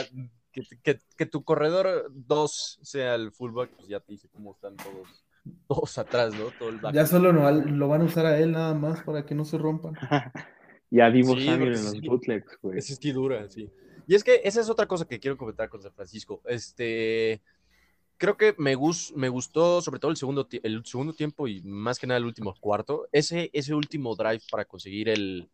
que, 0.53 0.63
que- 0.83 0.99
que 1.17 1.27
tu 1.27 1.43
corredor 1.43 2.11
2 2.13 2.79
sea 2.83 3.15
el 3.15 3.33
fullback, 3.33 3.71
pues 3.77 3.89
ya 3.89 4.01
te 4.01 4.13
dice 4.13 4.29
cómo 4.29 4.53
están 4.53 4.77
todos, 4.77 5.25
todos 5.67 5.97
atrás, 5.97 6.35
¿no? 6.35 6.47
Todo 6.59 6.69
el 6.69 6.79
back. 6.79 6.95
Ya 6.95 7.07
solo 7.07 7.33
no, 7.33 7.51
lo 7.51 7.89
van 7.89 8.03
a 8.03 8.05
usar 8.05 8.27
a 8.27 8.39
él 8.39 8.53
nada 8.53 8.75
más 8.75 9.03
para 9.05 9.25
que 9.25 9.35
no 9.35 9.45
se 9.45 9.57
rompan. 9.59 9.95
Y 10.91 11.01
a 11.01 11.09
Divo 11.11 11.35
Sí, 11.37 11.47
porque 11.47 11.63
en 11.65 11.71
los 11.71 11.91
sí. 11.93 12.01
bootlegs, 12.01 12.59
güey. 12.61 12.79
Ese 12.79 12.97
sí 12.97 13.13
dura, 13.13 13.49
sí. 13.49 13.71
Y 14.07 14.15
es 14.17 14.25
que 14.25 14.41
esa 14.45 14.61
es 14.61 14.69
otra 14.69 14.87
cosa 14.87 15.07
que 15.07 15.21
quiero 15.21 15.37
comentar 15.39 15.69
con 15.69 15.81
San 15.81 15.93
Francisco. 15.95 16.43
Este, 16.47 17.41
creo 18.21 18.37
que 18.37 18.55
me, 18.59 18.77
gus- 18.77 19.13
me 19.17 19.29
gustó 19.29 19.81
sobre 19.81 19.99
todo 19.99 20.11
el 20.11 20.17
segundo, 20.17 20.47
el 20.63 20.85
segundo 20.85 21.15
tiempo 21.15 21.49
y 21.49 21.63
más 21.63 21.99
que 21.99 22.07
nada 22.07 22.19
el 22.19 22.27
último 22.27 22.55
cuarto. 22.61 23.09
Ese, 23.11 23.51
ese 23.53 23.75
último 23.75 24.15
drive 24.15 24.43
para 24.51 24.67
conseguir 24.67 25.09
el, 25.09 25.49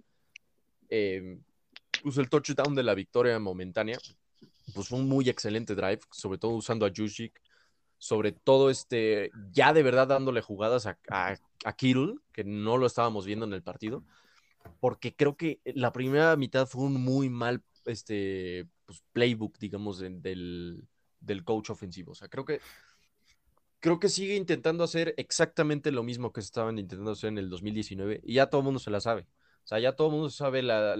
eh, 0.91 1.39
el 2.05 2.29
touchdown 2.29 2.75
de 2.75 2.83
la 2.83 2.95
victoria 2.95 3.39
momentánea, 3.39 3.99
pues 4.75 4.89
fue 4.89 4.99
un 4.99 5.09
muy 5.09 5.29
excelente 5.29 5.75
drive, 5.75 6.01
sobre 6.11 6.39
todo 6.39 6.51
usando 6.53 6.85
a 6.85 6.93
Juszczyk, 6.95 7.41
sobre 7.97 8.33
todo 8.33 8.69
este, 8.69 9.31
ya 9.53 9.73
de 9.73 9.83
verdad 9.85 10.09
dándole 10.09 10.43
jugadas 10.43 10.87
a, 10.87 10.99
a, 11.09 11.37
que 12.33 12.45
no 12.45 12.77
lo 12.77 12.87
estábamos 12.87 13.25
viendo 13.27 13.47
en 13.47 13.53
el 13.55 13.63
partido 13.63 14.05
porque 14.81 15.15
creo 15.15 15.37
que 15.37 15.61
la 15.65 15.93
primera 15.93 16.37
mitad 16.37 16.67
fue 16.67 16.85
un 16.85 17.01
muy 17.03 17.31
mal 17.31 17.63
este, 17.85 18.67
pues, 18.85 19.03
playbook, 19.13 19.59
digamos, 19.59 19.99
de- 19.99 20.11
del, 20.11 20.87
del 21.27 21.45
coach 21.45 21.71
ofensivo. 21.71 22.13
O 22.13 22.15
sea, 22.15 22.29
creo 22.29 22.45
que, 22.45 22.61
creo 23.81 23.99
que 23.99 24.09
sigue 24.09 24.37
intentando 24.37 24.85
hacer 24.85 25.15
exactamente 25.17 25.93
lo 25.93 26.03
mismo 26.03 26.33
que 26.33 26.41
estaban 26.41 26.79
intentando 26.79 27.13
hacer 27.13 27.29
en 27.29 27.39
el 27.39 27.51
2019 27.51 28.21
y 28.25 28.35
ya 28.35 28.47
todo 28.47 28.61
el 28.61 28.65
mundo 28.65 28.81
se 28.81 28.91
la 28.91 29.01
sabe. 29.01 29.27
O 29.65 29.67
sea, 29.69 29.79
ya 29.79 29.95
todo 29.95 30.09
el 30.09 30.13
mundo 30.15 30.31
sabe 30.31 30.63
la, 30.63 30.97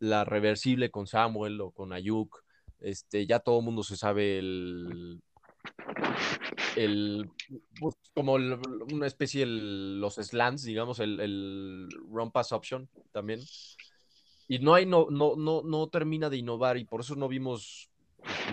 la, 0.00 0.24
reversible 0.24 0.90
con 0.90 1.06
Samuel 1.06 1.60
o 1.60 1.70
con 1.70 1.92
Ayuk. 1.92 2.42
Este, 2.80 3.26
ya 3.26 3.38
todo 3.38 3.60
el 3.60 3.64
mundo 3.64 3.82
se 3.82 3.96
sabe 3.96 4.38
el, 4.38 5.22
el 6.76 7.30
pues, 7.80 7.94
como 8.14 8.36
el- 8.36 8.58
una 8.92 9.06
especie 9.06 9.46
de 9.46 9.52
los 9.52 10.16
slants, 10.16 10.64
digamos, 10.64 10.98
el, 11.00 11.20
el 11.20 11.88
run 12.08 12.30
pass 12.30 12.52
option 12.52 12.88
también. 13.12 13.40
Y 14.48 14.58
no 14.60 14.74
hay, 14.74 14.86
no, 14.86 15.06
no, 15.10 15.34
no, 15.36 15.62
no 15.62 15.88
termina 15.88 16.30
de 16.30 16.36
innovar 16.36 16.76
y 16.76 16.84
por 16.84 17.00
eso 17.00 17.16
no 17.16 17.28
vimos 17.28 17.90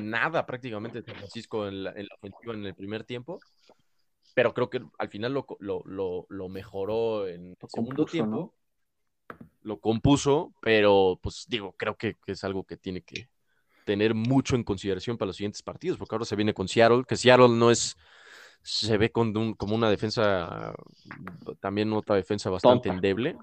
nada 0.01 0.45
prácticamente 0.45 0.99
de 1.01 1.05
San 1.05 1.15
Francisco 1.15 1.67
en 1.67 1.83
la, 1.83 1.91
en 1.91 2.07
la 2.07 2.15
ofensiva 2.15 2.53
en 2.53 2.65
el 2.65 2.75
primer 2.75 3.03
tiempo. 3.03 3.39
Pero 4.35 4.53
creo 4.53 4.69
que 4.69 4.81
al 4.97 5.09
final 5.09 5.33
lo, 5.33 5.45
lo, 5.59 5.83
lo, 5.85 6.25
lo 6.29 6.49
mejoró 6.49 7.27
en 7.27 7.49
el 7.51 7.57
Lo 7.61 7.67
segundo 7.67 7.95
compuso, 8.05 8.11
tiempo. 8.11 8.53
Lo 9.61 9.79
compuso, 9.79 10.53
pero 10.61 11.19
pues 11.21 11.45
digo, 11.47 11.73
creo 11.77 11.95
que, 11.95 12.15
que 12.25 12.33
es 12.33 12.43
algo 12.43 12.63
que 12.63 12.77
tiene 12.77 13.01
que 13.01 13.29
tener 13.85 14.13
mucho 14.15 14.55
en 14.55 14.63
consideración 14.63 15.17
para 15.17 15.27
los 15.27 15.35
siguientes 15.37 15.61
partidos, 15.61 15.97
porque 15.97 16.15
ahora 16.15 16.25
se 16.25 16.35
viene 16.35 16.53
con 16.53 16.67
Seattle, 16.67 17.03
que 17.07 17.15
Seattle 17.15 17.49
no 17.49 17.69
es, 17.69 17.95
se 18.61 18.97
ve 18.97 19.11
con 19.11 19.35
un- 19.37 19.53
como 19.53 19.75
una 19.75 19.89
defensa, 19.89 20.73
también 21.59 21.91
otra 21.93 22.15
defensa 22.15 22.49
bastante 22.49 22.89
Tonta. 22.89 22.95
endeble. 22.95 23.37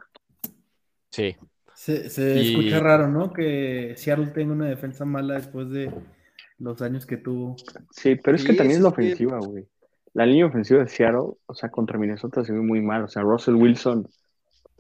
Sí, 1.11 1.37
Se, 1.74 2.11
se 2.11 2.41
Y- 2.41 2.51
escucha 2.59 2.81
raro, 2.81 3.09
¿no? 3.09 3.33
Que 3.33 3.95
Seattle 3.97 4.28
tenga 4.28 4.53
una 4.53 4.66
defensa 4.68 5.05
mala 5.05 5.35
después 5.35 5.70
de 5.70 5.91
los 6.61 6.81
años 6.83 7.07
que 7.07 7.17
tuvo. 7.17 7.57
Sí, 7.91 8.17
pero 8.17 8.37
es 8.37 8.45
que 8.45 8.53
Sí, 8.53 8.59
también 8.59 8.79
es 8.79 8.83
la 8.83 8.91
ofensiva, 8.91 9.39
güey. 9.39 9.67
La 10.13 10.27
línea 10.27 10.47
ofensiva 10.47 10.81
de 10.81 10.89
Seattle, 10.89 11.35
o 11.47 11.55
sea, 11.55 11.71
contra 11.71 11.99
Minnesota 11.99 12.45
se 12.45 12.53
ve 12.53 12.61
muy 12.61 12.81
mal. 12.81 13.05
O 13.05 13.09
sea, 13.09 13.23
Russell 13.23 13.55
Wilson, 13.55 14.09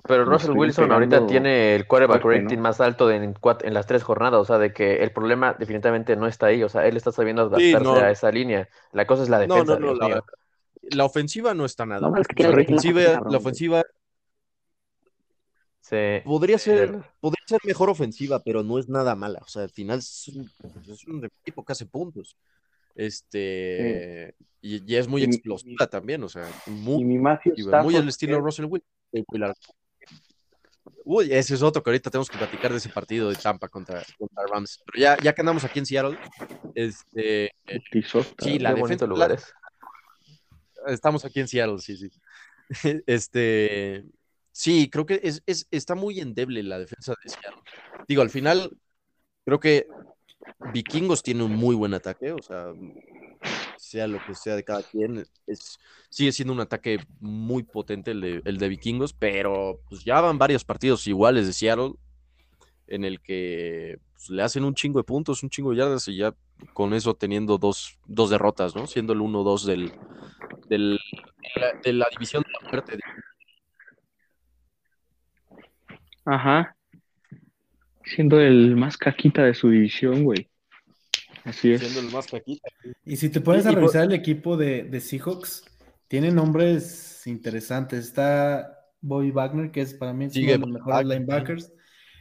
Pero 0.06 0.24
Russell 0.24 0.56
Wilson 0.56 0.90
ahorita 0.92 1.26
tiene 1.26 1.74
el 1.74 1.86
quarterback 1.86 2.22
fuerte, 2.22 2.42
rating 2.42 2.56
¿no? 2.56 2.62
más 2.62 2.80
alto 2.80 3.06
de 3.06 3.16
en, 3.16 3.34
cuat- 3.34 3.64
en 3.64 3.74
las 3.74 3.86
tres 3.86 4.02
jornadas, 4.02 4.40
o 4.40 4.44
sea, 4.44 4.58
de 4.58 4.72
que 4.72 5.02
el 5.02 5.12
problema 5.12 5.54
definitivamente 5.58 6.16
no 6.16 6.26
está 6.26 6.46
ahí, 6.46 6.62
o 6.62 6.68
sea, 6.68 6.86
él 6.86 6.96
está 6.96 7.12
sabiendo 7.12 7.42
adaptarse 7.42 7.80
no. 7.80 7.94
a 7.94 8.10
esa 8.10 8.30
línea. 8.30 8.68
La 8.92 9.06
cosa 9.06 9.22
es 9.22 9.28
la 9.28 9.38
defensa, 9.38 9.78
no, 9.78 9.94
no, 9.94 10.06
Dios 10.06 10.22
la, 10.82 11.04
ofensiva 11.04 11.54
no 11.54 11.64
está 11.64 11.86
nada. 11.86 12.08
No, 12.08 12.16
es 12.16 12.26
que 12.26 12.42
la 12.42 13.36
ofensiva 13.36 13.84
Sí. 15.90 16.22
podría 16.24 16.56
ser, 16.58 16.86
Pero- 16.92 17.04
podría 17.20 17.44
ser 17.46 17.58
mejor 17.64 17.90
ofensiva, 17.90 18.40
pero 18.42 18.62
no 18.62 18.78
es 18.78 18.88
nada 18.88 19.14
mala. 19.16 19.40
O 19.42 19.48
sea, 19.48 19.62
al 19.64 19.70
final 19.70 19.98
es 19.98 20.28
un, 20.28 20.50
es 20.88 21.04
un 21.06 21.24
equipo 21.24 21.64
que 21.64 21.72
hace 21.72 21.84
puntos. 21.86 22.36
Este, 22.94 24.34
y, 24.60 24.82
y 24.92 24.96
es 24.96 25.08
muy 25.08 25.22
Y 25.22 25.26
mi- 25.26 25.34
explosiva 25.34 25.86
también, 25.86 26.22
o 26.22 26.28
sea, 26.28 26.48
muy 26.66 27.02
y 27.02 27.04
mi 27.04 27.18
muy 27.18 27.96
al 27.96 28.08
estilo 28.08 28.38
que- 28.38 28.42
Russell 28.42 28.66
Wilson. 28.66 29.54
Uy, 31.04 31.32
ese 31.32 31.54
es 31.54 31.62
otro 31.62 31.82
que 31.82 31.90
ahorita 31.90 32.10
tenemos 32.10 32.28
que 32.30 32.38
platicar 32.38 32.70
de 32.70 32.78
ese 32.78 32.88
partido 32.88 33.30
de 33.30 33.36
Tampa 33.36 33.68
contra, 33.68 34.02
contra 34.18 34.44
Rams. 34.46 34.82
Pero 34.86 35.00
ya, 35.02 35.16
ya 35.22 35.32
que 35.34 35.40
andamos 35.42 35.64
aquí 35.64 35.78
en 35.80 35.86
Seattle, 35.86 36.18
este, 36.74 37.52
Sí, 38.38 38.58
la 38.58 38.74
defensa- 38.74 39.06
lugar 39.06 39.30
la- 39.30 39.34
es. 39.36 39.52
estamos 40.88 41.24
aquí 41.24 41.40
en 41.40 41.48
Seattle, 41.48 41.78
sí, 41.78 41.96
sí. 41.96 42.10
Este, 43.06 44.04
sí, 44.52 44.88
creo 44.90 45.06
que 45.06 45.20
es, 45.22 45.42
es- 45.46 45.66
está 45.70 45.94
muy 45.94 46.20
endeble 46.20 46.62
la 46.62 46.78
defensa 46.78 47.14
de 47.22 47.30
Seattle. 47.30 47.62
Digo, 48.08 48.22
al 48.22 48.30
final, 48.30 48.70
creo 49.44 49.60
que 49.60 49.86
Vikingos 50.72 51.22
tiene 51.22 51.44
un 51.44 51.52
muy 51.56 51.76
buen 51.76 51.94
ataque, 51.94 52.32
o 52.32 52.42
sea, 52.42 52.72
sea 53.76 54.06
lo 54.06 54.18
que 54.26 54.34
sea 54.34 54.56
de 54.56 54.64
cada 54.64 54.82
quien, 54.82 55.24
es, 55.46 55.78
sigue 56.08 56.32
siendo 56.32 56.52
un 56.52 56.60
ataque 56.60 56.98
muy 57.20 57.62
potente 57.62 58.10
el 58.12 58.20
de, 58.20 58.42
el 58.44 58.58
de 58.58 58.68
Vikingos, 58.68 59.12
pero 59.12 59.80
pues 59.88 60.04
ya 60.04 60.20
van 60.20 60.38
varios 60.38 60.64
partidos 60.64 61.06
iguales 61.06 61.46
de 61.46 61.52
Seattle 61.52 61.92
en 62.86 63.04
el 63.04 63.20
que 63.20 63.98
pues, 64.14 64.30
le 64.30 64.42
hacen 64.42 64.64
un 64.64 64.74
chingo 64.74 64.98
de 65.00 65.04
puntos, 65.04 65.42
un 65.42 65.50
chingo 65.50 65.70
de 65.70 65.78
yardas 65.78 66.08
y 66.08 66.16
ya 66.16 66.34
con 66.74 66.94
eso 66.94 67.14
teniendo 67.14 67.58
dos, 67.58 67.98
dos 68.06 68.30
derrotas, 68.30 68.74
¿no? 68.74 68.86
Siendo 68.86 69.12
el 69.12 69.20
1-2 69.20 69.64
del, 69.64 69.92
del, 70.68 70.98
de, 71.56 71.60
la, 71.60 71.72
de 71.84 71.92
la 71.94 72.08
división 72.10 72.42
de 72.42 72.50
la 72.62 72.70
muerte. 72.70 72.98
Ajá. 76.24 76.74
Siendo 78.04 78.40
el 78.40 78.76
más 78.76 78.96
caquita 78.96 79.44
de 79.44 79.54
su 79.54 79.70
división, 79.70 80.24
güey. 80.24 80.48
Así 81.44 81.72
es. 81.72 81.80
Siendo 81.80 82.00
el 82.00 82.10
más 82.14 82.26
caquita. 82.26 82.68
Y 83.04 83.16
si 83.16 83.28
te 83.28 83.40
pones 83.40 83.66
a 83.66 83.70
por- 83.70 83.78
revisar 83.80 84.04
el 84.04 84.12
equipo 84.12 84.56
de, 84.56 84.84
de 84.84 85.00
Seahawks, 85.00 85.64
tiene 86.08 86.30
nombres 86.30 87.26
interesantes. 87.26 88.06
Está 88.06 88.78
Bobby 89.00 89.30
Wagner, 89.30 89.70
que 89.70 89.80
es 89.82 89.94
para 89.94 90.12
mí 90.12 90.26
es 90.26 90.36
uno 90.36 90.46
de 90.46 90.58
los 90.58 90.68
mejores 90.70 90.94
Wagner. 90.96 91.18
linebackers. 91.20 91.72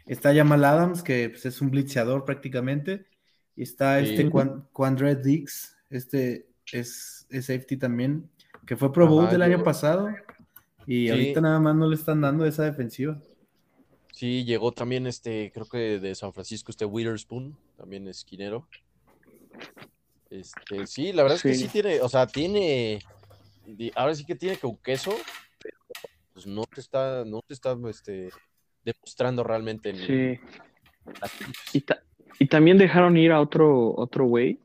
Está 0.06 0.34
Jamal 0.34 0.64
Adams, 0.64 1.04
que 1.04 1.30
pues, 1.30 1.46
es 1.46 1.62
un 1.62 1.70
blitzeador 1.72 2.26
prácticamente. 2.26 3.06
Y 3.56 3.64
está 3.64 4.00
Sí. 4.04 4.12
este 4.12 4.30
Quan- 4.30 4.68
Quandre 4.72 5.16
Dix, 5.16 5.76
este 5.90 6.48
es, 6.72 7.26
es 7.30 7.46
safety 7.48 7.78
también, 7.78 8.30
que 8.66 8.78
fue 8.78 8.94
Pro 8.94 9.08
Bowl 9.08 9.30
del 9.30 9.42
año 9.42 9.64
pasado. 9.64 10.10
Y 10.88 11.06
Sí. 11.06 11.10
ahorita 11.10 11.42
nada 11.42 11.60
más 11.60 11.76
no 11.76 11.88
le 11.88 11.96
están 11.96 12.22
dando 12.22 12.46
esa 12.46 12.64
defensiva. 12.64 13.20
Sí, 14.20 14.44
llegó 14.44 14.74
también 14.74 15.08
este, 15.08 15.50
creo 15.54 15.66
que 15.66 15.98
de 15.98 16.14
San 16.14 16.34
Francisco, 16.34 16.72
este 16.72 16.84
Witherspoon, 16.84 17.56
también 17.78 18.06
esquinero. 18.10 18.68
Este, 20.30 20.86
sí, 20.88 21.14
la 21.14 21.24
verdad 21.24 21.38
es 21.38 21.42
que 21.42 21.54
Sí. 21.54 21.70
tiene, 21.70 22.02
o 22.02 22.10
sea, 22.10 22.28
tiene, 22.28 23.00
ahora 23.96 24.14
sí 24.14 24.26
que 24.26 24.36
tiene 24.36 24.58
con 24.58 24.76
queso, 24.76 25.16
pero 25.58 25.78
pues 26.34 26.46
no 26.46 26.66
te 26.66 26.82
está, 26.82 27.24
no 27.26 27.40
te 27.48 27.54
está, 27.54 27.78
este, 27.90 28.28
demostrando 28.84 29.42
realmente 29.42 29.92
en 29.92 29.96
Sí. 31.72 31.80
ta- 31.86 32.04
y 32.40 32.48
también 32.48 32.78
dejaron 32.78 33.16
ir 33.16 33.32
a 33.32 33.40
otro 33.40 33.96
otro 33.96 34.26
güey. 34.26 34.60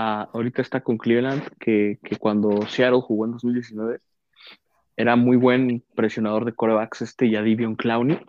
a- 0.00 0.28
ahorita 0.34 0.60
está 0.60 0.82
con 0.82 0.98
Cleveland, 0.98 1.48
que, 1.58 1.98
que 2.04 2.16
cuando 2.16 2.66
Seattle 2.68 3.00
jugó 3.00 3.24
en 3.24 3.32
2019 3.32 4.00
era 4.98 5.16
muy 5.16 5.38
buen 5.38 5.82
presionador 5.96 6.44
de 6.44 6.52
corebacks 6.54 7.00
este 7.00 7.30
Yadivion 7.30 7.74
Clowney. 7.74 8.20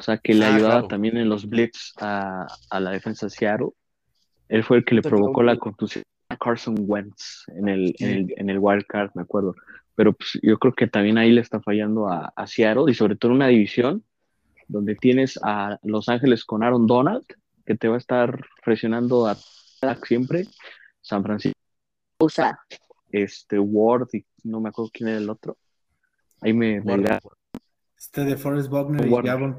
O 0.00 0.02
sea, 0.02 0.16
que 0.18 0.32
le 0.34 0.46
Ah, 0.46 0.54
ayudaba 0.54 0.74
claro. 0.74 0.88
también 0.88 1.16
en 1.18 1.28
los 1.28 1.46
blitz 1.48 1.92
a, 2.00 2.46
a 2.70 2.80
la 2.80 2.90
defensa 2.90 3.26
de 3.26 3.30
Seattle. 3.30 3.68
Él 4.48 4.64
fue 4.64 4.78
el 4.78 4.84
que 4.84 4.94
le 4.94 5.02
provocó 5.02 5.42
la 5.42 5.56
contusión 5.58 6.02
a 6.30 6.36
Carson 6.36 6.74
Wentz 6.78 7.44
en 7.48 7.68
el, 7.68 7.94
Sí. 7.98 8.04
en 8.04 8.10
el, 8.10 8.34
en 8.36 8.50
el 8.50 8.58
wild 8.58 8.86
card, 8.86 9.10
me 9.14 9.22
acuerdo. 9.22 9.54
Pero 9.94 10.14
pues, 10.14 10.38
yo 10.42 10.58
creo 10.58 10.72
que 10.72 10.86
también 10.86 11.18
ahí 11.18 11.30
le 11.30 11.40
está 11.42 11.60
fallando 11.60 12.08
a, 12.08 12.32
a 12.34 12.46
Seattle 12.46 12.84
y 12.90 12.94
sobre 12.94 13.16
todo 13.16 13.32
en 13.32 13.36
una 13.36 13.48
división 13.48 14.02
donde 14.68 14.94
tienes 14.96 15.38
a 15.42 15.78
Los 15.82 16.08
Ángeles 16.08 16.44
con 16.44 16.62
Aaron 16.62 16.86
Donald, 16.86 17.24
que 17.66 17.76
te 17.76 17.88
va 17.88 17.96
a 17.96 17.98
estar 17.98 18.40
presionando 18.64 19.26
a 19.26 19.36
siempre, 20.06 20.46
San 21.02 21.22
Francisco, 21.22 21.58
Usa. 22.20 22.58
este 23.10 23.58
Ward 23.58 24.08
y 24.14 24.24
no 24.44 24.60
me 24.60 24.68
acuerdo 24.70 24.90
quién 24.94 25.08
era 25.10 25.18
el 25.18 25.28
otro. 25.28 25.56
Ahí 26.40 26.52
me, 26.54 26.80
me. 26.80 27.04
Este 27.98 28.24
de 28.24 28.36
Forrest 28.36 28.70
Buckner 28.70 29.06
y 29.06 29.10
Warner. 29.10 29.56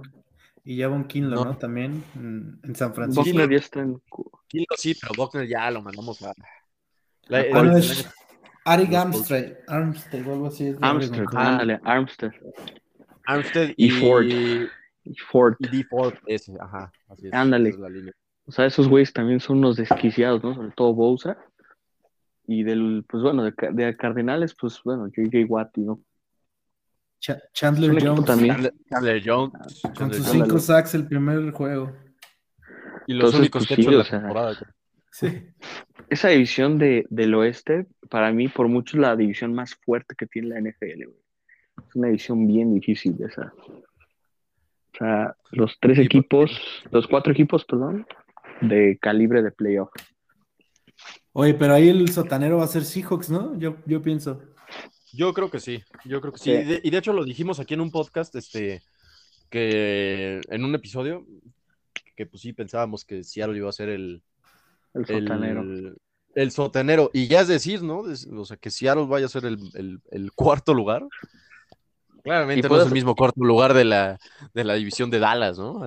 Y 0.64 0.80
Javon 0.80 1.05
Kinlo, 1.05 1.36
No. 1.38 1.45
¿no? 1.45 1.57
También 1.57 2.03
en, 2.16 2.59
en 2.64 2.76
San 2.76 2.93
Francisco. 2.93 3.24
Buckner 3.24 3.49
ya 3.49 3.57
está 3.57 3.80
en. 3.82 4.01
Sí, 4.49 4.66
sí, 4.78 4.95
pero 4.99 5.14
Buckner 5.18 5.47
ya 5.47 5.72
lo 5.72 5.82
mandamos 5.82 6.22
a. 6.22 6.34
La- 7.28 7.45
Ah, 7.53 7.64
no, 7.64 7.72
el- 7.72 7.78
es 7.78 8.07
Arik 8.66 8.89
los 8.91 8.97
Armstead, 8.99 9.57
Armstead 9.68 10.28
o 10.28 10.34
algo 10.34 10.47
así. 10.47 10.68
es 10.68 10.78
Armstead, 10.82 11.26
ándale, 11.36 11.80
Armstead. 11.84 12.32
Armstead 13.26 13.70
Y 13.76 13.88
y, 13.88 13.89
Ford. 13.89 14.26
Y 14.26 15.16
Ford. 15.32 15.55
Y 15.59 15.68
D 15.68 15.84
Ford, 15.86 16.14
ese, 16.28 16.53
ajá. 16.59 16.91
Así 17.09 17.28
es, 17.28 17.34
Ándale. 17.34 17.70
esa 17.70 17.78
es 17.78 17.82
la 17.82 17.89
línea. 17.89 18.14
O 18.45 18.51
sea, 18.51 18.66
esos 18.66 18.88
güeyes 18.88 19.14
también 19.14 19.39
son 19.39 19.57
unos 19.59 19.78
desquiciados, 19.78 20.43
¿no? 20.43 20.53
Sobre 20.53 20.72
todo 20.72 20.93
Bousa. 20.93 21.38
Y 22.45 22.64
del, 22.64 23.05
pues 23.07 23.24
bueno, 23.24 23.43
de, 23.43 23.53
de 23.72 23.95
Cardenales, 23.97 24.55
pues 24.59 24.82
bueno, 24.84 25.07
JJ 25.07 25.45
Watt, 25.47 25.78
¿no? 25.78 26.01
Chandler 27.53 28.03
Jones 28.03 28.26
también. 28.26 28.55
Chandler, 28.55 28.74
Chandler 28.89 29.24
Jones. 29.26 29.51
con 29.84 29.93
Chandler 29.93 30.15
sus 30.17 30.28
Jones. 30.28 30.43
cinco 30.47 30.59
sacks 30.59 30.95
el 30.95 31.07
primer 31.07 31.51
juego. 31.51 31.95
Y 33.07 33.13
los 33.13 33.34
Entonces, 33.34 33.39
únicos 33.39 33.67
pues, 33.67 33.78
que 33.80 33.82
en 33.88 33.93
o 33.95 33.97
la 33.99 34.03
sea, 34.03 34.19
temporada. 34.19 34.55
creo. 34.55 34.72
Sí. 35.11 35.43
Esa 36.09 36.30
división 36.30 36.78
de, 36.78 37.05
del 37.09 37.34
oeste, 37.36 37.88
para 38.09 38.32
mí, 38.32 38.47
por 38.47 38.67
mucho, 38.67 38.97
es 38.97 39.01
la 39.01 39.15
división 39.15 39.53
más 39.53 39.76
fuerte 39.76 40.15
que 40.17 40.26
tiene 40.26 40.49
la 40.49 40.59
NFL, 40.61 41.05
güey. 41.05 41.17
Es 41.88 41.95
una 41.95 42.07
división 42.07 42.47
bien 42.47 42.74
difícil 42.74 43.17
de 43.17 43.26
esa. 43.26 43.53
O 44.93 44.97
sea, 44.97 45.36
los 45.51 45.78
tres 45.80 45.99
equipos, 45.99 46.51
los 46.91 47.07
cuatro 47.07 47.32
equipos, 47.32 47.65
perdón, 47.65 48.05
de 48.61 48.97
calibre 49.01 49.41
de 49.41 49.51
playoff. 49.51 49.89
Oye, 51.34 51.53
pero 51.53 51.74
ahí 51.74 51.89
el 51.89 52.09
sotanero 52.09 52.57
va 52.57 52.65
a 52.65 52.67
ser 52.67 52.84
Seahawks, 52.84 53.30
¿no? 53.30 53.57
Yo, 53.57 53.78
yo 53.86 54.01
pienso. 54.01 54.41
Yo 55.14 55.34
creo 55.34 55.49
que 55.51 55.59
sí, 55.59 55.84
yo 56.05 56.22
creo 56.22 56.34
que 56.34 56.39
sí. 56.39 56.45
Sí. 56.45 56.51
Y, 56.51 56.64
de, 56.64 56.82
y 56.84 56.89
de 56.89 56.97
hecho 56.97 57.14
lo 57.14 57.24
dijimos 57.26 57.59
aquí 57.59 57.74
en 57.74 57.82
un 57.82 57.91
podcast, 57.91 58.36
este, 58.36 58.82
que 59.49 60.41
en 60.49 60.64
un 60.64 60.74
episodio, 60.76 61.26
que 62.16 62.26
pues 62.26 62.41
sí 62.41 62.53
pensábamos 62.53 63.03
que 63.05 63.24
Seattle 63.24 63.57
iba 63.57 63.70
a 63.70 63.74
ser 63.74 63.89
el, 63.89 64.24
El 64.93 65.05
sotanero. 65.05 65.62
el, 65.62 65.97
el 66.36 66.51
sotanero. 66.51 67.09
Y 67.14 67.28
ya 67.28 67.41
es 67.41 67.47
decir, 67.47 67.84
¿no? 67.84 67.99
O 68.38 68.45
sea, 68.45 68.57
que 68.57 68.70
Seattle 68.72 69.05
vaya 69.07 69.26
a 69.26 69.30
ser 69.30 69.45
el, 69.45 69.57
el- 69.74 69.99
el 70.12 70.32
cuarto 70.34 70.74
lugar. 70.74 71.03
Claramente 72.24 72.68
Y 72.68 72.70
no 72.70 72.80
es 72.80 72.86
el 72.86 72.93
mismo 72.93 73.16
cuarto 73.16 73.43
lugar 73.43 73.74
de 73.74 73.84
la, 73.84 74.20
de 74.53 74.64
la 74.64 74.76
división 74.76 75.09
de 75.09 75.18
Dallas, 75.18 75.57
¿no? 75.57 75.82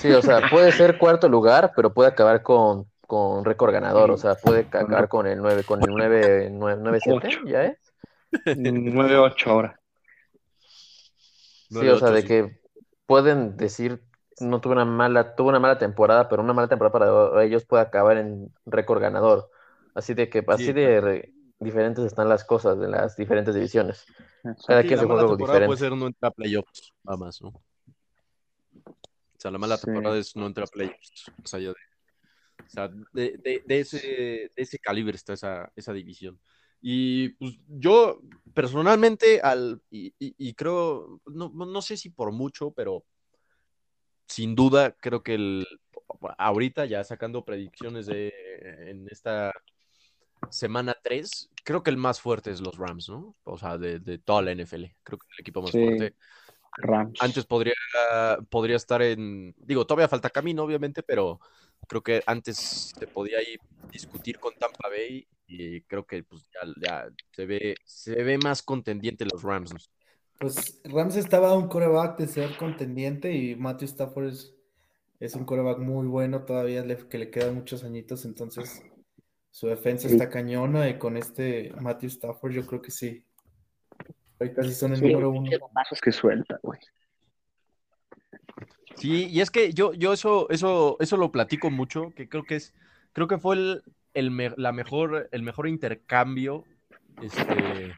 Sí, 0.00 0.10
o 0.10 0.20
sea, 0.20 0.48
puede 0.50 0.72
ser 0.72 0.98
cuarto 0.98 1.28
lugar, 1.28 1.72
pero 1.76 1.94
puede 1.94 2.08
acabar 2.08 2.42
con, 2.42 2.86
con 3.06 3.44
récord 3.44 3.72
ganador. 3.72 4.10
O 4.10 4.16
sea, 4.16 4.34
puede 4.34 4.68
ca- 4.68 4.80
acabar 4.80 5.08
con 5.08 5.28
el 5.28 5.38
9, 5.38 5.62
con 5.62 5.80
el 5.80 5.88
9, 5.90 6.48
9, 6.52 6.80
9 6.82 6.98
7, 7.00 7.26
Ocho. 7.28 7.38
¿ya 7.46 7.64
es? 7.66 7.78
9-8 8.56 9.50
ahora. 9.50 9.80
Sí, 11.70 11.88
o 11.88 11.98
sea, 11.98 12.10
9-8, 12.10 12.12
de 12.12 12.22
sí. 12.22 12.28
que 12.28 12.60
pueden 13.06 13.56
decir, 13.56 14.02
no 14.40 14.60
tuve 14.60 14.74
una 14.74 14.84
mala, 14.84 15.34
tuvo 15.34 15.48
una 15.48 15.60
mala 15.60 15.78
temporada, 15.78 16.28
pero 16.28 16.42
una 16.42 16.52
mala 16.52 16.68
temporada 16.68 16.92
para 17.30 17.44
ellos 17.44 17.64
puede 17.64 17.82
acabar 17.82 18.16
en 18.18 18.52
récord 18.66 19.00
ganador. 19.00 19.50
Así 19.94 20.14
de 20.14 20.28
que, 20.28 20.44
así 20.46 20.72
de 20.72 21.00
re- 21.00 21.32
diferentes 21.58 22.04
están 22.04 22.28
las 22.28 22.44
cosas 22.44 22.78
de 22.78 22.88
las 22.88 23.16
diferentes 23.16 23.54
divisiones. 23.54 24.04
Cada 24.66 24.82
Sí, 24.82 24.88
quien 24.88 24.96
la 24.98 25.02
se 25.02 25.06
juega 25.06 25.36
puede 25.66 25.78
ser 25.78 25.92
no 25.92 26.06
entrar 26.06 26.30
a 26.30 26.34
playoffs, 26.34 26.92
nada 27.02 27.16
más, 27.16 27.40
¿no? 27.42 27.48
O 27.48 27.62
sea, 29.38 29.50
la 29.50 29.58
mala 29.58 29.76
Sí. 29.76 29.86
temporada 29.86 30.18
es 30.18 30.36
no 30.36 30.46
entrar 30.46 30.66
a 30.66 30.70
playoffs, 30.70 31.30
más 31.38 31.54
allá 31.54 31.68
de... 31.68 31.74
O 31.74 32.68
sea, 32.68 32.88
de, 33.12 33.38
de- 33.42 33.62
de 33.64 33.80
ese, 33.80 33.98
de 33.98 34.50
ese 34.56 34.78
calibre 34.78 35.14
está 35.16 35.32
esa, 35.34 35.70
esa 35.76 35.92
división. 35.92 36.38
Y 36.80 37.30
pues 37.30 37.58
yo 37.68 38.20
personalmente, 38.54 39.40
al, 39.40 39.80
y, 39.90 40.08
y- 40.18 40.34
y 40.38 40.54
creo, 40.54 41.20
no, 41.26 41.50
no 41.50 41.82
sé 41.82 41.96
si 41.96 42.10
por 42.10 42.32
mucho, 42.32 42.70
pero 42.70 43.04
sin 44.28 44.54
duda 44.54 44.92
creo 44.92 45.22
que 45.22 45.34
el, 45.34 45.66
ahorita 46.38 46.84
ya 46.86 47.04
sacando 47.04 47.44
predicciones 47.44 48.06
de, 48.06 48.32
en 48.88 49.06
esta 49.10 49.52
semana 50.50 50.96
3, 51.02 51.50
creo 51.64 51.82
que 51.82 51.90
el 51.90 51.96
más 51.96 52.20
fuerte 52.20 52.50
es 52.50 52.60
los 52.60 52.76
Rams, 52.76 53.08
¿no? 53.08 53.36
O 53.44 53.58
sea, 53.58 53.78
de, 53.78 53.98
de 53.98 54.18
toda 54.18 54.42
la 54.42 54.52
NFL. 54.52 54.94
Creo 55.02 55.18
que 55.18 55.26
el 55.36 55.40
equipo 55.40 55.62
más 55.62 55.72
Sí. 55.72 55.82
fuerte. 55.82 56.14
Rams. 56.78 57.18
Antes 57.22 57.46
podría, 57.46 57.74
podría 58.50 58.76
estar 58.76 59.00
en, 59.00 59.54
digo, 59.58 59.86
todavía 59.86 60.08
falta 60.08 60.28
camino, 60.30 60.62
obviamente, 60.62 61.02
pero 61.02 61.40
creo 61.88 62.02
que 62.02 62.22
antes 62.26 62.92
se 62.98 63.06
podía 63.06 63.40
ir 63.42 63.60
discutir 63.90 64.38
con 64.38 64.52
Tampa 64.54 64.88
Bay 64.88 65.26
y 65.46 65.82
creo 65.82 66.04
que 66.06 66.22
pues 66.24 66.48
ya, 66.52 66.60
ya 66.80 67.08
se 67.32 67.46
ve, 67.46 67.74
se 67.84 68.22
ve 68.22 68.38
más 68.38 68.62
contendiente 68.62 69.24
los 69.24 69.42
Rams. 69.42 69.72
¿no? 69.72 69.78
Pues 70.38 70.80
Rams 70.84 71.16
estaba 71.16 71.50
a 71.50 71.54
un 71.56 71.68
coreback 71.68 72.18
de 72.18 72.26
ser 72.26 72.56
contendiente 72.56 73.32
y 73.32 73.56
Matthew 73.56 73.86
Stafford 73.86 74.26
es, 74.28 74.54
es 75.20 75.34
un 75.34 75.44
coreback 75.44 75.78
muy 75.78 76.06
bueno 76.06 76.44
todavía 76.44 76.84
le- 76.84 77.08
que 77.08 77.18
le 77.18 77.30
quedan 77.30 77.54
muchos 77.54 77.84
añitos, 77.84 78.24
entonces 78.24 78.82
su 79.50 79.68
defensa 79.68 80.08
Sí. 80.08 80.14
está 80.14 80.28
cañona 80.28 80.88
y 80.90 80.98
con 80.98 81.16
este 81.16 81.72
Matthew 81.80 82.08
Stafford 82.08 82.52
yo 82.52 82.66
creo 82.66 82.82
que 82.82 82.90
sí. 82.90 83.24
Ahorita 84.38 84.62
sí 84.64 84.74
son 84.74 84.92
el 84.92 84.98
Sí, 84.98 85.06
número 85.06 85.30
uno. 85.30 85.48
Qué 85.48 85.56
bombazos 85.56 86.00
que 86.00 86.12
suelta, 86.12 86.58
güey. 86.62 86.78
Sí, 88.96 89.26
y 89.28 89.40
es 89.40 89.50
que 89.50 89.72
yo, 89.72 89.92
yo 89.92 90.12
eso, 90.12 90.48
eso, 90.50 90.96
eso 91.00 91.16
lo 91.16 91.30
platico 91.30 91.70
mucho, 91.70 92.12
que 92.14 92.28
creo 92.28 92.44
que 92.44 92.56
es, 92.56 92.74
creo 93.12 93.28
que 93.28 93.38
fue 93.38 93.56
el, 93.56 93.82
el, 94.16 94.30
me- 94.30 94.54
la 94.56 94.72
mejor, 94.72 95.28
el 95.30 95.42
mejor 95.42 95.68
intercambio 95.68 96.64
este, 97.22 97.94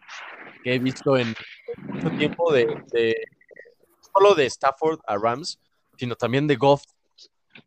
que 0.62 0.75
he 0.75 0.79
visto 0.79 1.16
en 1.16 1.35
mucho 1.87 2.11
tiempo 2.11 2.53
de, 2.53 2.66
de- 2.93 3.16
solo 4.12 4.35
de 4.35 4.47
Stafford 4.47 5.01
a 5.07 5.16
Rams, 5.16 5.59
sino 5.97 6.14
también 6.16 6.47
de 6.47 6.57
Goff 6.57 6.83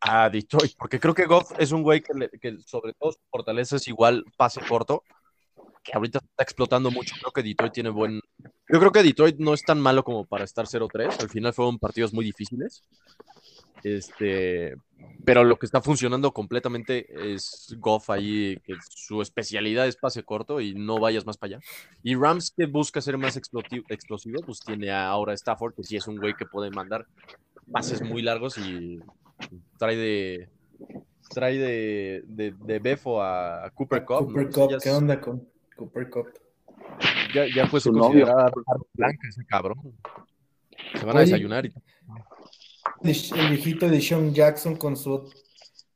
a 0.02 0.30
Detroit, 0.30 0.74
porque 0.78 1.00
creo 1.00 1.14
que 1.14 1.26
Goff 1.26 1.52
es 1.58 1.72
un 1.72 1.84
güey 1.84 2.02
que, 2.02 2.14
le- 2.14 2.30
que 2.30 2.58
sobre 2.66 2.94
todo 2.94 3.12
su 3.14 3.20
fortaleza 3.30 3.76
es 3.78 3.88
igual 3.88 4.24
pase 4.38 4.62
corto, 4.62 5.04
que 5.84 5.92
ahorita 5.94 6.20
está 6.20 6.44
explotando 6.44 6.92
mucho. 6.92 7.16
Creo 7.20 7.32
que 7.32 7.42
Detroit 7.42 7.74
tiene 7.74 7.90
buen. 7.90 8.22
Yo 8.70 8.80
creo 8.80 8.92
que 8.92 9.02
Detroit 9.02 9.38
no 9.40 9.54
es 9.54 9.64
tan 9.64 9.80
malo 9.82 10.04
como 10.04 10.26
para 10.26 10.44
estar 10.44 10.66
0-3. 10.68 11.20
Al 11.20 11.30
final 11.30 11.54
fueron 11.54 11.80
partidos 11.80 12.14
muy 12.14 12.24
difíciles. 12.24 12.84
Este, 13.84 14.76
pero 15.26 15.44
lo 15.44 15.58
que 15.58 15.66
está 15.66 15.82
funcionando 15.82 16.32
completamente 16.34 17.34
es 17.34 17.76
Goff 17.80 18.10
ahí, 18.12 18.58
que 18.64 18.76
su 18.90 19.22
especialidad 19.22 19.88
es 19.88 19.96
pase 19.98 20.24
corto 20.24 20.62
y 20.62 20.74
no 20.76 21.00
vayas 21.00 21.26
más 21.26 21.38
para 21.38 21.56
allá. 21.56 21.66
Y 22.04 22.16
Rams, 22.16 22.54
que 22.56 22.66
busca 22.68 23.02
ser 23.02 23.18
más 23.18 23.36
explosivo, 23.38 24.42
pues 24.46 24.60
tiene 24.60 24.92
ahora 24.92 25.34
Stafford, 25.34 25.74
que 25.76 25.84
sí 25.84 25.96
es 25.96 26.08
un 26.08 26.18
güey 26.18 26.34
que 26.36 26.46
puede 26.46 26.70
mandar 26.70 27.06
pases 27.72 28.02
muy 28.02 28.22
largos 28.22 28.58
y 28.58 29.00
trae 29.78 29.96
de 29.96 30.50
trae 31.30 31.58
de, 31.58 32.24
de, 32.28 32.54
de 32.66 32.80
Befo 32.80 33.22
a, 33.22 33.66
a 33.66 33.70
Cooper 33.72 34.04
Cup. 34.04 34.22
¿no? 34.22 34.28
Cooper 34.28 34.48
O 34.48 34.52
sea, 34.52 34.64
Cup, 34.68 34.78
¿qué 34.84 34.90
es- 34.90 34.96
onda 34.96 35.22
con 35.22 35.48
Cooper 35.78 36.10
Cup? 36.10 36.28
ya, 37.34 37.46
ya 37.56 37.68
fue 37.68 37.80
Su 37.80 37.92
novio. 37.94 38.26
blanca 38.94 39.28
ese 39.30 39.46
cabrón. 39.46 39.78
Se 41.00 41.06
van 41.06 41.16
a 41.16 41.20
Oye. 41.20 41.26
desayunar 41.32 41.66
y 41.66 41.74
El 43.04 43.50
viejito 43.50 43.90
de 43.90 44.02
Sean 44.02 44.34
Jackson 44.34 44.76
con 44.76 44.96
su 44.96 45.32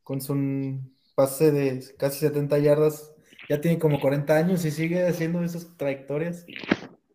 con 0.04 0.22
su 0.22 0.80
pase 1.16 1.52
de 1.52 1.84
casi 1.98 2.20
70 2.20 2.60
yardas, 2.60 3.12
ya 3.50 3.60
tiene 3.62 3.80
como 3.80 4.00
40 4.00 4.36
años 4.36 4.66
y 4.66 4.72
sigue 4.72 5.06
haciendo 5.08 5.42
esas 5.44 5.76
trayectorias. 5.78 6.46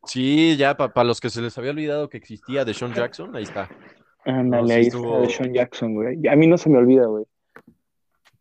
Sí, 0.06 0.56
ya 0.56 0.76
para 0.76 1.04
los 1.04 1.20
que 1.20 1.30
se 1.30 1.40
les 1.42 1.56
había 1.58 1.70
olvidado 1.70 2.08
que 2.08 2.16
existía 2.16 2.64
de 2.64 2.74
Sean 2.74 2.94
Jackson, 2.94 3.34
ahí 3.36 3.42
está. 3.44 3.68
Ándale, 4.24 4.62
No, 4.62 4.66
sí 4.68 4.72
ahí 4.74 4.86
estuvo- 4.86 5.22
está 5.22 5.26
de 5.28 5.34
Sean 5.36 5.54
Jackson, 5.54 5.94
güey. 5.94 6.26
A 6.28 6.36
mí 6.36 6.46
no 6.46 6.58
se 6.58 6.68
me 6.70 6.78
olvida, 6.78 7.06
güey. 7.06 7.24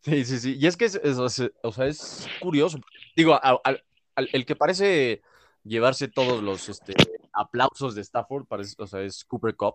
Sí, 0.02 0.24
sí, 0.24 0.38
sí. 0.38 0.56
Y 0.58 0.66
es 0.66 0.76
que 0.76 0.86
es, 0.86 0.94
es- 1.02 1.18
o 1.18 1.28
sea, 1.28 1.48
o 1.62 1.72
sea, 1.72 1.86
es 1.86 2.26
curioso. 2.40 2.78
Digo, 3.16 3.34
a- 3.34 3.60
al- 3.64 3.82
al- 4.16 4.28
el 4.32 4.46
que 4.46 4.56
parece 4.56 5.22
llevarse 5.62 6.08
todos 6.08 6.42
los 6.42 6.68
este, 6.68 6.94
aplausos 7.32 7.94
de 7.94 8.00
Stafford, 8.00 8.46
parece, 8.46 8.74
o 8.78 8.86
sea, 8.86 9.02
es 9.02 9.24
Cooper 9.24 9.54
Cup. 9.54 9.74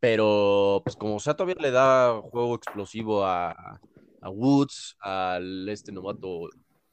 Pero, 0.00 0.82
pues 0.84 0.94
como 0.96 1.18
sea, 1.20 1.34
todavía 1.34 1.56
le 1.60 1.70
da 1.70 2.20
juego 2.20 2.54
explosivo 2.54 3.24
a, 3.24 3.80
a 4.20 4.30
Woods, 4.30 4.96
al 5.00 5.68
este 5.68 5.90
novato 5.92 6.48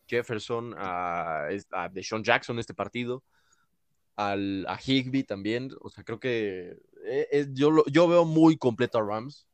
Jefferson, 0.08 0.74
a, 0.78 1.48
a 1.72 1.90
Deshaun 1.90 2.24
Jackson 2.24 2.60
este 2.60 2.74
partido, 2.74 3.24
al, 4.16 4.66
a 4.68 4.78
Higby 4.84 5.24
también. 5.24 5.70
O 5.82 5.90
sea, 5.90 6.04
creo 6.04 6.20
que 6.20 6.78
eh, 7.06 7.48
yo, 7.52 7.72
lo- 7.72 7.86
yo 7.88 8.08
veo 8.08 8.26
muy 8.26 8.58
completo 8.58 8.98
a 8.98 9.02
Rams 9.04 9.48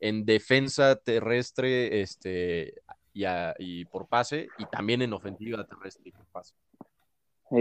en 0.00 0.24
defensa 0.24 0.96
terrestre 0.96 2.00
este, 2.00 2.74
y, 3.12 3.24
a- 3.24 3.54
y 3.58 3.84
por 3.86 4.08
pase, 4.08 4.48
y 4.58 4.64
también 4.66 5.02
en 5.02 5.12
ofensiva 5.12 5.64
terrestre 5.66 6.04
y 6.06 6.12
por 6.12 6.26
pase. 6.26 6.54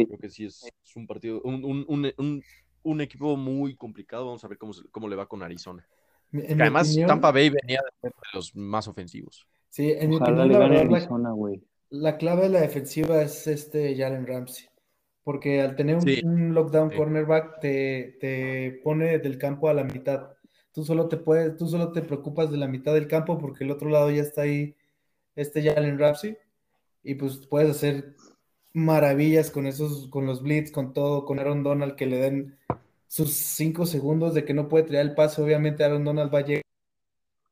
Creo 0.05 0.19
que 0.19 0.29
sí 0.29 0.45
es, 0.45 0.63
es 0.83 0.95
un 0.95 1.05
partido, 1.05 1.41
un, 1.43 1.63
un- 1.65 1.85
un- 2.17 2.43
un- 2.83 3.01
equipo 3.01 3.35
muy 3.37 3.75
complicado. 3.75 4.25
Vamos 4.25 4.43
a 4.43 4.47
ver 4.47 4.57
cómo, 4.57 4.73
cómo 4.91 5.07
le 5.07 5.15
va 5.15 5.27
con 5.27 5.41
Arizona. 5.43 5.85
En 6.31 6.61
además, 6.61 6.87
opinión- 6.89 7.07
Tampa 7.07 7.31
Bay 7.31 7.49
venía 7.49 7.79
de 7.81 7.99
ser 8.01 8.11
de 8.11 8.27
los 8.33 8.55
más 8.55 8.87
ofensivos. 8.87 9.47
Sí, 9.69 9.91
en 9.91 10.09
mi 10.09 10.15
opinión, 10.17 10.47
le 10.47 10.53
la 10.53 10.59
verdad, 10.59 10.83
la- 10.89 10.97
Arizona, 10.97 11.31
güey. 11.31 11.63
La 11.89 12.17
clave 12.17 12.43
de 12.43 12.49
la 12.49 12.61
defensiva 12.61 13.21
es 13.21 13.45
este 13.47 13.95
Jalen 13.95 14.25
Ramsey, 14.25 14.67
porque 15.23 15.61
al 15.61 15.75
tener 15.75 15.95
un, 15.97 16.01
Sí. 16.01 16.21
un 16.23 16.53
lockdown 16.55 16.89
Sí. 16.91 16.97
cornerback 16.97 17.59
te, 17.59 18.17
te 18.19 18.81
pone 18.83 19.19
del 19.19 19.37
campo 19.37 19.69
a 19.69 19.73
la 19.73 19.83
mitad. 19.83 20.29
Tú 20.71 20.83
solo 20.83 21.07
te 21.07 21.17
puedes, 21.17 21.55
tú 21.55 21.67
solo 21.67 21.91
te 21.91 22.01
preocupas 22.01 22.49
de 22.51 22.57
la 22.57 22.67
mitad 22.67 22.95
del 22.95 23.07
campo 23.07 23.37
porque 23.37 23.63
el 23.63 23.69
otro 23.71 23.89
lado 23.89 24.09
ya 24.09 24.21
está 24.23 24.41
ahí 24.41 24.75
este 25.35 25.61
Jalen 25.61 25.99
Ramsey 25.99 26.35
y 27.03 27.13
pues 27.15 27.45
puedes 27.45 27.69
hacer 27.69 28.15
maravillas 28.73 29.51
con 29.51 29.67
esos, 29.67 30.07
con 30.07 30.25
los 30.25 30.41
blitz, 30.41 30.71
con 30.71 30.93
todo, 30.93 31.25
con 31.25 31.37
Aaron 31.39 31.61
Donald 31.63 31.95
que 31.95 32.07
le 32.07 32.17
den 32.17 32.57
sus 33.13 33.29
cinco 33.29 33.85
segundos 33.85 34.33
de 34.33 34.43
que 34.43 34.55
no 34.55 34.67
puede 34.67 34.85
tirar 34.85 35.03
el 35.03 35.13
pase, 35.13 35.39
obviamente 35.39 35.83
Aaron 35.83 36.03
Donald 36.03 36.33
va 36.33 36.39
a 36.39 36.45
llegar. 36.45 36.63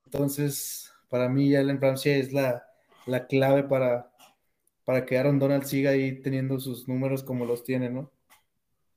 Entonces, 0.06 0.92
para 1.08 1.30
mí, 1.30 1.56
Allen 1.56 1.80
Ramsey 1.80 2.14
es 2.14 2.34
la, 2.34 2.66
la 3.06 3.28
clave 3.28 3.62
para, 3.66 4.12
para 4.86 5.06
que 5.06 5.20
Aaron 5.20 5.38
Donald 5.38 5.66
siga 5.66 5.92
ahí 5.92 6.20
teniendo 6.20 6.60
sus 6.60 6.88
números 6.88 7.22
como 7.22 7.46
los 7.46 7.64
tiene, 7.64 7.92
¿no? 7.92 8.10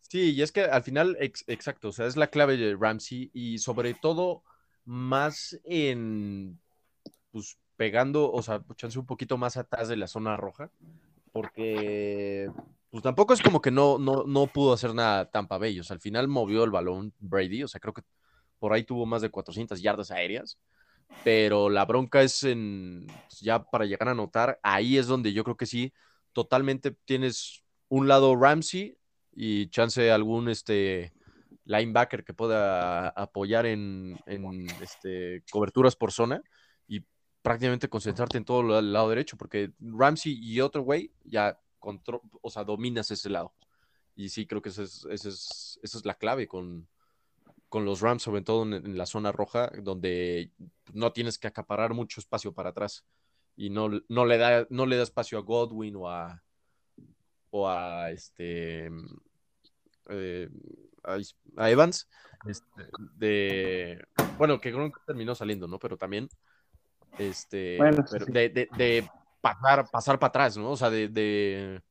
Sí, 0.09 0.33
y 0.33 0.41
es 0.41 0.53
que 0.53 0.63
al 0.63 0.83
final, 0.83 1.19
exacto, 1.21 1.89
o 1.89 1.93
sea, 1.93 2.07
es 2.07 2.17
la 2.17 2.29
clave 2.29 2.57
de 2.57 2.75
Ramsey 2.75 3.31
y 3.35 3.59
sobre 3.59 3.93
todo 3.93 4.43
más 4.87 5.61
en, 5.65 6.59
pues, 7.31 7.59
pegando, 7.77 8.33
o 8.33 8.41
sea, 8.41 8.65
echándose 8.73 9.01
un 9.01 9.07
poquito 9.07 9.37
más 9.37 9.59
atrás 9.59 9.89
de 9.89 9.99
la 9.99 10.07
zona 10.07 10.39
roja, 10.39 10.71
porque 11.31 12.49
pues 12.95 13.03
tampoco 13.03 13.35
es 13.35 13.43
como 13.43 13.61
que 13.61 13.73
no, 13.73 13.99
no, 13.99 14.23
no 14.25 14.47
pudo 14.47 14.73
hacer 14.73 14.95
nada 14.95 15.29
tan 15.29 15.49
pabello. 15.49 15.81
O 15.81 15.85
sea, 15.85 15.95
al 15.95 16.01
final 16.01 16.29
movió 16.29 16.63
el 16.63 16.71
balón 16.71 17.13
Brady, 17.19 17.65
o 17.65 17.67
sea, 17.67 17.81
creo 17.81 17.93
que 17.93 18.03
por 18.61 18.73
ahí 18.73 18.85
tuvo 18.85 19.05
más 19.05 19.21
de 19.21 19.31
400 19.31 19.83
yardas 19.83 20.13
aéreas, 20.13 20.61
pero 21.25 21.71
la 21.71 21.87
bronca 21.87 22.23
es 22.23 22.45
en, 22.45 23.09
pues, 23.09 23.41
ya 23.41 23.65
para 23.65 23.85
llegar 23.85 24.07
a 24.07 24.13
anotar, 24.13 24.61
ahí 24.63 24.97
es 24.97 25.09
donde 25.09 25.33
yo 25.33 25.43
creo 25.43 25.57
que 25.57 25.67
sí, 25.67 25.93
totalmente 26.33 26.93
tienes 27.05 27.65
un 27.89 28.07
lado 28.07 28.37
Ramsey 28.37 28.97
y 29.33 29.67
chance 29.71 30.13
algún 30.13 30.49
este 30.49 31.13
linebacker 31.65 32.23
que 32.23 32.33
pueda 32.33 33.09
apoyar 33.09 33.67
en, 33.67 34.21
en 34.27 34.69
este, 34.81 35.43
coberturas 35.51 35.97
por 35.97 36.13
zona 36.13 36.41
y 36.87 37.05
prácticamente 37.43 37.89
concentrarte 37.89 38.39
en 38.39 38.45
todo 38.45 38.79
el 38.79 38.93
lado 38.93 39.09
derecho, 39.09 39.37
porque 39.37 39.73
Ramsey 39.81 40.39
y 40.41 40.61
otro 40.61 40.83
güey 40.83 41.11
ya 41.25 41.59
control, 41.85 42.23
o 42.41 42.51
sea, 42.51 42.65
dominas 42.65 43.11
ese 43.11 43.29
lado. 43.29 43.53
Y 44.17 44.31
sí, 44.31 44.47
creo 44.47 44.63
que 44.63 44.71
esa 44.71 44.83
es, 44.83 45.05
es, 45.11 45.79
esa 45.83 45.99
es 45.99 46.05
la 46.05 46.15
clave 46.15 46.49
con, 46.49 46.89
con 47.69 47.85
los 47.85 48.01
Rams, 48.01 48.23
sobre 48.23 48.43
todo 48.43 48.63
en, 48.63 48.97
la 48.97 49.05
zona 49.05 49.33
roja, 49.33 49.71
donde 49.83 50.51
no 50.93 51.13
tienes 51.13 51.39
que 51.39 51.49
acaparar 51.49 51.93
mucho 51.93 52.21
espacio 52.21 52.53
para 52.55 52.71
atrás. 52.71 53.05
Y 53.57 53.69
no, 53.69 53.91
no, 54.09 54.25
le, 54.25 54.39
da, 54.39 54.67
no 54.71 54.87
le 54.87 54.97
da 54.97 55.03
espacio 55.03 55.39
a 55.39 55.43
Godwin 55.43 55.97
o 55.97 56.09
a, 56.09 56.43
o 57.51 57.69
a 57.69 58.11
este 58.11 58.91
eh, 60.09 60.49
a, 61.57 61.71
Evans. 61.71 62.09
Este, 62.47 62.89
de 63.17 64.05
bueno, 64.39 64.61
que 64.61 64.73
terminó 65.07 65.35
saliendo, 65.35 65.67
¿no? 65.67 65.79
Pero 65.79 65.97
también 65.97 66.29
este 67.19 67.79
de, 68.29 68.69
de, 68.77 69.11
pasar, 69.45 69.91
pasar 69.91 70.19
para 70.19 70.29
atrás, 70.29 70.57
¿no? 70.57 70.71
O 70.71 70.77
sea, 70.77 70.89
de, 70.89 71.09
de, 71.09 71.83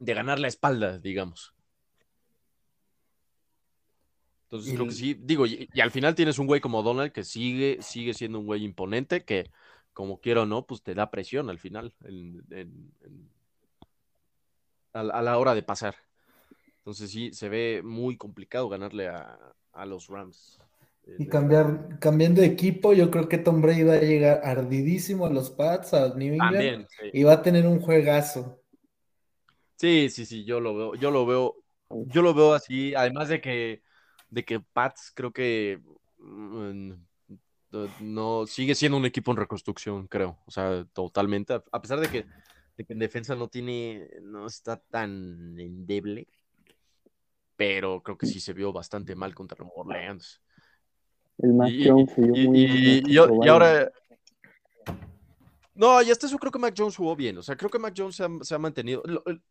ganar 0.00 0.40
la 0.40 0.48
espalda, 0.48 0.98
digamos. 0.98 1.54
Entonces, 4.44 4.74
creo 4.74 4.86
que 4.86 4.92
sí, 4.92 5.14
digo, 5.14 5.46
y, 5.46 5.68
al 5.80 5.92
final 5.92 6.16
tienes 6.16 6.40
un 6.40 6.48
güey 6.48 6.60
como 6.60 6.82
Donald 6.82 7.12
que 7.12 7.22
sigue, 7.22 7.78
sigue 7.82 8.14
siendo 8.14 8.40
un 8.40 8.46
güey 8.46 8.64
imponente, 8.64 9.24
que 9.24 9.50
como 9.92 10.20
quiero 10.20 10.42
o 10.42 10.46
no, 10.46 10.66
pues 10.66 10.82
te 10.82 10.94
da 10.94 11.12
presión 11.12 11.50
al 11.50 11.60
final, 11.60 11.94
a, 14.92 15.22
la 15.22 15.38
hora 15.38 15.54
de 15.54 15.62
pasar. 15.62 15.94
Entonces 16.78 17.12
sí, 17.12 17.32
se 17.32 17.48
ve 17.48 17.80
muy 17.84 18.16
complicado 18.16 18.68
ganarle 18.68 19.08
a, 19.08 19.38
a 19.72 19.86
los 19.86 20.08
Rams. 20.08 20.60
Y 21.18 21.26
cambiar, 21.26 21.98
cambiando 22.00 22.40
de 22.40 22.46
equipo, 22.46 22.92
yo 22.92 23.10
creo 23.10 23.28
que 23.28 23.38
Tom 23.38 23.60
Brady 23.60 23.82
va 23.82 23.94
a 23.94 24.00
llegar 24.00 24.40
ardidísimo 24.42 25.26
a 25.26 25.30
los 25.30 25.50
Pats, 25.50 25.92
a 25.92 26.14
New 26.14 26.34
England, 26.34 26.86
y 27.12 27.22
va 27.22 27.34
a 27.34 27.42
tener 27.42 27.66
un 27.66 27.80
juegazo. 27.80 28.60
Sí, 29.76 30.08
sí, 30.08 30.24
sí, 30.24 30.44
yo 30.44 30.60
lo 30.60 30.74
veo, 30.74 30.94
yo 30.94 31.10
lo 31.10 31.26
veo, 31.26 31.56
yo 32.06 32.22
lo 32.22 32.32
veo 32.32 32.54
así, 32.54 32.94
además 32.94 33.28
de 33.28 33.40
que, 33.40 33.82
de 34.30 34.44
que 34.44 34.60
Pats 34.60 35.12
creo 35.14 35.32
que 35.32 35.80
mm, 36.18 36.92
no 38.00 38.46
sigue 38.46 38.74
siendo 38.74 38.96
un 38.96 39.04
equipo 39.04 39.30
en 39.30 39.36
reconstrucción, 39.36 40.06
creo, 40.06 40.38
o 40.46 40.50
sea, 40.50 40.86
totalmente, 40.92 41.54
a 41.54 41.82
pesar 41.82 42.00
de 42.00 42.08
que, 42.08 42.24
de 42.76 42.84
que 42.84 42.92
en 42.92 42.98
defensa 42.98 43.34
no 43.34 43.48
tiene, 43.48 44.08
no 44.22 44.46
está 44.46 44.76
tan 44.76 45.58
endeble, 45.58 46.28
pero 47.56 48.02
creo 48.02 48.16
que 48.16 48.26
sí 48.26 48.40
se 48.40 48.52
vio 48.52 48.72
bastante 48.72 49.14
mal 49.14 49.34
contra 49.34 49.64
Orleans. 49.74 50.40
El 51.38 51.54
Mac 51.54 51.72
Jones 51.84 52.12
se 52.14 52.20
muy 52.20 52.58
y, 52.58 53.02
y, 53.12 53.18
ahora. 53.18 53.90
No, 55.74 56.00
y 56.02 56.10
hasta 56.10 56.26
eso 56.26 56.38
creo 56.38 56.52
que 56.52 56.58
Mac 56.58 56.74
Jones 56.76 56.96
jugó 56.96 57.16
bien. 57.16 57.36
O 57.38 57.42
sea, 57.42 57.56
creo 57.56 57.70
que 57.70 57.78
Mac 57.78 57.94
Jones 57.96 58.16
se 58.16 58.54
ha, 58.54 58.58
mantenido. 58.58 59.02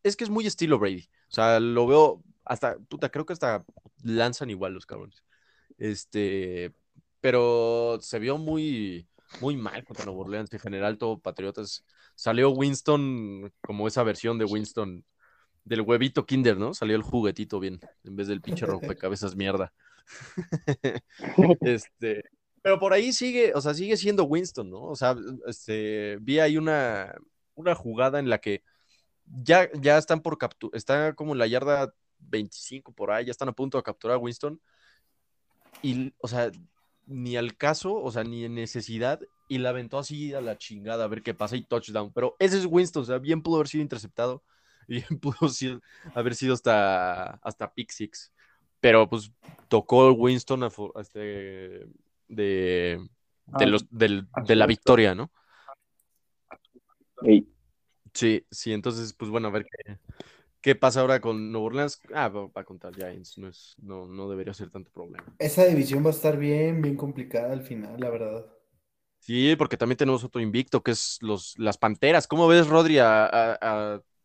Es 0.01 0.15
que 0.15 0.23
es 0.23 0.29
muy 0.29 0.47
estilo 0.47 0.79
Brady. 0.79 1.09
O 1.29 1.33
sea, 1.33 1.59
lo 1.59 1.85
veo 1.85 2.23
hasta. 2.45 2.77
Puta, 2.87 3.09
creo 3.09 3.25
que 3.25 3.33
hasta 3.33 3.65
lanzan 4.03 4.49
igual 4.49 4.73
los 4.73 4.85
cabrones. 4.85 5.23
Este. 5.77 6.71
Pero 7.19 7.99
se 8.01 8.19
vio 8.19 8.37
muy, 8.37 9.07
muy 9.41 9.55
mal 9.57 9.83
contra 9.83 10.05
Nueva 10.05 10.21
Orleans. 10.21 10.53
En 10.53 10.59
general, 10.59 10.97
todo 10.97 11.19
Patriotas. 11.19 11.83
Salió 12.15 12.51
Winston 12.51 13.51
como 13.61 13.87
esa 13.87 14.03
versión 14.03 14.37
de 14.37 14.45
Winston 14.45 15.03
del 15.65 15.81
huevito 15.81 16.25
Kinder, 16.25 16.57
¿no? 16.57 16.73
Salió 16.73 16.95
el 16.95 17.01
juguetito 17.01 17.59
bien, 17.59 17.79
en 18.03 18.15
vez 18.15 18.27
del 18.27 18.41
pinche 18.41 18.65
rompecabezas 18.65 19.35
mierda. 19.35 19.73
este, 21.61 22.23
pero 22.63 22.79
por 22.79 22.93
ahí 22.93 23.11
sigue, 23.11 23.53
o 23.53 23.61
sea, 23.61 23.73
sigue 23.73 23.97
siendo 23.97 24.23
Winston, 24.23 24.69
¿no? 24.69 24.83
O 24.83 24.95
sea, 24.95 25.15
este, 25.47 26.17
vi 26.21 26.39
ahí 26.39 26.57
una, 26.57 27.13
una 27.55 27.75
jugada 27.75 28.19
en 28.19 28.29
la 28.29 28.39
que 28.39 28.63
ya, 29.25 29.69
ya 29.73 29.97
están 29.97 30.21
por 30.21 30.37
capturar, 30.37 30.75
está 30.77 31.13
como 31.13 31.33
en 31.33 31.39
la 31.39 31.47
yarda 31.47 31.93
25 32.19 32.93
por 32.93 33.11
ahí, 33.11 33.25
ya 33.25 33.31
están 33.31 33.49
a 33.49 33.53
punto 33.53 33.77
de 33.77 33.83
capturar 33.83 34.15
a 34.15 34.19
Winston. 34.19 34.61
Y, 35.81 36.13
o 36.19 36.27
sea, 36.29 36.51
ni 37.05 37.35
al 37.35 37.57
caso, 37.57 37.95
o 37.95 38.11
sea, 38.11 38.23
ni 38.23 38.45
en 38.45 38.55
necesidad, 38.55 39.19
y 39.49 39.57
la 39.57 39.69
aventó 39.69 39.99
así 39.99 40.33
a 40.33 40.41
la 40.41 40.57
chingada 40.57 41.03
a 41.03 41.07
ver 41.07 41.21
qué 41.21 41.33
pasa 41.33 41.57
y 41.57 41.63
touchdown. 41.63 42.13
Pero 42.13 42.35
ese 42.39 42.57
es 42.57 42.65
Winston, 42.65 43.03
o 43.03 43.05
sea, 43.05 43.17
bien 43.19 43.41
pudo 43.41 43.57
haber 43.57 43.67
sido 43.67 43.81
interceptado, 43.81 44.43
bien 44.87 45.19
pudo 45.19 45.49
haber 46.15 46.35
sido 46.35 46.53
hasta, 46.53 47.33
hasta 47.43 47.73
pick 47.73 47.91
six 47.91 48.32
pero 48.83 49.07
pues 49.07 49.31
tocó 49.69 50.11
Winston 50.11 50.69
este, 50.99 51.87
de, 52.27 52.99
ah, 53.53 53.65
los, 53.65 53.85
de 53.89 54.55
la 54.57 54.65
victoria, 54.65 55.15
¿no? 55.15 55.31
Sí, 58.13 58.45
sí, 58.51 58.73
entonces, 58.73 59.13
pues 59.13 59.31
bueno, 59.31 59.47
a 59.47 59.51
ver 59.51 59.63
qué, 59.63 59.97
qué 60.59 60.75
pasa 60.75 60.99
ahora 60.99 61.21
con 61.21 61.49
Nueva 61.49 61.67
Orleans. 61.67 62.01
Ah, 62.13 62.27
va, 62.27 62.49
a 62.53 62.63
contar 62.65 62.93
Giants, 62.93 63.37
no, 63.37 63.47
es, 63.47 63.73
no, 63.81 64.05
no 64.05 64.29
debería 64.29 64.53
ser 64.53 64.69
tanto 64.69 64.91
problema. 64.91 65.33
Esa 65.39 65.63
división 65.63 66.03
va 66.03 66.09
a 66.09 66.13
estar 66.13 66.37
bien, 66.37 66.81
bien 66.81 66.97
complicada 66.97 67.53
al 67.53 67.61
final, 67.61 67.95
la 67.97 68.09
verdad. 68.09 68.45
Sí, 69.19 69.55
porque 69.55 69.77
también 69.77 69.97
tenemos 69.97 70.25
otro 70.25 70.41
invicto 70.41 70.83
que 70.83 70.91
es 70.91 71.19
los, 71.21 71.57
las 71.57 71.77
Panteras. 71.77 72.27
¿Cómo 72.27 72.49
ves, 72.49 72.67
Rodri, 72.67 72.99
a, 72.99 73.29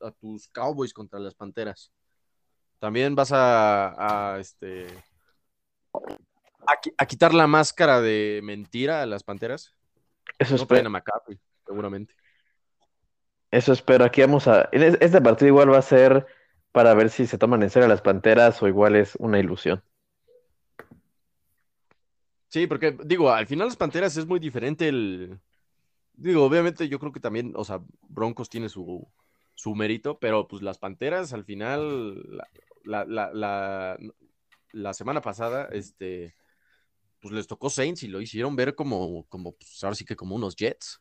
a 0.01 0.11
tus 0.21 0.49
Cowboys 0.49 0.93
contra 0.93 1.21
las 1.21 1.37
Panteras? 1.37 1.93
También 2.79 3.15
vas 3.15 3.33
a, 3.33 4.35
a 4.35 4.39
este, 4.39 4.87
a, 6.97 7.07
quitar 7.07 7.35
la 7.35 7.47
máscara 7.47 8.01
de 8.01 8.41
mentira 8.43 9.03
a 9.03 9.07
las 9.07 9.25
panteras. 9.25 9.75
Eso 10.39 10.55
es 10.55 10.61
espero. 10.61 10.91
McCaffrey, 10.91 11.39
seguramente. 11.67 12.15
Eso 13.51 13.73
espero. 13.73 14.05
Aquí 14.05 14.21
vamos 14.21 14.47
a. 14.47 14.69
Este 14.73 15.21
partido 15.21 15.49
igual 15.49 15.73
va 15.73 15.79
a 15.79 15.83
ser 15.83 16.27
para 16.73 16.95
ver 16.95 17.11
si 17.11 17.27
se 17.27 17.39
toman 17.39 17.63
en 17.63 17.71
serio 17.71 17.89
las 17.89 18.03
panteras 18.03 18.63
o 18.63 18.69
igual 18.69 18.97
es 18.97 19.17
una 19.17 19.39
ilusión. 19.39 19.83
Sí, 22.49 22.67
porque 22.67 22.97
digo, 23.05 23.31
al 23.31 23.47
final 23.47 23.67
las 23.69 23.77
panteras 23.77 24.17
es 24.17 24.27
muy 24.27 24.39
diferente 24.39 24.89
el. 24.89 25.39
Digo, 26.15 26.45
obviamente 26.45 26.89
yo 26.89 26.99
creo 26.99 27.13
que 27.13 27.21
también, 27.21 27.53
o 27.55 27.65
sea, 27.65 27.81
Broncos 28.09 28.49
tiene 28.49 28.69
su, 28.69 29.07
su 29.55 29.75
mérito, 29.75 30.19
pero 30.19 30.49
pues 30.49 30.63
las 30.63 30.79
panteras 30.79 31.33
al 31.33 31.45
final, 31.45 32.43
la, 32.89 33.05
la, 33.05 33.99
la, 34.73 34.95
semana 34.95 35.21
pasada, 35.21 35.69
este, 35.73 36.35
pues 37.21 37.35
les 37.35 37.47
tocó 37.47 37.71
Saints 37.71 38.03
y 38.03 38.09
lo 38.09 38.21
hicieron 38.21 38.57
ver 38.57 38.75
como, 38.75 39.25
como 39.29 39.53
pues 39.53 39.83
ahora 39.85 39.95
sí 39.95 40.05
que 40.05 40.17
como 40.17 40.35
unos 40.35 40.57
Jets. 40.57 41.01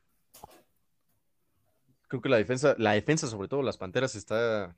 Creo 2.08 2.22
que 2.22 2.30
la 2.30 2.38
defensa, 2.38 2.76
la 2.78 2.94
defensa, 2.94 3.28
sobre 3.28 3.48
todo 3.48 3.62
las 3.62 3.78
Panteras, 3.78 4.16
está. 4.16 4.76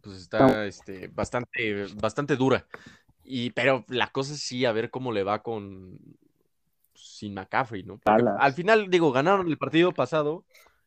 Pues 0.00 0.16
está 0.16 0.66
este, 0.66 1.08
bastante, 1.08 1.86
bastante 1.94 2.36
dura. 2.36 2.66
Y, 3.22 3.50
pero 3.50 3.84
la 3.88 4.10
cosa 4.10 4.34
es 4.34 4.40
sí, 4.40 4.64
a 4.64 4.72
ver 4.72 4.90
cómo 4.90 5.12
le 5.12 5.22
va 5.22 5.42
con 5.42 5.98
sin 6.94 7.34
McCaffrey, 7.34 7.82
¿no? 7.82 8.00
al 8.04 8.52
final, 8.54 8.88
digo, 8.88 9.12
ganaron 9.12 9.48
el 9.48 9.58
partido 9.58 9.92
pasado, 9.92 10.44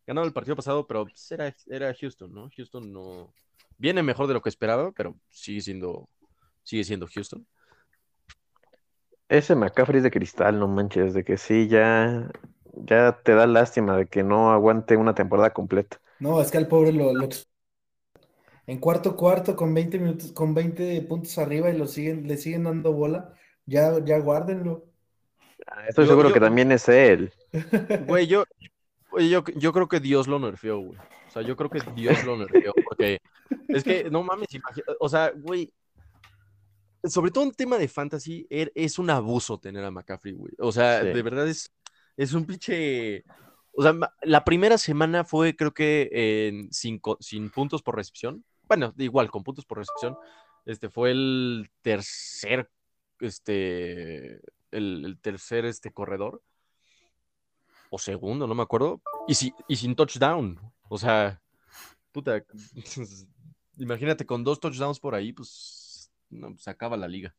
Ganaron 0.07 0.27
el 0.27 0.33
partido 0.33 0.55
pasado, 0.55 0.87
pero 0.87 1.03
pues, 1.05 1.31
era, 1.31 1.53
era 1.67 1.93
Houston, 1.93 2.33
¿no? 2.33 2.49
Houston 2.55 2.91
no 2.91 3.31
viene 3.77 4.01
mejor 4.01 4.25
de 4.27 4.33
lo 4.33 4.41
que 4.41 4.49
esperaba, 4.49 4.91
pero 4.93 5.15
sigue 5.29 5.61
siendo, 5.61 6.07
sigue 6.63 6.83
siendo 6.85 7.07
Houston. 7.13 7.45
Ese 9.29 9.55
McCaffrey 9.55 9.97
es 9.97 10.03
de 10.03 10.11
cristal, 10.11 10.57
no 10.59 10.67
manches, 10.69 11.13
de 11.13 11.23
que 11.25 11.37
sí, 11.37 11.67
ya, 11.67 12.31
ya 12.73 13.19
te 13.23 13.33
da 13.35 13.45
lástima 13.45 13.97
de 13.97 14.07
que 14.07 14.23
no 14.23 14.51
aguante 14.51 14.95
una 14.95 15.13
temporada 15.13 15.53
completa. 15.53 15.99
No, 16.19 16.41
es 16.41 16.49
que 16.49 16.57
al 16.57 16.67
pobre 16.67 16.93
lo, 16.93 17.11
en 18.65 18.79
cuarto 18.79 19.15
cuarto 19.15 19.55
con 19.55 19.73
20 19.73 19.99
minutos, 19.99 20.31
con 20.31 20.53
20 20.53 21.01
puntos 21.01 21.37
arriba 21.37 21.69
y 21.69 21.77
lo 21.77 21.87
siguen, 21.87 22.27
le 22.27 22.37
siguen 22.37 22.63
dando 22.63 22.93
bola, 22.93 23.33
ya, 23.65 24.03
ya 24.03 24.17
guárdenlo. 24.19 24.85
Ah, 25.65 25.85
Estoy 25.87 26.05
Yo- 26.05 26.11
seguro 26.11 26.29
yo- 26.29 26.33
que 26.33 26.39
también 26.39 26.71
es 26.71 26.87
él. 26.87 27.33
Güey, 28.07 28.27
yo, 28.27 28.45
güey, 29.11 29.29
yo, 29.29 29.43
yo 29.55 29.73
creo 29.73 29.87
que 29.87 29.99
Dios 29.99 30.27
lo 30.27 30.39
nerfeó, 30.39 30.79
güey. 30.79 30.99
O 31.27 31.31
sea, 31.31 31.41
yo 31.41 31.55
creo 31.55 31.69
que 31.69 31.81
Dios 31.95 32.23
lo 32.25 32.37
nerfeó, 32.37 32.73
porque 32.85 33.19
es 33.67 33.83
que, 33.83 34.09
no 34.09 34.23
mames, 34.23 34.47
o 34.99 35.09
sea, 35.09 35.31
güey, 35.35 35.71
sobre 37.03 37.31
todo 37.31 37.43
en 37.43 37.51
tema 37.51 37.77
de 37.77 37.87
fantasy, 37.87 38.47
er- 38.49 38.71
es 38.75 38.99
un 38.99 39.09
abuso 39.09 39.59
tener 39.59 39.83
a 39.85 39.91
McCaffrey, 39.91 40.33
güey. 40.33 40.53
O 40.59 40.71
sea, 40.71 41.01
Sí. 41.01 41.07
de 41.07 41.21
verdad 41.21 41.47
es, 41.47 41.71
es 42.17 42.33
un 42.33 42.45
pinche... 42.45 43.23
O 43.79 43.83
sea, 43.83 43.93
la 44.23 44.43
primera 44.43 44.77
semana 44.79 45.23
fue, 45.23 45.55
creo 45.55 45.71
que, 45.71 46.09
en 46.11 46.73
sin, 46.73 46.99
puntos 47.53 47.83
por 47.83 47.95
recepción. 47.95 48.43
Bueno, 48.63 48.91
igual, 48.97 49.29
con 49.29 49.43
puntos 49.43 49.65
por 49.65 49.77
recepción. 49.77 50.17
Este 50.65 50.89
fue 50.89 51.11
el 51.11 51.69
tercer, 51.83 52.71
este, 53.19 54.41
el, 54.71 55.05
el 55.05 55.19
tercer, 55.21 55.65
este, 55.65 55.91
corredor. 55.91 56.41
O 57.89 57.97
segundo, 57.97 58.47
no 58.47 58.55
me 58.55 58.63
acuerdo. 58.63 59.01
Y, 59.27 59.35
si, 59.35 59.53
y 59.67 59.75
sin 59.75 59.95
touchdown. 59.95 60.59
O 60.89 60.97
sea, 60.97 61.41
puta, 62.11 62.43
imagínate, 63.77 64.25
con 64.25 64.43
dos 64.43 64.59
touchdowns 64.59 64.99
por 64.99 65.15
ahí, 65.15 65.33
pues, 65.33 66.11
no, 66.29 66.57
se 66.57 66.69
acaba 66.69 66.97
la 66.97 67.07
liga. 67.07 67.35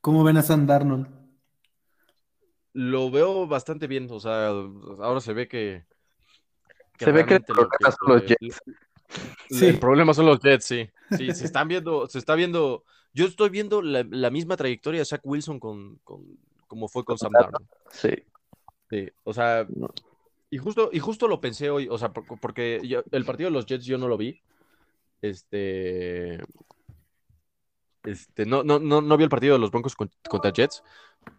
¿Cómo 0.00 0.24
ven 0.24 0.36
a 0.36 0.42
Sam 0.42 0.66
Darnold? 0.66 1.08
Lo 2.72 3.10
veo 3.10 3.46
bastante 3.46 3.86
bien, 3.86 4.06
o 4.10 4.20
sea, 4.20 4.48
ahora 4.48 5.20
se 5.20 5.32
ve 5.32 5.48
que... 5.48 5.84
Se 6.98 7.12
ve 7.12 7.26
que 7.26 7.34
el 7.34 7.44
lo 7.48 7.54
problema 7.54 7.90
son 7.90 8.08
los 8.08 8.26
Jets. 8.26 8.62
Sí. 9.50 9.66
El 9.66 9.78
problema 9.78 10.14
son 10.14 10.26
los 10.26 10.40
Jets, 10.40 10.64
sí. 10.64 10.90
Sí, 11.16 11.34
se 11.34 11.46
están 11.46 11.66
viendo, 11.66 12.06
se 12.06 12.18
está 12.18 12.34
viendo. 12.34 12.84
Yo 13.12 13.26
estoy 13.26 13.48
viendo 13.48 13.82
la, 13.82 14.06
la 14.08 14.30
misma 14.30 14.56
trayectoria 14.56 15.00
de 15.00 15.06
Zach 15.06 15.22
Wilson 15.24 15.58
con, 15.58 15.96
con 16.04 16.38
como 16.68 16.86
fue 16.86 17.04
con 17.04 17.18
Sam 17.18 17.32
Darnold. 17.32 17.66
Sí. 17.90 18.10
Sí, 18.90 19.08
o 19.24 19.32
sea, 19.32 19.66
y 20.50 20.58
justo, 20.58 20.90
y 20.92 20.98
justo 21.00 21.28
lo 21.28 21.40
pensé 21.40 21.70
hoy, 21.70 21.88
o 21.90 21.98
sea, 21.98 22.12
por- 22.12 22.26
porque 22.40 22.80
yo- 22.86 23.02
el 23.12 23.24
partido 23.24 23.48
de 23.50 23.54
los 23.54 23.66
Jets 23.66 23.84
yo 23.86 23.98
no 23.98 24.08
lo 24.08 24.16
vi. 24.18 24.42
Este. 25.22 26.40
Este, 28.02 28.46
no, 28.46 28.62
no, 28.62 28.78
no, 28.78 29.02
no 29.02 29.16
vi 29.16 29.24
el 29.24 29.30
partido 29.30 29.54
de 29.54 29.58
los 29.58 29.70
Broncos 29.70 29.94
con- 29.94 30.10
contra 30.28 30.52
Jets, 30.52 30.82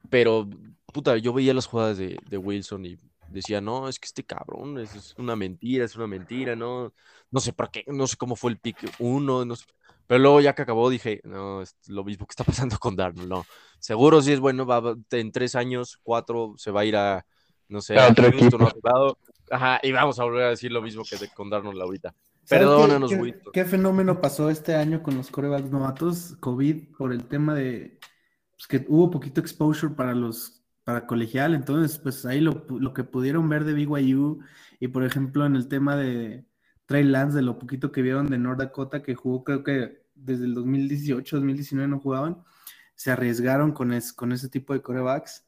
pero 0.09 0.47
puta, 0.93 1.17
yo 1.17 1.33
veía 1.33 1.53
las 1.53 1.67
jugadas 1.67 1.97
de, 1.97 2.19
de 2.29 2.37
Wilson 2.37 2.85
y 2.85 2.97
decía, 3.29 3.61
no, 3.61 3.87
es 3.89 3.99
que 3.99 4.05
este 4.07 4.25
cabrón 4.25 4.79
es, 4.79 4.93
es 4.95 5.15
una 5.17 5.35
mentira, 5.35 5.85
es 5.85 5.95
una 5.95 6.07
mentira, 6.07 6.55
no, 6.55 6.93
no 7.31 7.39
sé 7.39 7.53
por 7.53 7.71
qué, 7.71 7.83
no 7.87 8.07
sé 8.07 8.17
cómo 8.17 8.35
fue 8.35 8.51
el 8.51 8.59
pick 8.59 8.77
uno, 8.99 9.45
no 9.45 9.55
sé. 9.55 9.65
Pero 10.07 10.19
luego 10.19 10.41
ya 10.41 10.53
que 10.55 10.61
acabó 10.63 10.89
dije, 10.89 11.21
no, 11.23 11.61
es 11.61 11.75
lo 11.87 12.03
mismo 12.03 12.27
que 12.27 12.33
está 12.33 12.43
pasando 12.45 12.77
con 12.79 12.95
Darnold, 12.95 13.29
no. 13.29 13.45
Seguro 13.79 14.21
si 14.21 14.33
es 14.33 14.39
bueno, 14.39 14.65
va- 14.65 14.95
en 15.11 15.31
tres 15.31 15.55
años, 15.55 15.97
cuatro, 16.03 16.53
se 16.57 16.71
va 16.71 16.81
a 16.81 16.85
ir 16.85 16.95
a, 16.97 17.25
no 17.71 17.81
sé, 17.81 17.97
otro 17.99 18.25
Houston, 18.31 18.61
equipo. 18.61 18.79
lado. 18.87 19.17
Ajá, 19.49 19.79
y 19.83 19.91
vamos 19.91 20.19
a 20.19 20.23
volver 20.23 20.43
a 20.43 20.49
decir 20.49 20.71
lo 20.71 20.81
mismo 20.81 21.03
que 21.09 21.17
de- 21.17 21.29
con 21.29 21.49
Darnold 21.49 21.81
ahorita. 21.81 22.13
¿Sabes 22.43 22.65
Perdónanos, 22.65 23.09
qué- 23.11 23.17
qué, 23.17 23.39
qué 23.53 23.65
fenómeno 23.65 24.19
pasó 24.21 24.49
este 24.49 24.75
año 24.75 25.01
con 25.03 25.15
los 25.15 25.29
corebacks 25.29 25.71
novatos? 25.71 26.35
COVID 26.39 26.95
por 26.97 27.11
el 27.13 27.25
tema 27.25 27.53
de 27.55 27.99
pues, 28.51 28.67
que 28.67 28.85
hubo 28.89 29.09
poquito 29.11 29.41
exposure 29.41 29.93
para 29.95 30.13
los 30.13 30.57
para 30.83 31.05
colegial, 31.05 31.53
entonces 31.53 31.99
pues 31.99 32.25
ahí 32.25 32.41
lo, 32.41 32.65
lo 32.67 32.91
que 32.93 33.03
pudieron 33.03 33.47
ver 33.47 33.65
de 33.65 33.73
BYU 33.73 34.39
y 34.79 34.87
por 34.87 35.03
ejemplo 35.03 35.45
en 35.45 35.55
el 35.55 35.67
tema 35.67 35.95
de 35.95 36.43
Trey 36.87 37.03
Lance, 37.03 37.37
de 37.37 37.43
lo 37.43 37.59
poquito 37.59 37.91
que 37.91 38.01
vieron 38.01 38.27
de 38.31 38.39
North 38.39 38.57
Dakota 38.59 39.03
que 39.03 39.13
jugó 39.13 39.43
creo 39.43 39.63
que 39.63 40.01
desde 40.15 40.45
el 40.45 40.55
2018, 40.55 41.35
2019 41.37 41.87
no 41.87 41.99
jugaban, 41.99 42.43
se 42.95 43.11
arriesgaron 43.11 43.71
con, 43.73 43.93
es- 43.93 44.11
con 44.11 44.31
ese 44.31 44.49
tipo 44.49 44.73
de 44.73 44.81
corebacks, 44.81 45.45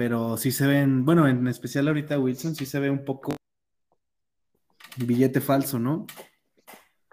pero 0.00 0.38
sí 0.38 0.50
se 0.50 0.66
ven, 0.66 1.04
bueno, 1.04 1.28
en 1.28 1.46
especial 1.46 1.86
ahorita 1.86 2.18
Wilson 2.18 2.54
sí 2.54 2.64
se 2.64 2.80
ve 2.80 2.88
un 2.88 3.04
poco 3.04 3.34
billete 4.96 5.42
falso, 5.42 5.78
¿no? 5.78 6.06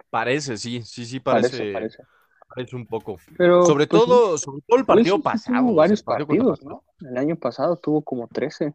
Parece, 0.09 0.55
sí, 0.55 0.81
sí, 0.83 1.05
sí, 1.05 1.19
parece, 1.19 1.49
Parece, 1.49 1.73
parece, 1.73 2.03
parece. 2.47 2.75
un 2.77 2.87
poco. 2.87 3.17
Pero, 3.37 3.65
sobre 3.65 3.87
pues, 3.87 4.01
todo, 4.05 4.37
sobre 4.37 4.61
todo 4.65 4.79
el 4.79 4.85
partido 4.85 5.15
Wilson 5.15 5.21
pasado. 5.21 5.65
tuvo 5.65 5.75
varios 5.75 6.01
partido 6.01 6.27
partidos, 6.27 6.63
¿no? 6.63 6.85
El 7.01 7.17
año 7.17 7.35
pasado 7.35 7.75
tuvo 7.75 8.01
como 8.03 8.29
13. 8.29 8.73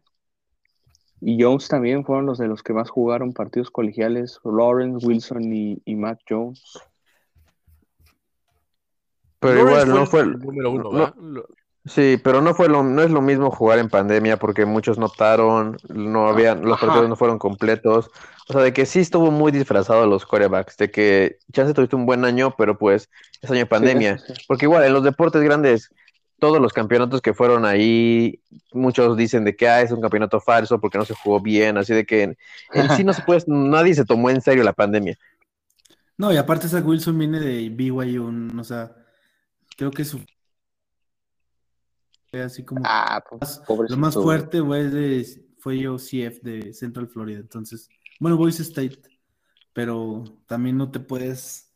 Y 1.19 1.41
Jones 1.41 1.67
también 1.67 2.05
fueron 2.05 2.27
los 2.27 2.37
de 2.37 2.47
los 2.47 2.61
que 2.61 2.73
más 2.73 2.91
jugaron 2.91 3.33
partidos 3.33 3.71
colegiales. 3.71 4.39
Lawrence, 4.43 5.07
Wilson 5.07 5.51
y, 5.51 5.81
y 5.85 5.95
Mac 5.95 6.19
Jones. 6.29 6.61
Pero 9.39 9.55
Lawrence 9.55 9.87
igual 9.87 9.99
no 10.01 10.05
fue 10.05 10.21
el 10.21 10.29
el- 10.33 10.39
número 10.39 10.69
uno, 10.71 11.13
no- 11.17 11.43
Sí, 11.85 12.17
pero 12.23 12.41
no 12.41 12.55
fue 12.55 12.69
lo, 12.69 12.81
no 12.81 13.01
es 13.01 13.11
lo 13.11 13.21
mismo 13.21 13.51
jugar 13.51 13.77
en 13.77 13.89
pandemia 13.89 14.37
porque 14.37 14.65
muchos 14.65 14.97
no 14.97 15.07
optaron, 15.07 15.77
no 15.89 16.27
habían, 16.27 16.61
los 16.63 16.77
Ajá. 16.77 16.87
partidos 16.87 17.09
no 17.09 17.17
fueron 17.17 17.37
completos. 17.37 18.09
O 18.47 18.53
sea, 18.53 18.61
de 18.61 18.71
que 18.71 18.85
sí 18.85 18.99
estuvo 18.99 19.31
muy 19.31 19.51
disfrazado 19.51 20.07
los 20.07 20.25
corebacks, 20.25 20.77
de 20.77 20.91
que 20.91 21.39
chance 21.51 21.73
tuviste 21.73 21.97
un 21.97 22.05
buen 22.05 22.23
año, 22.23 22.55
pero 22.57 22.77
pues 22.77 23.09
es 23.41 23.51
año 23.51 23.59
de 23.59 23.65
pandemia. 23.65 24.17
Sí, 24.17 24.23
eso 24.25 24.35
sí. 24.35 24.45
Porque 24.47 24.65
igual 24.65 24.85
en 24.85 24.93
los 24.93 25.03
deportes 25.03 25.41
grandes, 25.41 25.89
todos 26.39 26.61
los 26.61 26.71
campeonatos 26.71 27.21
que 27.21 27.33
fueron 27.33 27.65
ahí, 27.65 28.39
muchos 28.71 29.17
dicen 29.17 29.43
de 29.43 29.55
que 29.55 29.67
ah, 29.67 29.81
es 29.81 29.91
un 29.91 30.01
campeonato 30.01 30.39
falso 30.39 30.79
porque 30.79 30.97
no 30.97 31.05
se 31.05 31.15
jugó 31.15 31.41
bien, 31.41 31.77
así 31.77 31.93
de 31.93 32.05
que 32.05 32.23
en, 32.23 32.37
en 32.73 32.89
sí 32.91 33.03
no 33.03 33.11
se 33.11 33.23
puede, 33.23 33.43
nadie 33.47 33.93
se 33.93 34.05
tomó 34.05 34.29
en 34.29 34.41
serio 34.41 34.63
la 34.63 34.73
pandemia. 34.73 35.17
No, 36.17 36.31
y 36.31 36.37
aparte 36.37 36.69
Zach 36.69 36.85
Wilson 36.85 37.17
viene 37.17 37.41
de 37.41 37.69
BYU, 37.69 38.51
o 38.57 38.63
sea, 38.63 38.95
creo 39.75 39.91
que 39.91 40.05
su 40.05 40.21
así 42.41 42.63
como 42.63 42.81
Ah, 42.85 43.23
pues, 43.29 43.61
lo 43.89 43.97
más 43.97 44.13
fuerte, 44.15 44.59
güey, 44.59 44.89
de- 44.89 45.45
fue 45.59 45.87
OCF 45.87 46.41
de 46.41 46.73
Central 46.73 47.07
Florida, 47.07 47.39
entonces, 47.39 47.87
bueno, 48.19 48.35
Boise 48.37 48.63
State, 48.63 48.99
pero 49.71 50.23
también 50.45 50.77
no 50.77 50.91
te 50.91 50.99
puedes, 50.99 51.73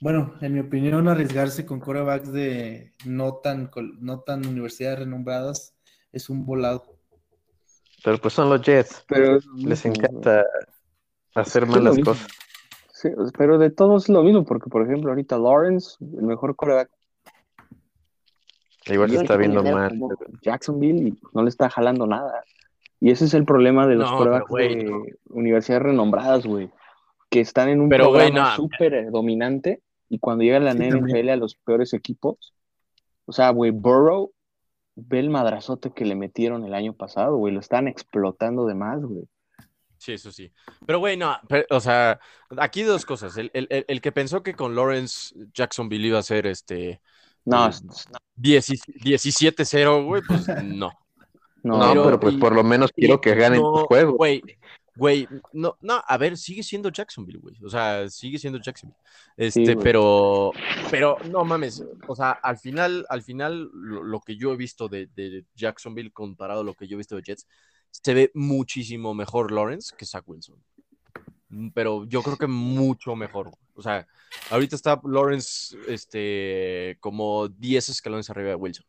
bueno, 0.00 0.34
en 0.40 0.54
mi 0.54 0.60
opinión, 0.60 1.08
arriesgarse 1.08 1.66
con 1.66 1.80
corebacks 1.80 2.30
de 2.32 2.92
no 3.04 3.34
tan, 3.36 3.66
col- 3.66 3.98
no 4.00 4.20
tan 4.20 4.46
universidades 4.46 5.00
renombradas 5.00 5.74
es 6.12 6.30
un 6.30 6.46
volado. 6.46 6.84
Pero 8.04 8.18
pues 8.18 8.34
son 8.34 8.50
los 8.50 8.62
Jets, 8.62 9.04
Pero 9.08 9.38
les 9.56 9.84
encanta 9.86 10.44
hacer 11.34 11.64
Es 11.64 11.68
mal 11.70 11.78
lo 11.80 11.84
las 11.90 11.96
mismo. 11.96 12.12
cosas. 12.12 12.28
Sí, 12.92 13.08
pero 13.36 13.58
de 13.58 13.70
todos 13.70 14.04
es 14.04 14.08
lo 14.10 14.22
mismo, 14.22 14.44
porque 14.44 14.70
por 14.70 14.82
ejemplo, 14.82 15.10
ahorita 15.10 15.36
Lawrence, 15.38 15.96
el 16.00 16.22
mejor 16.22 16.54
coreback, 16.54 16.90
Igual 18.86 19.10
se 19.10 19.16
está 19.16 19.36
viendo 19.36 19.62
mal. 19.62 19.98
Jacksonville 20.42 21.08
y 21.08 21.18
no 21.32 21.42
le 21.42 21.48
está 21.48 21.70
jalando 21.70 22.06
nada. 22.06 22.44
Y 23.00 23.10
ese 23.10 23.24
es 23.26 23.34
el 23.34 23.44
problema 23.44 23.86
de 23.86 23.96
los 23.96 24.10
No, 24.10 24.46
güey, 24.48 24.76
de 24.76 24.84
no. 24.84 25.02
universidades 25.30 25.82
renombradas, 25.84 26.46
güey, 26.46 26.70
que 27.30 27.40
están 27.40 27.68
en 27.68 27.80
un 27.80 27.88
Pero, 27.88 28.10
programa 28.10 28.50
no. 28.50 28.56
súper 28.56 28.94
eh, 28.94 29.06
dominante 29.10 29.82
y 30.08 30.18
cuando 30.18 30.44
llega 30.44 30.60
la 30.60 30.72
Sí, 30.72 30.78
NFL 30.78 30.98
también. 31.00 31.28
a 31.30 31.36
los 31.36 31.54
peores 31.56 31.92
equipos, 31.94 32.54
o 33.26 33.32
sea, 33.32 33.50
güey, 33.50 33.70
Burrow 33.72 34.32
ve 34.96 35.18
el 35.18 35.30
madrazote 35.30 35.92
que 35.92 36.04
le 36.04 36.14
metieron 36.14 36.64
el 36.64 36.72
año 36.74 36.92
pasado, 36.94 37.36
güey, 37.36 37.52
lo 37.52 37.60
están 37.60 37.88
explotando 37.88 38.64
de 38.66 38.74
más, 38.74 39.02
güey. 39.02 39.24
Sí, 39.98 40.12
eso 40.12 40.30
sí. 40.30 40.52
Pero, 40.86 40.98
güey, 40.98 41.16
no, 41.16 41.34
pero, 41.48 41.64
o 41.70 41.80
sea, 41.80 42.20
aquí 42.58 42.82
dos 42.82 43.04
cosas. 43.06 43.36
El, 43.38 43.50
el- 43.54 43.66
el- 43.70 43.84
el 43.88 44.00
que 44.02 44.12
pensó 44.12 44.42
que 44.42 44.54
con 44.54 44.74
Lawrence 44.74 45.34
Jacksonville 45.54 46.06
iba 46.06 46.18
a 46.18 46.22
ser 46.22 46.46
este 46.46 47.00
No, 47.44 47.70
Sí. 47.72 47.84
10 48.36 48.68
17-0, 49.02 50.04
güey, 50.06 50.22
pues 50.26 50.46
no. 50.64 50.90
no, 51.62 51.78
No, 51.78 51.88
pero- 51.90 52.04
pero 52.04 52.20
pues 52.20 52.34
y- 52.34 52.38
por 52.38 52.54
lo 52.54 52.64
menos 52.64 52.90
quiero 52.92 53.20
que 53.20 53.34
ganen 53.34 53.60
No, 53.60 53.70
los 53.72 53.82
juegos. 53.84 54.16
Güey, 54.16 54.42
güey, 54.96 55.28
no, 55.52 55.76
no, 55.80 56.02
a 56.06 56.16
ver, 56.18 56.36
sigue 56.36 56.62
siendo 56.62 56.88
Jacksonville, 56.90 57.38
güey. 57.40 57.56
O 57.64 57.68
sea, 57.68 58.08
sigue 58.08 58.38
siendo 58.38 58.58
Jacksonville. 58.60 58.98
Este, 59.36 59.76
pero, 59.76 60.52
pero 60.90 61.16
no 61.30 61.44
mames. 61.44 61.84
O 62.06 62.14
sea, 62.14 62.30
al 62.32 62.58
final, 62.58 63.04
al 63.08 63.22
final, 63.22 63.70
lo, 63.72 64.02
lo 64.04 64.20
que 64.20 64.36
yo 64.36 64.52
he 64.52 64.56
visto 64.56 64.88
de, 64.88 65.06
de 65.14 65.44
Jacksonville 65.54 66.12
comparado 66.12 66.60
a 66.60 66.64
lo 66.64 66.74
que 66.74 66.86
yo 66.86 66.94
he 66.94 66.98
visto 66.98 67.16
de 67.16 67.22
Jets, 67.22 67.46
se 67.90 68.14
ve 68.14 68.30
muchísimo 68.34 69.14
mejor 69.14 69.52
Lawrence 69.52 69.94
que 69.96 70.06
Zach 70.06 70.24
Wilson. 70.26 70.56
Mm, 71.48 71.68
Pero 71.74 72.04
yo 72.04 72.22
creo 72.22 72.36
que 72.36 72.46
mucho 72.46 73.14
mejor. 73.16 73.50
O 73.74 73.82
sea, 73.82 74.06
ahorita 74.50 74.76
está 74.76 75.00
Lawrence, 75.04 75.76
este, 75.88 76.96
como 77.00 77.48
10 77.48 77.88
escalones 77.88 78.30
arriba 78.30 78.50
de 78.50 78.54
Wilson. 78.54 78.86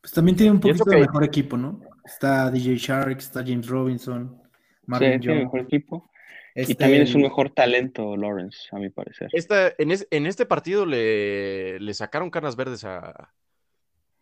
Pues 0.00 0.12
también 0.12 0.36
tiene 0.36 0.52
un 0.52 0.60
poquito 0.60 0.84
que- 0.84 0.96
de 0.96 1.02
mejor 1.02 1.24
equipo, 1.24 1.56
¿no? 1.56 1.80
Está 2.04 2.50
DJ 2.50 2.76
Shark, 2.76 3.18
está 3.18 3.40
James 3.44 3.66
Robinson, 3.66 4.40
Marvin 4.86 5.14
Sí, 5.14 5.18
tiene 5.20 5.34
Jones. 5.34 5.44
mejor 5.44 5.60
equipo. 5.60 6.10
Y 6.54 6.60
este, 6.62 6.74
también 6.76 7.02
es 7.02 7.14
un 7.14 7.22
mejor 7.22 7.50
talento, 7.50 8.16
Lawrence, 8.16 8.68
a 8.72 8.76
mi 8.78 8.88
parecer. 8.88 9.28
Esta, 9.32 9.72
en, 9.76 9.90
es- 9.90 10.06
en 10.10 10.26
este 10.26 10.46
partido 10.46 10.86
le, 10.86 11.78
le 11.80 11.92
sacaron 11.94 12.30
canas 12.30 12.56
verdes 12.56 12.84
a, 12.84 13.32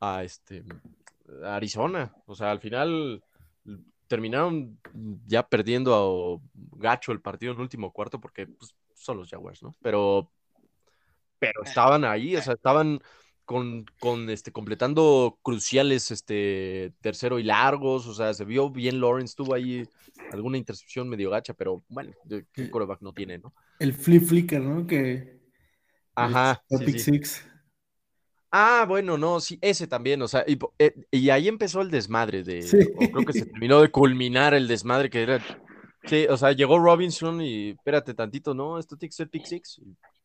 a 0.01 0.25
este 0.25 0.65
a 1.45 1.57
Arizona. 1.57 2.13
O 2.27 2.35
sea, 2.35 2.51
al 2.51 2.61
final 2.61 3.23
terminaron 4.09 4.79
ya 5.27 5.47
perdiendo 5.47 5.95
a 5.95 6.79
gacho 6.79 7.13
el 7.13 7.21
partido 7.21 7.53
en 7.53 7.57
el 7.59 7.63
último 7.63 7.93
cuarto 7.93 8.21
porque 8.21 8.47
pues, 8.47 8.75
son 9.05 9.19
los 9.19 9.29
Jaguars, 9.29 9.63
¿no? 9.63 9.75
Pero, 9.83 10.31
pero 11.39 11.63
estaban 11.63 12.05
ahí, 12.05 12.37
o 12.37 12.43
sea, 12.43 12.55
estaban 12.55 13.01
con, 13.45 13.85
con 14.01 14.31
este, 14.31 14.51
completando 14.51 15.39
cruciales, 15.43 16.11
este, 16.11 16.93
tercero 17.03 17.39
y 17.39 17.43
largos, 17.43 18.07
o 18.07 18.15
sea, 18.15 18.33
se 18.33 18.47
vio 18.47 18.71
bien 18.71 19.01
Lawrence, 19.01 19.35
tuvo 19.37 19.55
ahí 19.55 19.87
alguna 20.33 20.57
intercepción 20.57 21.09
medio 21.09 21.29
gacha, 21.29 21.53
pero 21.53 21.85
bueno, 21.89 22.13
¿qué 22.53 22.71
quarterback 22.71 23.03
no 23.03 23.13
tiene, 23.13 23.39
no? 23.39 23.53
El 23.79 23.93
flip 23.93 24.25
flicker, 24.25 24.63
¿no? 24.63 24.87
Que. 24.87 25.39
Ajá, 26.15 26.63
el 26.71 26.87
sí, 26.87 26.93
sí. 26.93 26.99
six. 26.99 27.47
Ah, 28.51 28.87
bueno, 28.89 29.19
no, 29.19 29.41
sí, 29.41 29.59
ese 29.61 29.87
también, 29.87 30.23
o 30.23 30.29
sea, 30.29 30.45
y, 30.47 30.57
eh, 30.79 31.31
ahí 31.31 31.49
empezó 31.49 31.83
el 31.83 31.91
desmadre 31.91 32.45
de, 32.45 32.63
Sí. 32.63 32.79
creo 32.95 33.27
que 33.27 33.33
se 33.33 33.47
terminó 33.47 33.83
de 33.83 33.91
culminar 33.91 34.55
el 34.55 34.69
desmadre 34.69 35.11
que 35.11 35.23
era, 35.23 35.45
sí, 36.07 36.27
o 36.29 36.37
sea, 36.37 36.53
llegó 36.53 36.79
Robinson 36.79 37.41
y 37.41 37.71
espérate 37.71 38.15
tantito, 38.15 38.55
no, 38.55 38.79
esto 38.79 38.97
tiene 38.97 39.11
que 39.11 39.17
ser 39.17 39.29
pick 39.31 39.45
six, 39.47 39.81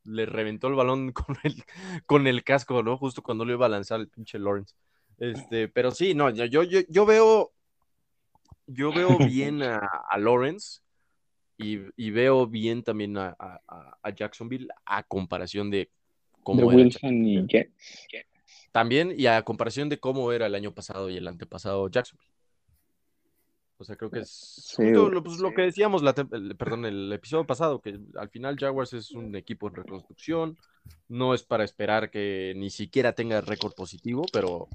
le 0.06 0.26
reventó 0.26 0.68
el 0.68 0.76
balón 0.76 1.12
con 1.14 1.38
el, 1.44 1.64
con 2.06 2.28
el 2.28 2.44
casco, 2.44 2.82
¿no? 2.84 2.98
Justo 2.98 3.22
cuando 3.22 3.46
lo 3.46 3.54
iba 3.54 3.66
a 3.66 3.70
lanzar 3.70 4.00
el 4.00 4.08
pinche 4.10 4.40
Lawrence. 4.40 4.76
Este, 5.18 5.68
pero 5.68 5.92
sí, 5.92 6.14
no, 6.14 6.30
yo, 6.30 6.46
yo, 6.46 6.64
yo, 6.88 7.06
veo, 7.06 7.52
yo 8.68 8.92
veo 8.94 9.18
bien 9.28 9.62
a, 9.64 9.80
a 10.10 10.18
Lawrence 10.18 10.80
y, 11.58 11.80
y 11.98 12.12
veo 12.12 12.48
bien 12.48 12.84
también 12.84 13.18
a, 13.18 13.36
a- 13.38 13.60
a- 13.68 13.98
a 14.02 14.10
Jacksonville 14.16 14.68
a 14.86 15.04
comparación 15.04 15.70
de 15.70 15.90
cómo 16.44 16.62
De 16.62 16.68
era 16.68 16.76
Wilson 16.76 17.26
y 17.28 17.46
Jets. 17.48 18.08
también, 18.72 19.14
y 19.18 19.26
a 19.26 19.42
comparación 19.44 19.90
de 19.90 20.00
cómo 20.00 20.32
era 20.32 20.46
el 20.46 20.56
año 20.56 20.74
pasado 20.74 21.10
y 21.10 21.18
el 21.18 21.28
antepasado 21.28 21.90
Jacksonville. 21.90 22.32
O 23.80 23.84
sea, 23.86 23.96
creo 23.96 24.12
que 24.12 24.20
es 24.20 24.30
Sí, 24.30 24.76
justo 24.84 25.02
güey. 25.02 25.14
lo, 25.14 25.24
pues, 25.24 25.40
lo 25.40 25.54
que 25.54 25.62
decíamos, 25.64 26.04
la 26.04 26.14
el- 26.32 26.56
perdón, 26.58 26.86
el 26.86 27.12
episodio 27.14 27.46
pasado, 27.48 27.82
que 27.82 27.98
al 28.18 28.30
final 28.30 28.58
Jaguars 28.60 28.94
es 28.94 29.16
un 29.16 29.36
equipo 29.36 29.68
en 29.68 29.76
reconstrucción, 29.76 30.58
no 31.08 31.34
es 31.34 31.44
para 31.44 31.64
esperar 31.64 32.12
que 32.12 32.54
ni 32.58 32.70
siquiera 32.70 33.14
tenga 33.14 33.42
récord 33.42 33.74
positivo, 33.74 34.24
pero 34.34 34.68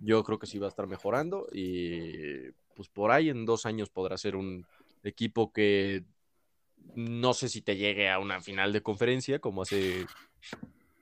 yo 0.00 0.22
creo 0.22 0.38
que 0.38 0.46
sí 0.46 0.58
va 0.58 0.66
a 0.66 0.68
estar 0.68 0.86
mejorando 0.86 1.46
y 1.52 2.50
pues 2.74 2.88
por 2.88 3.10
ahí 3.10 3.30
en 3.30 3.46
dos 3.46 3.64
años 3.64 3.88
podrá 3.88 4.18
ser 4.18 4.36
un 4.36 4.66
equipo 5.02 5.50
que 5.50 6.04
no 6.94 7.32
sé 7.34 7.48
si 7.48 7.62
te 7.62 7.76
llegue 7.76 8.10
a 8.10 8.18
una 8.18 8.40
final 8.40 8.72
de 8.72 8.82
conferencia 8.82 9.38
como 9.38 9.62
hace... 9.62 10.06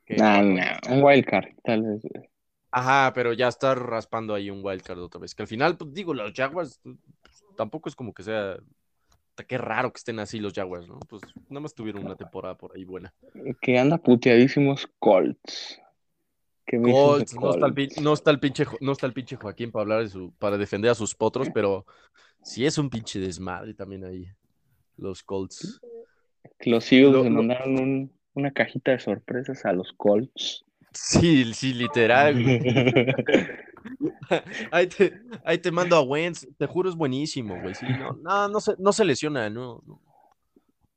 ¿qué? 0.07 0.17
Nah, 0.17 0.43
nah, 0.43 0.79
un 0.89 1.03
wildcard, 1.03 1.49
tal 1.65 1.83
vez. 1.83 2.03
Ajá, 2.71 3.13
pero 3.15 3.33
ya 3.33 3.49
está 3.49 3.75
raspando 3.75 4.35
ahí 4.35 4.51
un 4.51 4.61
wildcard 4.65 4.99
otra 4.99 5.21
vez. 5.21 5.35
Que 5.35 5.43
al 5.43 5.49
final, 5.49 5.77
pues 5.77 5.93
digo, 5.95 6.13
los 6.13 6.33
Jaguars 6.33 6.81
tampoco 7.57 7.89
es 7.89 7.95
como 7.97 8.13
que 8.13 8.23
sea. 8.23 8.57
Qué 9.49 9.59
raro 9.59 9.93
que 9.93 9.99
estén 9.99 10.21
así 10.21 10.39
los 10.39 10.53
Jaguars, 10.53 10.87
¿no? 10.87 11.01
Pues 11.09 11.23
nada 11.49 11.61
más 11.61 11.75
tuvieron 11.75 12.05
una 12.05 12.15
temporada 12.15 12.57
por 12.57 12.77
ahí 12.77 12.85
buena. 12.85 13.13
Que 13.61 13.79
anda 13.79 13.99
puteadísimos 13.99 14.89
Colts. 15.01 15.81
¿Qué 16.67 16.79
me 16.79 16.89
dices 16.93 17.03
de 17.03 17.09
Colts, 17.09 17.35
no 17.35 17.51
está, 17.51 17.67
el, 17.67 18.05
no, 18.05 18.13
está 18.13 18.31
el 18.31 18.41
pinche, 18.41 18.65
no 18.81 18.93
está 18.93 19.07
el 19.07 19.13
pinche 19.13 19.37
Joaquín 19.37 19.73
para 19.73 19.83
hablar 19.83 20.03
de 20.03 20.09
su, 20.09 20.33
para 20.39 20.57
defender 20.57 20.91
a 20.91 20.95
sus 20.95 21.15
potros, 21.17 21.49
pero 21.53 21.85
sí 22.43 22.65
es 22.65 22.79
un 22.79 22.89
pinche 22.89 23.19
desmadre 23.19 23.75
también 23.75 24.05
ahí. 24.05 24.29
Los 24.97 25.23
Colts. 25.25 25.81
Los 26.61 26.93
Eagles 26.93 27.25
le 27.25 27.31
mandaron 27.31 27.79
un- 27.81 28.13
una 28.35 28.53
cajita 28.53 28.93
de 28.93 29.01
sorpresas 29.01 29.65
a 29.65 29.73
los 29.73 29.93
Colts. 29.93 30.65
Sí, 30.93 31.53
sí, 31.55 31.75
literal. 31.75 32.35
Ahí 34.71 34.87
te, 34.87 35.21
ahí 35.45 35.59
te 35.59 35.71
mando 35.71 35.97
a 35.97 36.03
Wentz, 36.03 36.47
te 36.57 36.67
juro 36.67 36.89
es 36.89 36.95
buenísimo, 36.97 37.61
güey. 37.61 37.75
Sí, 37.75 37.87
no, 37.99 38.13
no, 38.23 38.49
no 38.49 38.61
se, 38.61 38.75
no 38.79 38.93
se 38.93 39.05
lesiona, 39.05 39.51
no. 39.51 39.83
no, 39.87 40.01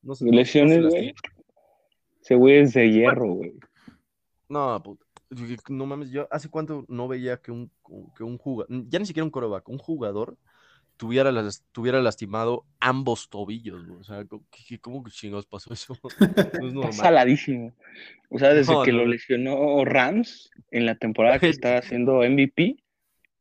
no 0.01 0.15
se- 0.15 0.25
Lesiones, 0.25 0.87
güey. 0.87 1.13
Ese 2.21 2.35
güey 2.35 2.59
es 2.59 2.73
de 2.73 2.91
hierro, 2.91 3.33
güey. 3.33 3.53
No, 4.49 4.81
puta. 4.81 5.05
No 5.69 5.85
mames, 5.85 6.09
yo 6.09 6.27
hace 6.31 6.49
cuánto 6.49 6.85
no 6.87 7.07
veía 7.07 7.37
que 7.37 7.51
un, 7.51 7.69
que 8.15 8.23
un 8.23 8.37
jugador, 8.37 8.67
ya 8.87 8.97
ni 8.99 9.05
siquiera 9.05 9.25
un 9.25 9.31
coreback, 9.31 9.67
un 9.67 9.77
jugador 9.77 10.37
tuviera, 10.97 11.31
las, 11.31 11.63
tuviera 11.71 12.01
lastimado 12.01 12.65
ambos 12.79 13.29
tobillos, 13.29 13.85
güey. 13.87 13.99
O 14.01 14.03
sea, 14.03 14.25
¿cómo, 14.81 15.03
que 15.03 15.11
chingados 15.11 15.45
pasó 15.45 15.73
eso? 15.73 15.97
No 16.19 16.25
es 16.27 16.43
Está 16.43 16.61
normal. 16.73 16.93
saladísimo. 16.93 17.73
O 18.29 18.39
sea, 18.39 18.53
desde 18.53 18.73
No, 18.73 18.83
que 18.83 18.91
no. 18.91 18.97
lo 18.99 19.05
lesionó 19.05 19.85
Rams 19.85 20.49
en 20.71 20.85
la 20.85 20.95
temporada 20.95 21.39
que 21.39 21.49
estaba 21.49 21.77
haciendo 21.77 22.17
MVP, 22.27 22.75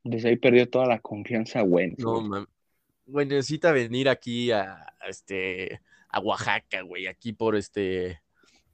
desde 0.04 0.28
ahí 0.28 0.36
perdió 0.36 0.68
toda 0.68 0.86
la 0.86 1.00
confianza 1.00 1.62
Wentz. 1.62 1.98
No, 2.02 2.20
mames. 2.20 2.48
Güey, 3.06 3.26
necesita 3.26 3.72
venir 3.72 4.08
aquí 4.08 4.50
a, 4.50 4.74
a 5.00 5.08
este, 5.08 5.80
a 6.08 6.20
Oaxaca, 6.20 6.82
güey, 6.82 7.06
aquí 7.06 7.32
por 7.32 7.54
este, 7.56 8.20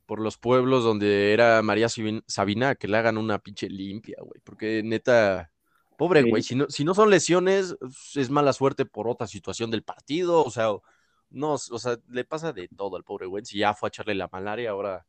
por 0.07 0.21
los 0.21 0.39
pueblos 0.39 0.85
donde 0.85 1.33
era 1.35 1.61
María 1.63 1.87
Sabin- 1.89 2.25
Sabina, 2.27 2.75
que 2.75 2.89
le 2.89 2.97
hagan 2.97 3.19
una 3.19 3.39
pinche 3.39 3.69
limpia, 3.69 4.17
güey, 4.21 4.41
porque 4.43 4.83
neta, 4.83 5.51
pobre 5.97 6.23
Sí. 6.23 6.31
güey, 6.31 6.43
si 6.43 6.55
no, 6.55 6.69
si 6.69 6.85
no 6.85 6.95
son 6.95 7.11
lesiones, 7.11 7.77
es 8.15 8.31
mala 8.31 8.53
suerte 8.53 8.85
por 8.85 9.09
otra 9.09 9.27
situación 9.27 9.71
del 9.71 9.83
partido, 9.83 10.45
o 10.45 10.51
sea, 10.51 10.69
no, 11.31 11.53
o 11.55 11.59
sea, 11.79 11.99
le 12.09 12.25
pasa 12.25 12.53
de 12.53 12.69
todo 12.69 12.97
al 12.97 13.05
pobre 13.05 13.27
güey, 13.27 13.45
si 13.45 13.59
ya 13.59 13.75
fue 13.75 13.87
a 13.87 13.91
echarle 13.91 14.15
la 14.15 14.29
malaria 14.31 14.71
ahora 14.71 15.07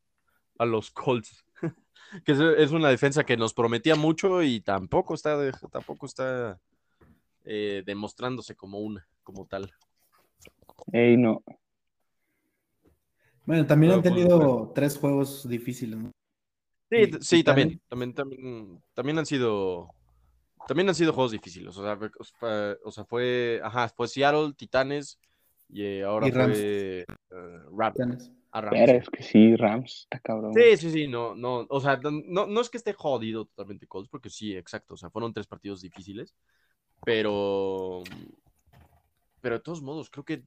a 0.57 0.65
los 0.65 0.91
Colts, 0.91 1.43
que 2.25 2.31
es, 2.57 2.71
una 2.71 2.89
defensa 2.89 3.23
que 3.25 3.37
nos 3.37 3.53
prometía 3.53 3.95
mucho 3.95 4.41
y 4.43 4.61
tampoco 4.61 5.13
está, 5.15 5.37
de- 5.37 5.53
tampoco 5.71 6.05
está 6.05 6.59
eh, 7.45 7.83
demostrándose 7.85 8.55
como 8.55 8.79
una, 8.79 9.07
como 9.23 9.45
tal. 9.45 9.73
Ey, 10.91 11.17
no. 11.17 11.43
Bueno, 13.45 13.65
también 13.65 13.93
han 13.93 14.01
pues, 14.01 14.13
tenido 14.13 14.71
tres 14.73 14.97
juegos 14.97 15.47
difíciles, 15.47 15.99
¿no? 15.99 16.11
Sí, 16.89 17.11
sí, 17.21 17.39
y 17.39 17.43
también, 17.43 17.81
también- 17.89 18.13
también, 18.13 18.37
también, 18.39 18.83
también 18.93 19.17
han 19.19 19.25
sido, 19.25 19.89
también 20.67 20.89
han 20.89 20.95
sido 20.95 21.13
juegos 21.13 21.31
difíciles. 21.31 21.77
O 21.77 21.83
sea, 21.83 21.97
fue- 21.97 22.77
o 22.83 22.91
sea, 22.91 23.05
fue, 23.05 23.59
ajá, 23.63 23.89
fue 23.89 24.07
Seattle, 24.07 24.53
Titanes 24.55 25.19
y 25.69 25.83
eh, 25.83 26.03
ahora 26.03 26.27
Y 26.27 26.31
Rams. 26.31 26.57
fue 26.57 26.99
eh, 27.01 27.05
Rams, 27.71 27.93
Titanes. 27.95 28.31
a 28.51 28.61
Rams, 28.61 28.79
Pero 28.79 28.99
es 28.99 29.09
que 29.09 29.23
sí, 29.23 29.55
Rams 29.55 30.01
está 30.03 30.19
cabrón. 30.19 30.53
Sí, 30.53 30.77
sí, 30.77 30.91
sí, 30.91 31.07
no, 31.07 31.35
no, 31.35 31.65
o 31.69 31.81
sea, 31.81 31.97
no, 32.03 32.45
no 32.45 32.61
es 32.61 32.69
que 32.69 32.77
esté 32.77 32.93
jodido 32.93 33.45
totalmente 33.45 33.87
Colts, 33.87 34.09
porque 34.09 34.29
sí, 34.29 34.55
exacto, 34.55 34.93
o 34.93 34.97
sea, 34.97 35.09
fueron 35.09 35.33
tres 35.33 35.47
partidos 35.47 35.81
difíciles, 35.81 36.35
pero, 37.03 38.03
pero 39.41 39.55
de 39.55 39.61
todos 39.61 39.81
modos, 39.81 40.09
creo 40.11 40.23
que, 40.23 40.43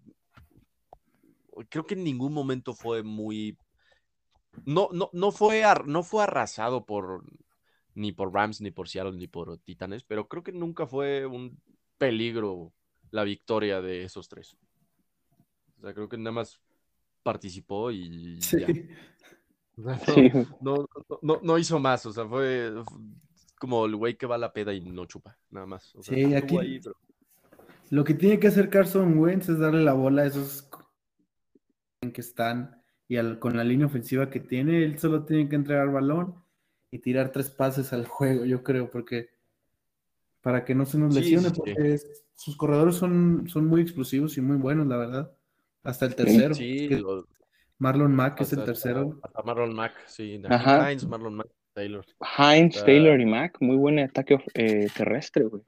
creo 1.68 1.84
que 1.86 1.94
en 1.94 2.04
ningún 2.04 2.32
momento 2.32 2.72
fue 2.74 3.02
muy, 3.02 3.58
no, 4.64 4.88
no, 4.92 5.10
no 5.12 5.32
fue, 5.32 5.64
ar- 5.64 5.86
no 5.86 6.02
fue 6.02 6.22
arrasado 6.22 6.84
por, 6.84 7.24
ni 7.96 8.12
por 8.12 8.32
Rams, 8.32 8.60
ni 8.60 8.70
por 8.70 8.88
Seattle, 8.88 9.16
ni 9.16 9.26
por 9.26 9.58
Titanes, 9.58 10.04
pero 10.04 10.28
creo 10.28 10.42
que 10.44 10.52
nunca 10.52 10.86
fue 10.86 11.26
un 11.26 11.58
peligro 11.98 12.72
la 13.10 13.24
victoria 13.24 13.80
de 13.80 14.04
esos 14.04 14.28
tres. 14.28 14.56
O 15.78 15.80
sea, 15.80 15.94
creo 15.94 16.08
que 16.08 16.18
nada 16.18 16.32
más 16.32 16.60
participó 17.22 17.90
y 17.90 18.40
Sí. 18.42 18.58
ya. 18.60 18.66
O 19.76 19.82
sea, 19.82 19.96
no- 19.96 20.14
Sí, 20.14 20.30
no, 20.60 20.76
no, 21.08 21.18
no, 21.22 21.40
no 21.42 21.58
hizo 21.58 21.78
más, 21.80 22.04
o 22.06 22.12
sea, 22.12 22.26
fue 22.26 22.70
como 23.58 23.86
el 23.86 23.96
güey 23.96 24.16
que 24.16 24.26
va 24.26 24.34
a 24.34 24.38
la 24.38 24.52
peda 24.52 24.72
y 24.74 24.80
no 24.82 25.06
chupa, 25.06 25.36
nada 25.50 25.66
más. 25.66 25.94
O 25.96 26.02
sea, 26.02 26.14
Sí, 26.14 26.34
aquí- 26.34 26.58
ahí, 26.58 26.80
pero- 26.80 26.96
Lo 27.88 28.04
que 28.04 28.14
tiene 28.14 28.38
que 28.38 28.48
hacer 28.48 28.68
Carson 28.68 29.16
Wentz 29.18 29.48
es 29.48 29.58
darle 29.58 29.82
la 29.84 29.92
bola 29.94 30.22
a 30.22 30.26
esos 30.26 30.68
en 32.02 32.12
que 32.12 32.20
están 32.20 32.82
y 33.08 33.16
al- 33.16 33.38
con 33.38 33.56
la 33.56 33.64
línea 33.64 33.86
ofensiva 33.86 34.28
que 34.28 34.40
tiene, 34.40 34.84
él 34.84 34.98
solo 34.98 35.24
tiene 35.24 35.48
que 35.48 35.56
entregar 35.56 35.90
balón 35.92 36.34
y 36.90 36.98
tirar 36.98 37.30
tres 37.32 37.50
pases 37.50 37.92
al 37.92 38.06
juego, 38.08 38.44
yo 38.44 38.62
creo, 38.62 38.90
porque 38.90 39.30
para 40.40 40.64
que 40.64 40.74
no 40.74 40.86
se 40.86 40.98
nos 40.98 41.14
lesione, 41.14 41.48
sí, 41.48 41.54
sí. 41.54 41.60
porque 41.60 41.98
sus 42.34 42.56
corredores 42.56 42.94
son, 42.96 43.48
son 43.48 43.66
muy 43.66 43.80
explosivos 43.80 44.36
y 44.38 44.40
muy 44.40 44.56
buenos, 44.56 44.86
la 44.86 44.96
verdad. 44.96 45.32
Hasta 45.82 46.06
el 46.06 46.14
tercero. 46.14 46.54
Sí, 46.54 46.88
que 46.88 46.98
lo- 46.98 47.26
Marlon 47.78 48.14
Mack 48.14 48.40
es 48.40 48.52
el 48.52 48.64
tercero. 48.64 49.18
Hasta 49.22 49.42
Marlon 49.42 49.74
Mack, 49.74 49.92
sí. 50.06 50.40
Ajá. 50.48 50.90
Hines, 50.90 51.06
Marlon 51.06 51.34
Mack, 51.34 51.48
Taylor. 51.74 52.04
Hines, 52.38 52.78
Ah. 52.80 52.84
Taylor 52.86 53.20
y 53.20 53.26
Mack, 53.26 53.56
muy 53.60 53.76
buen 53.76 53.98
ataque 53.98 54.38
eh, 54.54 54.88
terrestre, 54.96 55.44
güey. 55.44 55.62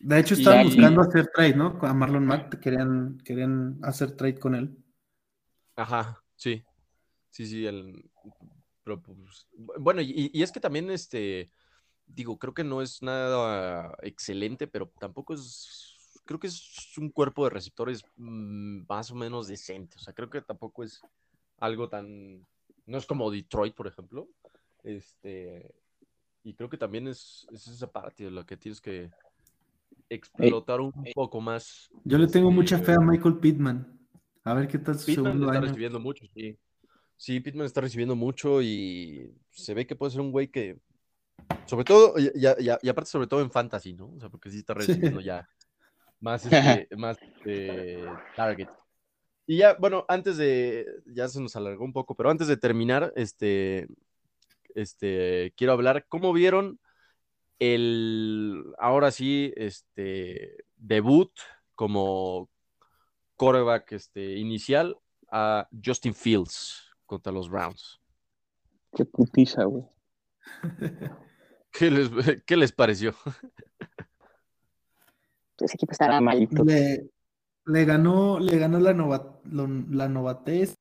De 0.00 0.18
hecho, 0.18 0.34
estaban 0.34 0.62
Y- 0.66 0.70
buscando 0.70 1.00
hacer 1.00 1.28
trade, 1.34 1.54
¿no? 1.56 1.78
A 1.82 1.94
Marlon 1.94 2.26
Mack 2.26 2.60
querían, 2.60 3.18
querían 3.24 3.78
hacer 3.82 4.12
trade 4.12 4.38
con 4.38 4.54
él. 4.54 4.76
Ajá, 5.76 6.22
sí. 6.36 6.62
Sí, 7.30 7.46
sí, 7.46 7.66
el... 7.66 8.04
pero, 8.96 9.16
pues, 9.16 9.46
bueno, 9.78 10.00
y, 10.00 10.30
y 10.32 10.42
es 10.42 10.50
que 10.52 10.60
también, 10.60 10.90
este, 10.90 11.50
digo, 12.06 12.38
creo 12.38 12.54
que 12.54 12.64
no 12.64 12.80
es 12.80 13.02
nada 13.02 13.94
excelente, 14.02 14.66
pero 14.66 14.90
tampoco 14.98 15.34
es, 15.34 16.20
creo 16.24 16.40
que 16.40 16.46
es 16.46 16.96
un 16.96 17.10
cuerpo 17.10 17.44
de 17.44 17.50
receptores 17.50 18.02
mm, 18.16 18.86
más 18.88 19.10
o 19.10 19.14
menos 19.14 19.48
decente, 19.48 19.96
o 19.96 20.00
sea, 20.00 20.14
creo 20.14 20.30
que 20.30 20.40
tampoco 20.40 20.82
es 20.84 21.00
algo 21.58 21.88
tan, 21.88 22.46
no 22.86 22.98
es 22.98 23.06
como 23.06 23.30
Detroit, 23.30 23.74
por 23.74 23.86
ejemplo, 23.86 24.28
este, 24.82 25.74
y 26.42 26.54
creo 26.54 26.70
que 26.70 26.78
también 26.78 27.08
es, 27.08 27.46
es 27.52 27.68
esa 27.68 27.90
parte 27.90 28.24
de 28.24 28.30
la 28.30 28.46
que 28.46 28.56
tienes 28.56 28.80
que 28.80 29.10
explotar 30.08 30.80
un 30.80 30.92
poco 31.14 31.40
más. 31.40 31.90
Yo 32.04 32.16
le 32.16 32.26
tengo 32.26 32.48
este, 32.48 32.56
mucha 32.56 32.78
fe 32.78 32.92
a 32.92 33.00
Michael 33.00 33.38
Pittman. 33.38 33.98
A 34.44 34.54
ver 34.54 34.68
qué 34.68 34.78
tal 34.78 34.98
su 34.98 35.06
Pittman 35.06 35.24
segundo 35.24 35.46
está 35.46 35.58
año. 35.58 35.66
recibiendo 35.66 36.00
mucho, 36.00 36.24
sí. 36.32 36.56
Sí, 37.18 37.40
Pittman 37.40 37.66
está 37.66 37.80
recibiendo 37.80 38.14
mucho 38.14 38.62
y 38.62 39.34
se 39.50 39.74
ve 39.74 39.88
que 39.88 39.96
puede 39.96 40.12
ser 40.12 40.20
un 40.20 40.30
güey 40.30 40.46
que, 40.48 40.78
sobre 41.66 41.84
todo, 41.84 42.14
y, 42.16 42.26
y- 42.26 42.78
y- 42.80 42.88
aparte 42.88 43.10
sobre 43.10 43.26
todo 43.26 43.40
en 43.40 43.50
fantasy, 43.50 43.92
¿no? 43.92 44.06
O 44.16 44.20
sea, 44.20 44.28
porque 44.28 44.50
sí 44.50 44.58
está 44.58 44.72
recibiendo 44.72 45.20
ya 45.20 45.48
más, 46.20 46.46
este, 46.46 46.88
más 46.96 47.18
este, 47.20 48.06
target. 48.36 48.68
Y 49.48 49.56
ya, 49.56 49.74
bueno, 49.74 50.04
antes 50.06 50.36
de, 50.36 50.86
ya 51.06 51.26
se 51.26 51.40
nos 51.40 51.56
alargó 51.56 51.84
un 51.84 51.92
poco, 51.92 52.14
pero 52.14 52.30
antes 52.30 52.46
de 52.46 52.56
terminar, 52.56 53.12
este, 53.16 53.88
este, 54.76 55.52
quiero 55.56 55.72
hablar, 55.72 56.06
¿cómo 56.08 56.32
vieron 56.32 56.78
el, 57.58 58.62
ahora 58.78 59.10
sí, 59.10 59.52
este, 59.56 60.56
debut 60.76 61.32
como 61.74 62.48
quarterback 63.34 63.90
este, 63.90 64.36
inicial 64.36 64.96
a 65.32 65.68
Justin 65.84 66.14
Fields 66.14 66.87
contra 67.08 67.32
los 67.32 67.48
Browns? 67.50 68.00
Qué 68.94 69.04
putiza, 69.04 69.64
güey. 69.64 69.84
¿Qué 71.72 71.90
les, 71.90 72.08
qué 72.46 72.56
les 72.56 72.70
pareció? 72.72 73.14
Ese 75.58 75.74
equipo 75.74 75.92
está 75.92 76.20
malito. 76.20 76.62
Le, 76.64 77.10
le 77.66 77.84
ganó, 77.84 78.38
le 78.38 78.58
ganó 78.58 78.78
la, 78.78 78.92
nova- 78.94 79.40
lo- 79.44 79.66
la 79.90 80.08
novatez. 80.08 80.74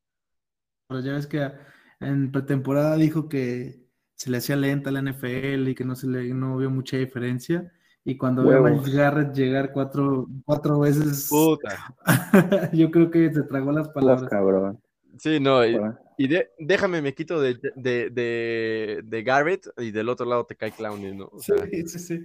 Pero 0.87 1.01
ya 1.01 1.13
ves 1.13 1.27
que 1.27 1.51
en 1.99 2.31
pretemporada 2.31 2.95
dijo 2.95 3.27
que 3.27 3.87
se 4.15 4.29
le 4.29 4.37
hacía 4.37 4.55
lenta 4.55 4.91
la 4.91 5.01
NFL 5.01 5.67
y 5.69 5.75
que 5.75 5.83
no 5.83 5.95
se 5.95 6.07
le 6.07 6.33
no 6.33 6.57
vio 6.57 6.69
mucha 6.69 6.97
diferencia. 6.97 7.71
Y 8.05 8.17
cuando 8.17 8.43
vio 8.43 8.65
a. 8.65 8.69
Miles 8.69 8.93
Garrett 8.93 9.33
llegar 9.35 9.73
cuatro, 9.73 10.27
cuatro 10.45 10.79
veces, 10.79 11.27
Puta. 11.29 11.93
yo 12.73 12.89
creo 12.91 13.09
que 13.11 13.33
se 13.33 13.43
tragó 13.43 13.71
las 13.71 13.87
Los 13.87 13.93
palabras. 13.93 14.29
cabrón. 14.29 14.79
Sí, 15.17 15.39
no, 15.39 15.65
y, 15.65 15.75
y 16.17 16.27
de- 16.27 16.49
déjame, 16.59 17.01
me 17.01 17.13
quito 17.13 17.39
de, 17.39 17.59
de, 17.75 18.09
de, 18.09 19.01
de 19.03 19.23
Garrett 19.23 19.67
y 19.77 19.91
del 19.91 20.09
otro 20.09 20.25
lado 20.25 20.45
te 20.45 20.55
cae 20.55 20.71
Clowney, 20.71 21.15
¿no? 21.15 21.25
O 21.25 21.39
Sí, 21.39 21.53
sí, 21.87 21.99
sí. 21.99 22.19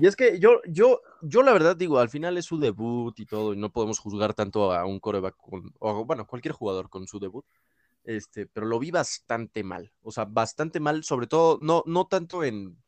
Y 0.00 0.06
es 0.06 0.14
que 0.14 0.38
yo, 0.38 0.60
yo, 0.68 1.00
yo 1.22 1.42
la 1.42 1.52
verdad 1.52 1.76
digo, 1.76 1.98
al 1.98 2.08
final 2.08 2.38
es 2.38 2.44
su 2.44 2.58
debut 2.58 3.18
y 3.18 3.26
todo, 3.26 3.52
y 3.52 3.56
no 3.56 3.72
podemos 3.72 3.98
juzgar 3.98 4.32
tanto 4.32 4.72
a 4.72 4.84
un 4.86 5.00
coreback 5.00 5.36
con, 5.36 5.74
o 5.80 6.04
bueno, 6.04 6.26
cualquier 6.26 6.52
jugador 6.54 6.88
con 6.88 7.06
su 7.08 7.18
debut. 7.18 7.44
Este, 8.04 8.46
pero 8.46 8.66
lo 8.66 8.78
vi 8.78 8.90
bastante 8.90 9.62
mal, 9.64 9.92
o 10.02 10.10
sea, 10.12 10.24
bastante 10.24 10.80
mal, 10.80 11.04
sobre 11.04 11.26
todo, 11.26 11.58
no, 11.60 11.82
no 11.86 12.06
tanto 12.06 12.42
en, 12.44 12.78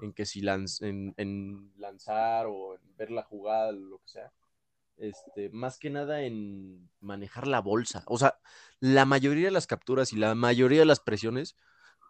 en 0.00 0.12
que 0.14 0.24
si 0.24 0.40
lanz, 0.40 0.80
en, 0.80 1.12
en 1.18 1.72
lanzar 1.76 2.46
o 2.48 2.76
en 2.76 2.96
ver 2.96 3.10
la 3.10 3.22
jugada, 3.24 3.72
lo 3.72 3.98
que 3.98 4.08
sea. 4.08 4.32
Este, 5.00 5.48
más 5.48 5.78
que 5.78 5.88
nada 5.88 6.20
en 6.22 6.90
manejar 7.00 7.46
la 7.46 7.60
bolsa. 7.60 8.04
O 8.06 8.18
sea, 8.18 8.38
la 8.80 9.06
mayoría 9.06 9.46
de 9.46 9.50
las 9.50 9.66
capturas 9.66 10.12
y 10.12 10.16
la 10.16 10.34
mayoría 10.34 10.80
de 10.80 10.84
las 10.84 11.00
presiones 11.00 11.56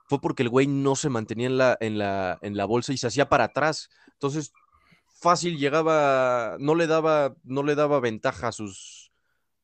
fue 0.08 0.20
porque 0.20 0.42
el 0.42 0.48
güey 0.48 0.66
no 0.66 0.96
se 0.96 1.08
mantenía 1.08 1.46
en 1.46 1.56
la, 1.56 1.78
en 1.80 1.98
la, 1.98 2.38
en 2.42 2.56
la 2.56 2.64
bolsa 2.64 2.92
y 2.92 2.96
se 2.98 3.06
hacía 3.06 3.28
para 3.28 3.44
atrás. 3.44 3.90
Entonces, 4.14 4.52
fácil 5.06 5.56
llegaba, 5.56 6.56
no 6.58 6.74
le 6.74 6.88
daba, 6.88 7.36
no 7.44 7.62
le 7.62 7.76
daba 7.76 8.00
ventaja 8.00 8.48
a 8.48 8.52
sus, 8.52 9.12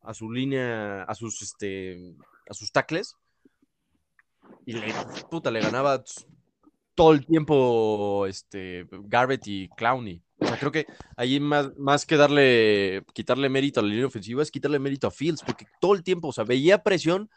a 0.03 0.15
su 0.15 0.31
línea, 0.31 1.03
a 1.03 1.15
sus, 1.17 1.43
este, 1.43 2.15
a 2.49 2.55
sus 2.55 2.71
tacles. 2.71 3.17
Y 4.65 4.75
le, 4.75 4.95
puta, 5.29 5.51
le 5.51 5.61
ganaba 5.61 6.05
todo 6.97 7.13
el 7.13 7.25
tiempo, 7.25 8.27
este, 8.27 8.89
Garrett 8.91 9.47
y 9.47 9.69
Clowney. 9.77 10.23
O 10.39 10.47
sea, 10.47 10.59
creo 10.59 10.73
que 10.73 10.87
ahí 11.17 11.39
más, 11.39 11.77
más 11.77 12.05
que 12.05 12.17
darle, 12.17 13.05
quitarle 13.13 13.49
mérito 13.49 13.81
a 13.81 13.83
la 13.83 13.91
línea 13.91 14.07
ofensiva, 14.07 14.43
es 14.43 14.51
quitarle 14.51 14.79
mérito 14.79 15.07
a 15.07 15.11
Fields, 15.11 15.43
porque 15.45 15.67
todo 15.81 15.95
el 15.95 16.03
tiempo, 16.03 16.29
o 16.29 16.33
sea, 16.33 16.45
veía 16.45 16.83
presión 16.83 17.31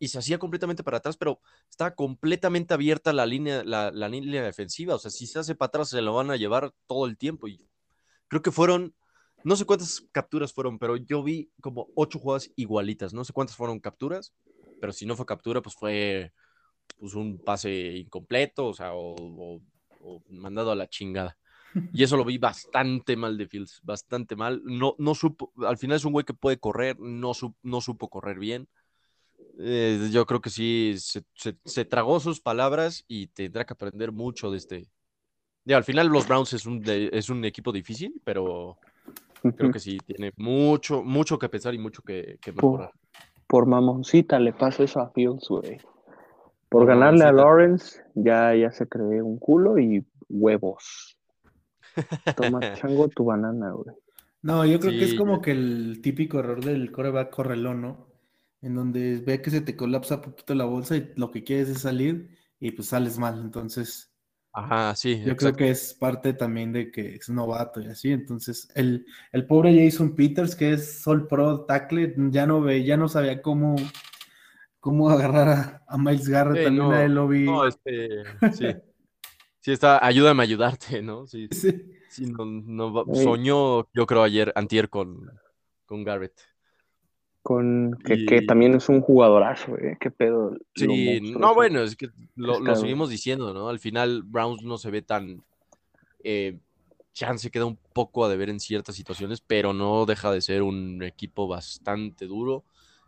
y 0.00 0.08
se 0.08 0.18
hacía 0.18 0.38
completamente 0.38 0.82
para 0.82 0.96
atrás, 0.96 1.16
pero 1.16 1.40
estaba 1.70 1.94
completamente 1.94 2.74
abierta 2.74 3.12
la 3.12 3.26
línea, 3.26 3.62
la, 3.64 3.90
la 3.92 4.08
línea 4.08 4.42
defensiva. 4.42 4.96
O 4.96 4.98
sea, 4.98 5.10
si 5.10 5.26
se 5.26 5.38
hace 5.38 5.54
para 5.54 5.68
atrás, 5.68 5.90
se 5.90 6.02
lo 6.02 6.14
van 6.14 6.30
a 6.30 6.36
llevar 6.36 6.72
todo 6.86 7.06
el 7.06 7.16
tiempo. 7.16 7.46
Y 7.46 7.68
creo 8.28 8.42
que 8.42 8.50
fueron, 8.50 8.94
no 9.44 9.56
sé 9.56 9.64
cuántas 9.64 10.02
capturas 10.10 10.52
fueron, 10.52 10.78
pero 10.78 10.96
yo 10.96 11.22
vi 11.22 11.50
como 11.60 11.88
ocho 11.94 12.18
jugadas 12.18 12.50
igualitas. 12.56 13.14
No 13.14 13.24
sé 13.24 13.32
cuántas 13.32 13.56
fueron 13.56 13.78
capturas, 13.78 14.32
pero 14.80 14.92
si 14.92 15.06
no 15.06 15.16
fue 15.16 15.26
captura, 15.26 15.62
pues 15.62 15.76
fue 15.76 16.32
pues, 16.98 17.14
un 17.14 17.38
pase 17.38 17.96
incompleto, 17.98 18.66
o 18.68 18.74
sea, 18.74 18.94
o, 18.94 19.14
o- 19.16 19.60
o 20.04 20.22
mandado 20.30 20.70
a 20.72 20.76
la 20.76 20.88
chingada. 20.88 21.36
Y 21.92 22.02
eso 22.02 22.16
lo 22.16 22.24
vi 22.24 22.38
bastante 22.38 23.16
mal 23.16 23.36
de 23.36 23.46
Fields, 23.46 23.80
bastante 23.82 24.34
mal. 24.36 24.62
No, 24.64 24.94
no 24.98 25.14
supo, 25.14 25.52
al 25.66 25.78
final 25.78 25.96
es 25.96 26.04
un 26.04 26.12
güey 26.12 26.24
que 26.24 26.34
puede 26.34 26.58
correr, 26.58 26.98
no, 26.98 27.34
su- 27.34 27.54
no 27.62 27.80
supo 27.80 28.08
correr 28.08 28.38
bien. 28.38 28.68
Eh, 29.58 30.08
yo 30.10 30.24
creo 30.26 30.40
que 30.40 30.50
sí, 30.50 30.94
se, 30.98 31.22
se- 31.34 31.58
se 31.64 31.84
tragó 31.84 32.18
sus 32.20 32.40
palabras 32.40 33.04
y 33.08 33.26
tendrá 33.28 33.64
que 33.64 33.74
aprender 33.74 34.10
mucho 34.12 34.50
de 34.50 34.58
este. 34.58 34.88
Digo, 35.64 35.76
al 35.76 35.84
final 35.84 36.08
los 36.08 36.26
Browns 36.26 36.52
es 36.54 36.66
un, 36.66 36.80
de- 36.82 37.10
es 37.12 37.28
un 37.28 37.44
equipo 37.44 37.70
difícil, 37.72 38.20
pero 38.24 38.78
creo 39.56 39.70
que 39.70 39.78
sí, 39.78 39.98
tiene 39.98 40.32
mucho, 40.36 41.02
mucho 41.02 41.38
que 41.38 41.48
pensar 41.48 41.74
y 41.74 41.78
mucho 41.78 42.02
que, 42.02 42.38
que 42.42 42.52
mejorar. 42.52 42.90
Por 43.46 43.66
mamoncita 43.66 44.38
le 44.40 44.52
pasa 44.52 44.82
eso 44.84 45.00
a 45.00 45.10
Fields, 45.10 45.46
güey. 45.48 45.78
Por 46.72 46.86
ganarle 46.86 47.24
a. 47.24 47.32
Lawrence, 47.32 48.02
ya, 48.14 48.54
ya 48.54 48.72
se 48.72 48.88
cree 48.88 49.20
un 49.20 49.38
culo 49.38 49.78
y 49.78 50.04
huevos. 50.28 51.18
Toma, 52.36 52.74
chango, 52.74 53.08
tu 53.08 53.26
banana, 53.26 53.72
güey. 53.72 53.94
No, 54.40 54.64
yo 54.64 54.80
creo 54.80 54.92
que 54.92 55.04
es 55.04 55.14
como 55.14 55.40
que 55.40 55.52
el 55.52 56.00
típico 56.02 56.40
error 56.40 56.64
del 56.64 56.90
coreback 56.90 57.30
correlón, 57.30 57.82
¿no? 57.82 58.08
En 58.60 58.74
donde 58.74 59.22
ve 59.24 59.40
que 59.42 59.50
se 59.50 59.60
te 59.60 59.76
colapsa 59.76 60.22
poquito 60.22 60.54
la 60.54 60.64
bolsa 60.64 60.96
y 60.96 61.12
lo 61.14 61.30
que 61.30 61.44
quieres 61.44 61.68
es 61.68 61.82
salir 61.82 62.36
y 62.58 62.72
pues 62.72 62.88
sales 62.88 63.18
mal. 63.18 63.40
Entonces, 63.40 64.12
Ajá, 64.54 64.94
sí, 64.94 65.22
yo 65.24 65.34
creo 65.36 65.54
que 65.54 65.70
es 65.70 65.94
parte 65.94 66.34
también 66.34 66.72
de 66.72 66.90
que 66.90 67.14
es 67.14 67.28
novato 67.30 67.80
y 67.80 67.86
así. 67.86 68.10
Entonces, 68.10 68.68
el, 68.74 69.06
el 69.32 69.46
pobre 69.46 69.84
Jason 69.84 70.14
Peters, 70.14 70.54
que 70.54 70.72
es 70.72 71.00
Sol 71.02 71.26
Pro 71.26 71.64
tackle, 71.64 72.14
ya 72.30 72.46
no 72.46 72.60
ve, 72.60 72.84
ya 72.84 72.96
no 72.96 73.08
sabía 73.08 73.40
cómo, 73.40 73.76
cómo 74.82 75.08
agarrar 75.08 75.48
a, 75.48 75.82
a 75.86 75.96
Miles 75.96 76.28
Garrett. 76.28 76.58
Sí, 76.58 76.64
también 76.64 76.88
no, 76.88 76.90
a 76.90 77.04
él 77.04 77.14
lo 77.14 77.28
vi. 77.28 77.44
No, 77.44 77.66
este, 77.66 78.24
sí. 78.52 78.66
Sí, 79.60 79.70
está, 79.70 80.04
ayúdame 80.04 80.42
a 80.42 80.44
ayudarte, 80.44 81.00
¿no? 81.00 81.26
Sí, 81.28 81.48
Sí. 81.52 81.70
sí, 82.08 82.26
no, 82.26 82.44
no 82.66 83.04
soñó, 83.14 83.88
yo 83.94 84.06
creo, 84.06 84.24
ayer, 84.24 84.52
antier 84.56 84.90
con, 84.90 85.30
con 85.86 86.02
Garrett. 86.02 86.34
Con, 87.44 87.96
que, 88.04 88.42
también 88.42 88.74
es 88.74 88.88
un 88.88 89.00
jugadorazo, 89.00 89.70
güey. 89.70 89.96
Qué 90.00 90.10
pedo. 90.10 90.56
Sí, 90.74 91.20
no, 91.38 91.54
bueno, 91.54 91.82
es 91.82 91.94
que 91.94 92.10
lo 92.34 92.74
seguimos 92.74 93.08
diciendo, 93.08 93.54
¿no? 93.54 93.68
Al 93.68 93.78
final, 93.78 94.24
Browns 94.24 94.62
no 94.62 94.78
se 94.78 94.90
ve 94.90 95.02
tan. 95.02 95.44
Eh, 96.24 96.58
chance 97.12 97.50
queda 97.50 97.66
un 97.66 97.78
poco 97.92 98.24
a 98.24 98.28
deber 98.28 98.48
en 98.48 98.58
ciertas 98.58 98.96
situaciones, 98.96 99.40
pero 99.40 99.72
no 99.72 100.06
deja 100.06 100.32
de 100.32 100.40
ser 100.40 100.62
un 100.62 101.02
equipo 101.02 101.46
bastante 101.46 102.26
duro 102.26 102.64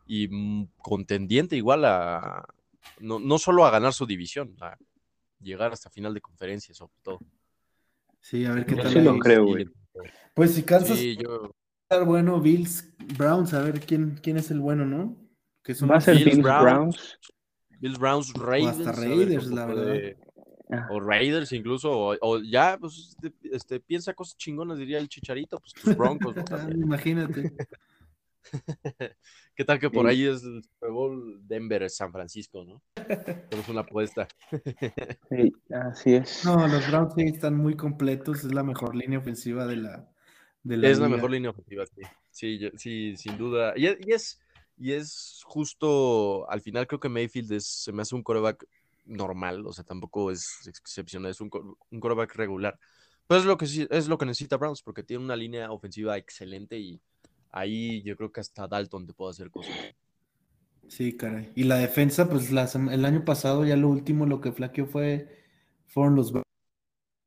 y 0.07 0.29
mm, 0.29 0.69
contendiente 0.79 1.57
igual 1.57 1.85
a. 1.85 2.45
No, 3.01 3.19
no 3.19 3.39
solo 3.39 3.65
a 3.65 3.71
ganar 3.71 3.93
su 3.93 4.07
división, 4.07 4.55
a 4.61 4.77
llegar 5.41 5.73
hasta 5.73 5.91
final 5.91 6.13
de 6.15 6.21
conferencia, 6.21 6.75
sobre 6.75 6.93
todo. 7.03 7.19
Sí, 8.21 8.45
a 8.45 8.53
ver 8.53 8.67
qué 8.67 8.77
Yo 8.77 8.83
tal. 8.83 8.93
sí 8.93 9.01
lo 9.01 9.19
creo, 9.19 9.47
güey. 9.47 9.67
Pues 10.35 10.55
si 10.55 10.63
Kansas 10.63 10.99
Sí, 10.99 11.17
yo. 11.23 11.51
estar 11.89 12.05
bueno, 12.07 12.41
Bills, 12.41 12.93
Browns, 13.17 13.55
a 13.55 13.63
ver 13.63 13.81
quién, 13.81 14.19
quién 14.23 14.37
es 14.37 14.51
el 14.51 14.61
bueno, 14.61 14.85
¿no? 14.87 15.17
Que 15.63 15.75
son 15.75 15.91
Va 15.91 15.97
a 15.97 16.01
ser 16.01 16.15
Bills, 16.17 16.27
Bills 16.37 16.43
Browns. 16.43 16.63
Browns. 16.65 17.19
Bills, 17.81 17.99
Browns, 17.99 18.33
Raiders. 18.35 18.79
hasta 18.87 18.91
a 18.91 19.01
ver 19.07 19.09
Raiders, 19.19 19.47
la 19.49 19.67
puede- 19.67 20.17
Ah, 20.71 20.89
O 20.91 20.99
Raiders 20.99 21.53
incluso, 21.53 21.91
o, 21.93 22.17
o 22.23 22.41
ya, 22.41 22.79
pues, 22.81 23.15
este, 23.23 23.33
este, 23.55 23.81
piensa 23.81 24.15
cosas 24.15 24.37
chingonas, 24.39 24.79
diría 24.79 24.99
el 24.99 25.09
Chicharito, 25.11 25.59
pues 25.61 25.75
tus 25.75 25.95
Broncos, 25.97 26.35
¿no? 26.35 26.43
También. 26.45 26.81
Imagínate. 26.83 27.53
¿Qué 29.55 29.65
tal 29.65 29.79
que 29.79 29.91
por 29.91 30.07
Sí. 30.07 30.11
ahí 30.11 30.25
es 30.27 30.43
el 30.45 30.63
Super 30.63 30.91
Bowl 30.91 31.41
Denver, 31.47 31.89
San 31.91 32.13
Francisco, 32.13 32.65
¿no? 32.65 32.83
Tenemos 33.49 33.69
una 33.69 33.81
apuesta. 33.83 34.29
sí, 35.31 35.53
así 35.71 36.15
es. 36.15 36.45
No, 36.45 36.67
los 36.67 36.87
Browns 36.91 37.15
sí 37.15 37.23
están 37.23 37.57
muy 37.57 37.77
completos, 37.77 38.45
es 38.45 38.53
la 38.55 38.63
mejor 38.63 38.95
línea 38.97 39.19
ofensiva 39.19 39.67
de 39.67 39.77
la, 39.77 40.09
de 40.63 40.77
la 40.77 40.89
Es 40.89 40.99
la 40.99 41.07
liga. 41.07 41.17
mejor 41.17 41.31
línea 41.31 41.51
ofensiva, 41.51 41.85
sí. 41.87 42.03
Sí, 42.31 42.59
yo- 42.59 42.71
sí, 42.77 43.17
sin 43.17 43.37
duda. 43.39 43.75
Y 43.77 43.87
es, 43.87 43.97
y 44.07 44.13
es, 44.13 44.41
y 44.77 44.93
es 44.93 45.41
justo, 45.45 46.49
al 46.51 46.61
final 46.61 46.87
creo 46.87 47.01
que 47.01 47.09
Mayfield 47.09 47.53
es, 47.53 47.67
se 47.67 47.93
me 47.93 48.03
hace 48.03 48.15
un 48.15 48.23
coreback 48.23 48.67
normal, 49.05 49.67
o 49.67 49.73
sea, 49.73 49.85
tampoco 49.85 50.31
es 50.31 50.67
excepcional, 50.67 51.31
es 51.31 51.41
un, 51.41 51.51
un 51.91 52.01
coreback 52.01 52.35
regular. 52.35 52.79
Pero 53.27 53.41
es 53.41 53.47
lo 53.47 53.57
que 53.57 53.67
sí, 53.67 53.87
es 53.91 54.09
lo 54.09 54.19
que 54.19 54.27
necesita 54.27 54.57
Browns, 54.57 54.83
porque 54.83 55.03
tiene 55.03 55.25
una 55.25 55.37
línea 55.37 55.71
ofensiva 55.71 56.17
excelente 56.19 56.79
y 56.79 57.01
ahí 57.55 58.03
yo 58.03 58.17
creo 58.17 58.33
que 58.33 58.41
hasta 58.41 58.67
Dalton 58.69 59.07
te 59.07 59.15
puede 59.15 59.31
hacer 59.31 59.51
cosas. 59.51 59.75
Sí, 60.89 61.17
caray. 61.17 61.51
Y 61.55 61.65
la 61.65 61.77
defensa, 61.77 62.29
pues 62.29 62.51
la 62.53 62.69
el 62.93 63.05
año 63.05 63.25
pasado 63.25 63.65
ya 63.65 63.77
lo 63.77 63.89
último, 63.89 64.27
lo 64.27 64.41
que 64.41 64.53
flaqueó 64.53 64.87
fue, 64.87 65.43
fueron 65.87 66.15
los. 66.17 66.33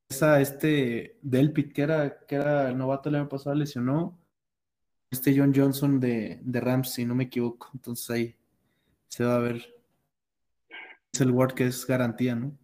Esa, 0.10 0.40
este 0.42 1.18
Delpit, 1.22 1.74
que 1.74 1.82
era, 1.82 2.26
que 2.26 2.36
era 2.36 2.70
el 2.70 2.78
novato 2.78 3.10
el 3.10 3.16
año 3.16 3.30
pasado, 3.30 3.56
lesionó. 3.56 4.18
Este 5.12 5.38
John 5.38 5.54
Johnson 5.56 6.00
de, 6.00 6.40
de 6.44 6.62
Rams, 6.62 6.92
si 6.94 7.06
no 7.06 7.16
me 7.16 7.26
equivoco. 7.26 7.70
Entonces 7.74 8.10
ahí 8.10 8.36
se 9.10 9.24
va 9.24 9.38
a 9.38 9.40
ver 9.40 9.66
el 11.20 11.32
Word 11.32 11.54
que 11.54 11.66
es 11.68 11.86
garantía, 11.86 12.36
¿no? 12.36 12.58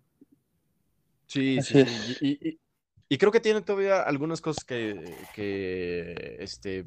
Sí, 1.28 1.58
Así 1.58 1.74
sí, 1.74 1.82
es. 1.82 1.90
sí. 1.90 2.18
Y, 2.22 2.50
y- 2.50 2.60
y 3.10 3.18
creo 3.18 3.32
que 3.32 3.40
tiene 3.40 3.62
todavía 3.62 4.02
algunas 4.02 4.42
cosas 4.42 4.64
que, 4.64 6.38
este, 6.40 6.86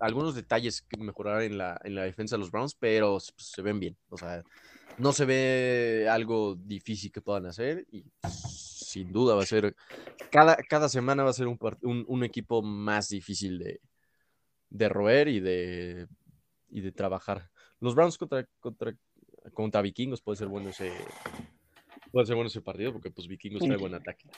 algunos 0.00 0.34
detalles 0.34 0.82
que 0.82 0.98
mejorar 0.98 1.42
en 1.42 1.58
la, 1.58 1.80
en 1.84 1.94
la 1.94 2.04
defensa 2.04 2.36
de 2.36 2.40
los 2.40 2.50
Browns, 2.50 2.74
pero 2.74 3.18
pues, 3.34 3.48
se 3.50 3.62
ven 3.62 3.80
bien. 3.80 3.96
O 4.10 4.18
sea, 4.18 4.42
no 4.98 5.12
se 5.12 5.24
ve 5.24 6.08
algo 6.10 6.54
difícil 6.56 7.10
que 7.10 7.20
puedan 7.20 7.46
hacer 7.46 7.86
y 7.90 8.04
sin 8.28 9.12
duda 9.12 9.34
va 9.34 9.42
a 9.42 9.46
ser, 9.46 9.74
cada, 10.30 10.56
cada 10.56 10.88
semana 10.88 11.24
va 11.24 11.30
a 11.30 11.34
ser 11.34 11.46
un 11.48 12.24
equipo 12.24 12.62
más 12.62 13.08
difícil 13.08 13.58
de, 13.58 13.80
de 14.70 14.88
roer 14.88 15.28
y 15.28 15.40
de, 15.40 16.06
y 16.70 16.80
de 16.80 16.92
trabajar. 16.92 17.50
Los 17.80 17.94
Browns 17.94 18.18
contra, 18.18 18.46
contra, 18.60 18.94
contra 19.52 19.82
Vikingos 19.82 20.20
puede 20.20 20.36
ser 20.36 20.48
bueno 20.48 20.70
ese, 20.70 20.92
puede 22.10 22.26
ser 22.26 22.34
bueno 22.36 22.48
ese 22.48 22.60
partido 22.60 22.92
porque 22.92 23.10
pues 23.10 23.26
Vikingos 23.28 23.62
trae 23.62 23.76
buen 23.76 23.94
ataque. 23.94 24.28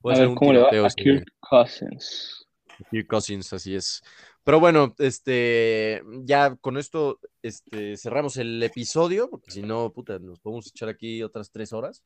Puede 0.00 0.14
A 0.14 0.16
ser 0.16 0.26
ver 0.26 0.30
un 0.30 0.34
cómo 0.36 0.52
le 0.52 0.60
va 0.60 0.68
a 0.68 0.86
ese- 0.86 0.94
Kirk 1.02 1.24
Cousins. 1.40 2.46
Kirk 2.90 3.06
Cousins, 3.08 3.52
así 3.52 3.74
es. 3.74 4.02
Pero 4.44 4.60
bueno, 4.60 4.94
este, 4.98 6.02
ya 6.22 6.54
con 6.56 6.76
esto 6.78 7.18
este, 7.42 7.96
cerramos 7.96 8.36
el 8.36 8.62
episodio, 8.62 9.28
porque 9.28 9.50
si 9.50 9.62
no, 9.62 9.92
puta, 9.92 10.18
nos 10.18 10.38
podemos 10.40 10.68
echar 10.68 10.88
aquí 10.88 11.22
otras 11.22 11.50
tres 11.50 11.72
horas. 11.72 12.02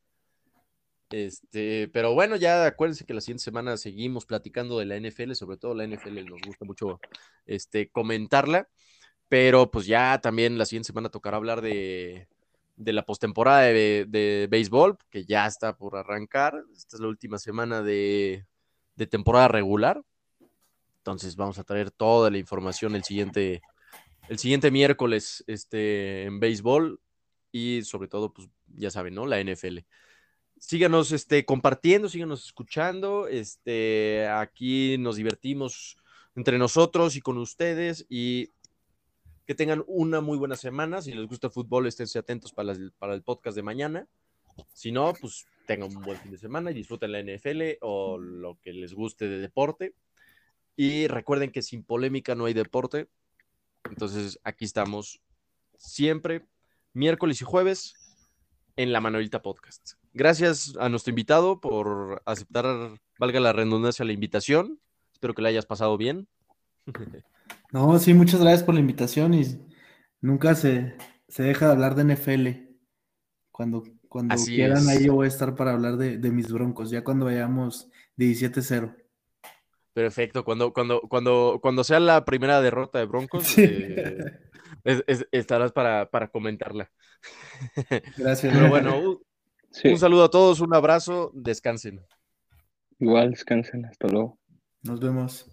Este, 1.10 1.88
pero 1.88 2.14
bueno, 2.14 2.36
ya 2.36 2.64
acuérdense 2.66 3.04
que 3.04 3.12
la 3.12 3.20
siguiente 3.20 3.44
semana 3.44 3.76
seguimos 3.76 4.24
platicando 4.24 4.78
de 4.78 4.86
la 4.86 4.96
NFL, 4.96 5.34
sobre 5.34 5.58
todo 5.58 5.74
la 5.74 5.84
NFL 5.86 6.24
nos 6.24 6.40
gusta 6.40 6.64
mucho 6.64 7.00
este, 7.44 7.90
comentarla, 7.90 8.68
pero 9.28 9.70
pues 9.70 9.84
ya 9.86 10.18
también 10.22 10.56
la 10.56 10.64
siguiente 10.64 10.86
semana 10.86 11.10
tocará 11.10 11.36
hablar 11.36 11.60
de, 11.60 12.28
de 12.76 12.92
la 12.92 13.04
postemporada 13.04 13.62
de, 13.62 14.06
de 14.08 14.48
béisbol, 14.50 14.98
que 15.10 15.24
ya 15.24 15.46
está 15.46 15.76
por 15.76 15.96
arrancar. 15.96 16.54
Esta 16.74 16.96
es 16.96 17.00
la 17.00 17.08
última 17.08 17.38
semana 17.38 17.82
de, 17.82 18.46
de 18.96 19.06
temporada 19.06 19.48
regular. 19.48 20.02
Entonces 20.98 21.36
vamos 21.36 21.58
a 21.58 21.64
traer 21.64 21.90
toda 21.90 22.30
la 22.30 22.38
información 22.38 22.94
el 22.94 23.04
siguiente, 23.04 23.62
el 24.28 24.38
siguiente 24.38 24.70
miércoles 24.70 25.42
este, 25.46 26.24
en 26.24 26.38
béisbol 26.38 27.00
y 27.50 27.82
sobre 27.82 28.08
todo, 28.08 28.32
pues 28.32 28.48
ya 28.76 28.90
saben, 28.90 29.14
¿no? 29.14 29.26
La 29.26 29.40
NFL. 29.42 29.78
Síganos 30.58 31.10
este, 31.10 31.44
compartiendo, 31.44 32.08
síganos 32.08 32.46
escuchando. 32.46 33.26
Este, 33.26 34.28
aquí 34.28 34.96
nos 34.98 35.16
divertimos 35.16 35.96
entre 36.34 36.56
nosotros 36.56 37.16
y 37.16 37.20
con 37.20 37.36
ustedes 37.36 38.06
y 38.08 38.48
que 39.52 39.56
tengan 39.56 39.84
una 39.86 40.22
muy 40.22 40.38
buena 40.38 40.56
semana. 40.56 41.02
Si 41.02 41.12
les 41.12 41.26
gusta 41.26 41.48
el 41.48 41.52
fútbol, 41.52 41.86
esténse 41.86 42.18
atentos 42.18 42.52
para, 42.52 42.68
las- 42.68 42.92
para 42.98 43.12
el 43.12 43.22
podcast 43.22 43.54
de 43.54 43.62
mañana. 43.62 44.08
Si 44.72 44.90
no, 44.92 45.12
pues 45.20 45.44
tengan 45.66 45.94
un 45.94 46.02
buen 46.02 46.18
fin 46.18 46.30
de 46.30 46.38
semana 46.38 46.70
y 46.70 46.74
disfruten 46.74 47.12
la 47.12 47.20
NFL 47.20 47.76
o 47.82 48.16
lo 48.18 48.58
que 48.62 48.72
les 48.72 48.94
guste 48.94 49.28
de 49.28 49.38
deporte. 49.38 49.94
Y 50.74 51.06
recuerden 51.06 51.52
que 51.52 51.60
sin 51.60 51.84
polémica 51.84 52.34
no 52.34 52.46
hay 52.46 52.54
deporte. 52.54 53.08
Entonces 53.84 54.38
aquí 54.42 54.64
estamos 54.64 55.20
siempre, 55.76 56.46
miércoles 56.94 57.42
y 57.42 57.44
jueves, 57.44 57.94
en 58.76 58.90
la 58.90 59.02
Manuelita 59.02 59.42
Podcast. 59.42 59.94
Gracias 60.14 60.74
a 60.78 60.88
nuestro 60.88 61.10
invitado 61.10 61.60
por 61.60 62.22
aceptar, 62.24 62.98
valga 63.18 63.38
la 63.40 63.52
redundancia, 63.52 64.04
la 64.06 64.12
invitación. 64.14 64.80
Espero 65.12 65.34
que 65.34 65.42
le 65.42 65.50
hayas 65.50 65.66
pasado 65.66 65.98
bien. 65.98 66.26
No, 67.72 67.98
sí, 67.98 68.14
muchas 68.14 68.40
gracias 68.40 68.62
por 68.64 68.74
la 68.74 68.80
invitación 68.80 69.34
y 69.34 69.42
nunca 70.20 70.54
se, 70.54 70.94
se 71.28 71.42
deja 71.42 71.66
de 71.66 71.72
hablar 71.72 71.94
de 71.94 72.02
NFL. 72.02 72.48
Cuando, 73.50 73.82
cuando 74.08 74.34
Así 74.34 74.54
quieran, 74.54 74.78
es. 74.78 74.88
ahí 74.88 75.06
yo 75.06 75.14
voy 75.14 75.24
a 75.26 75.28
estar 75.28 75.54
para 75.54 75.72
hablar 75.72 75.96
de, 75.96 76.18
de 76.18 76.30
mis 76.30 76.52
broncos, 76.52 76.90
ya 76.90 77.02
cuando 77.04 77.26
vayamos 77.26 77.90
17-0. 78.16 78.94
Perfecto. 79.94 80.44
Cuando, 80.44 80.72
cuando, 80.72 81.00
cuando, 81.02 81.58
cuando 81.62 81.84
sea 81.84 82.00
la 82.00 82.24
primera 82.24 82.60
derrota 82.60 82.98
de 82.98 83.06
Broncos, 83.06 83.44
Sí. 83.46 83.62
eh, 83.62 84.24
es- 84.84 85.04
es- 85.06 85.28
estarás 85.32 85.72
para, 85.72 86.10
para 86.10 86.28
comentarla. 86.28 86.90
Gracias. 88.16 88.52
Pero 88.54 88.68
bueno, 88.68 88.98
un, 88.98 89.18
Sí, 89.70 89.88
un 89.88 89.98
saludo 89.98 90.24
a 90.24 90.30
todos, 90.30 90.60
un 90.60 90.74
abrazo, 90.74 91.30
descansen. 91.34 92.04
igual 92.98 93.30
descansen. 93.30 93.84
Hasta 93.86 94.08
luego. 94.08 94.38
Nos 94.82 95.00
vemos. 95.00 95.46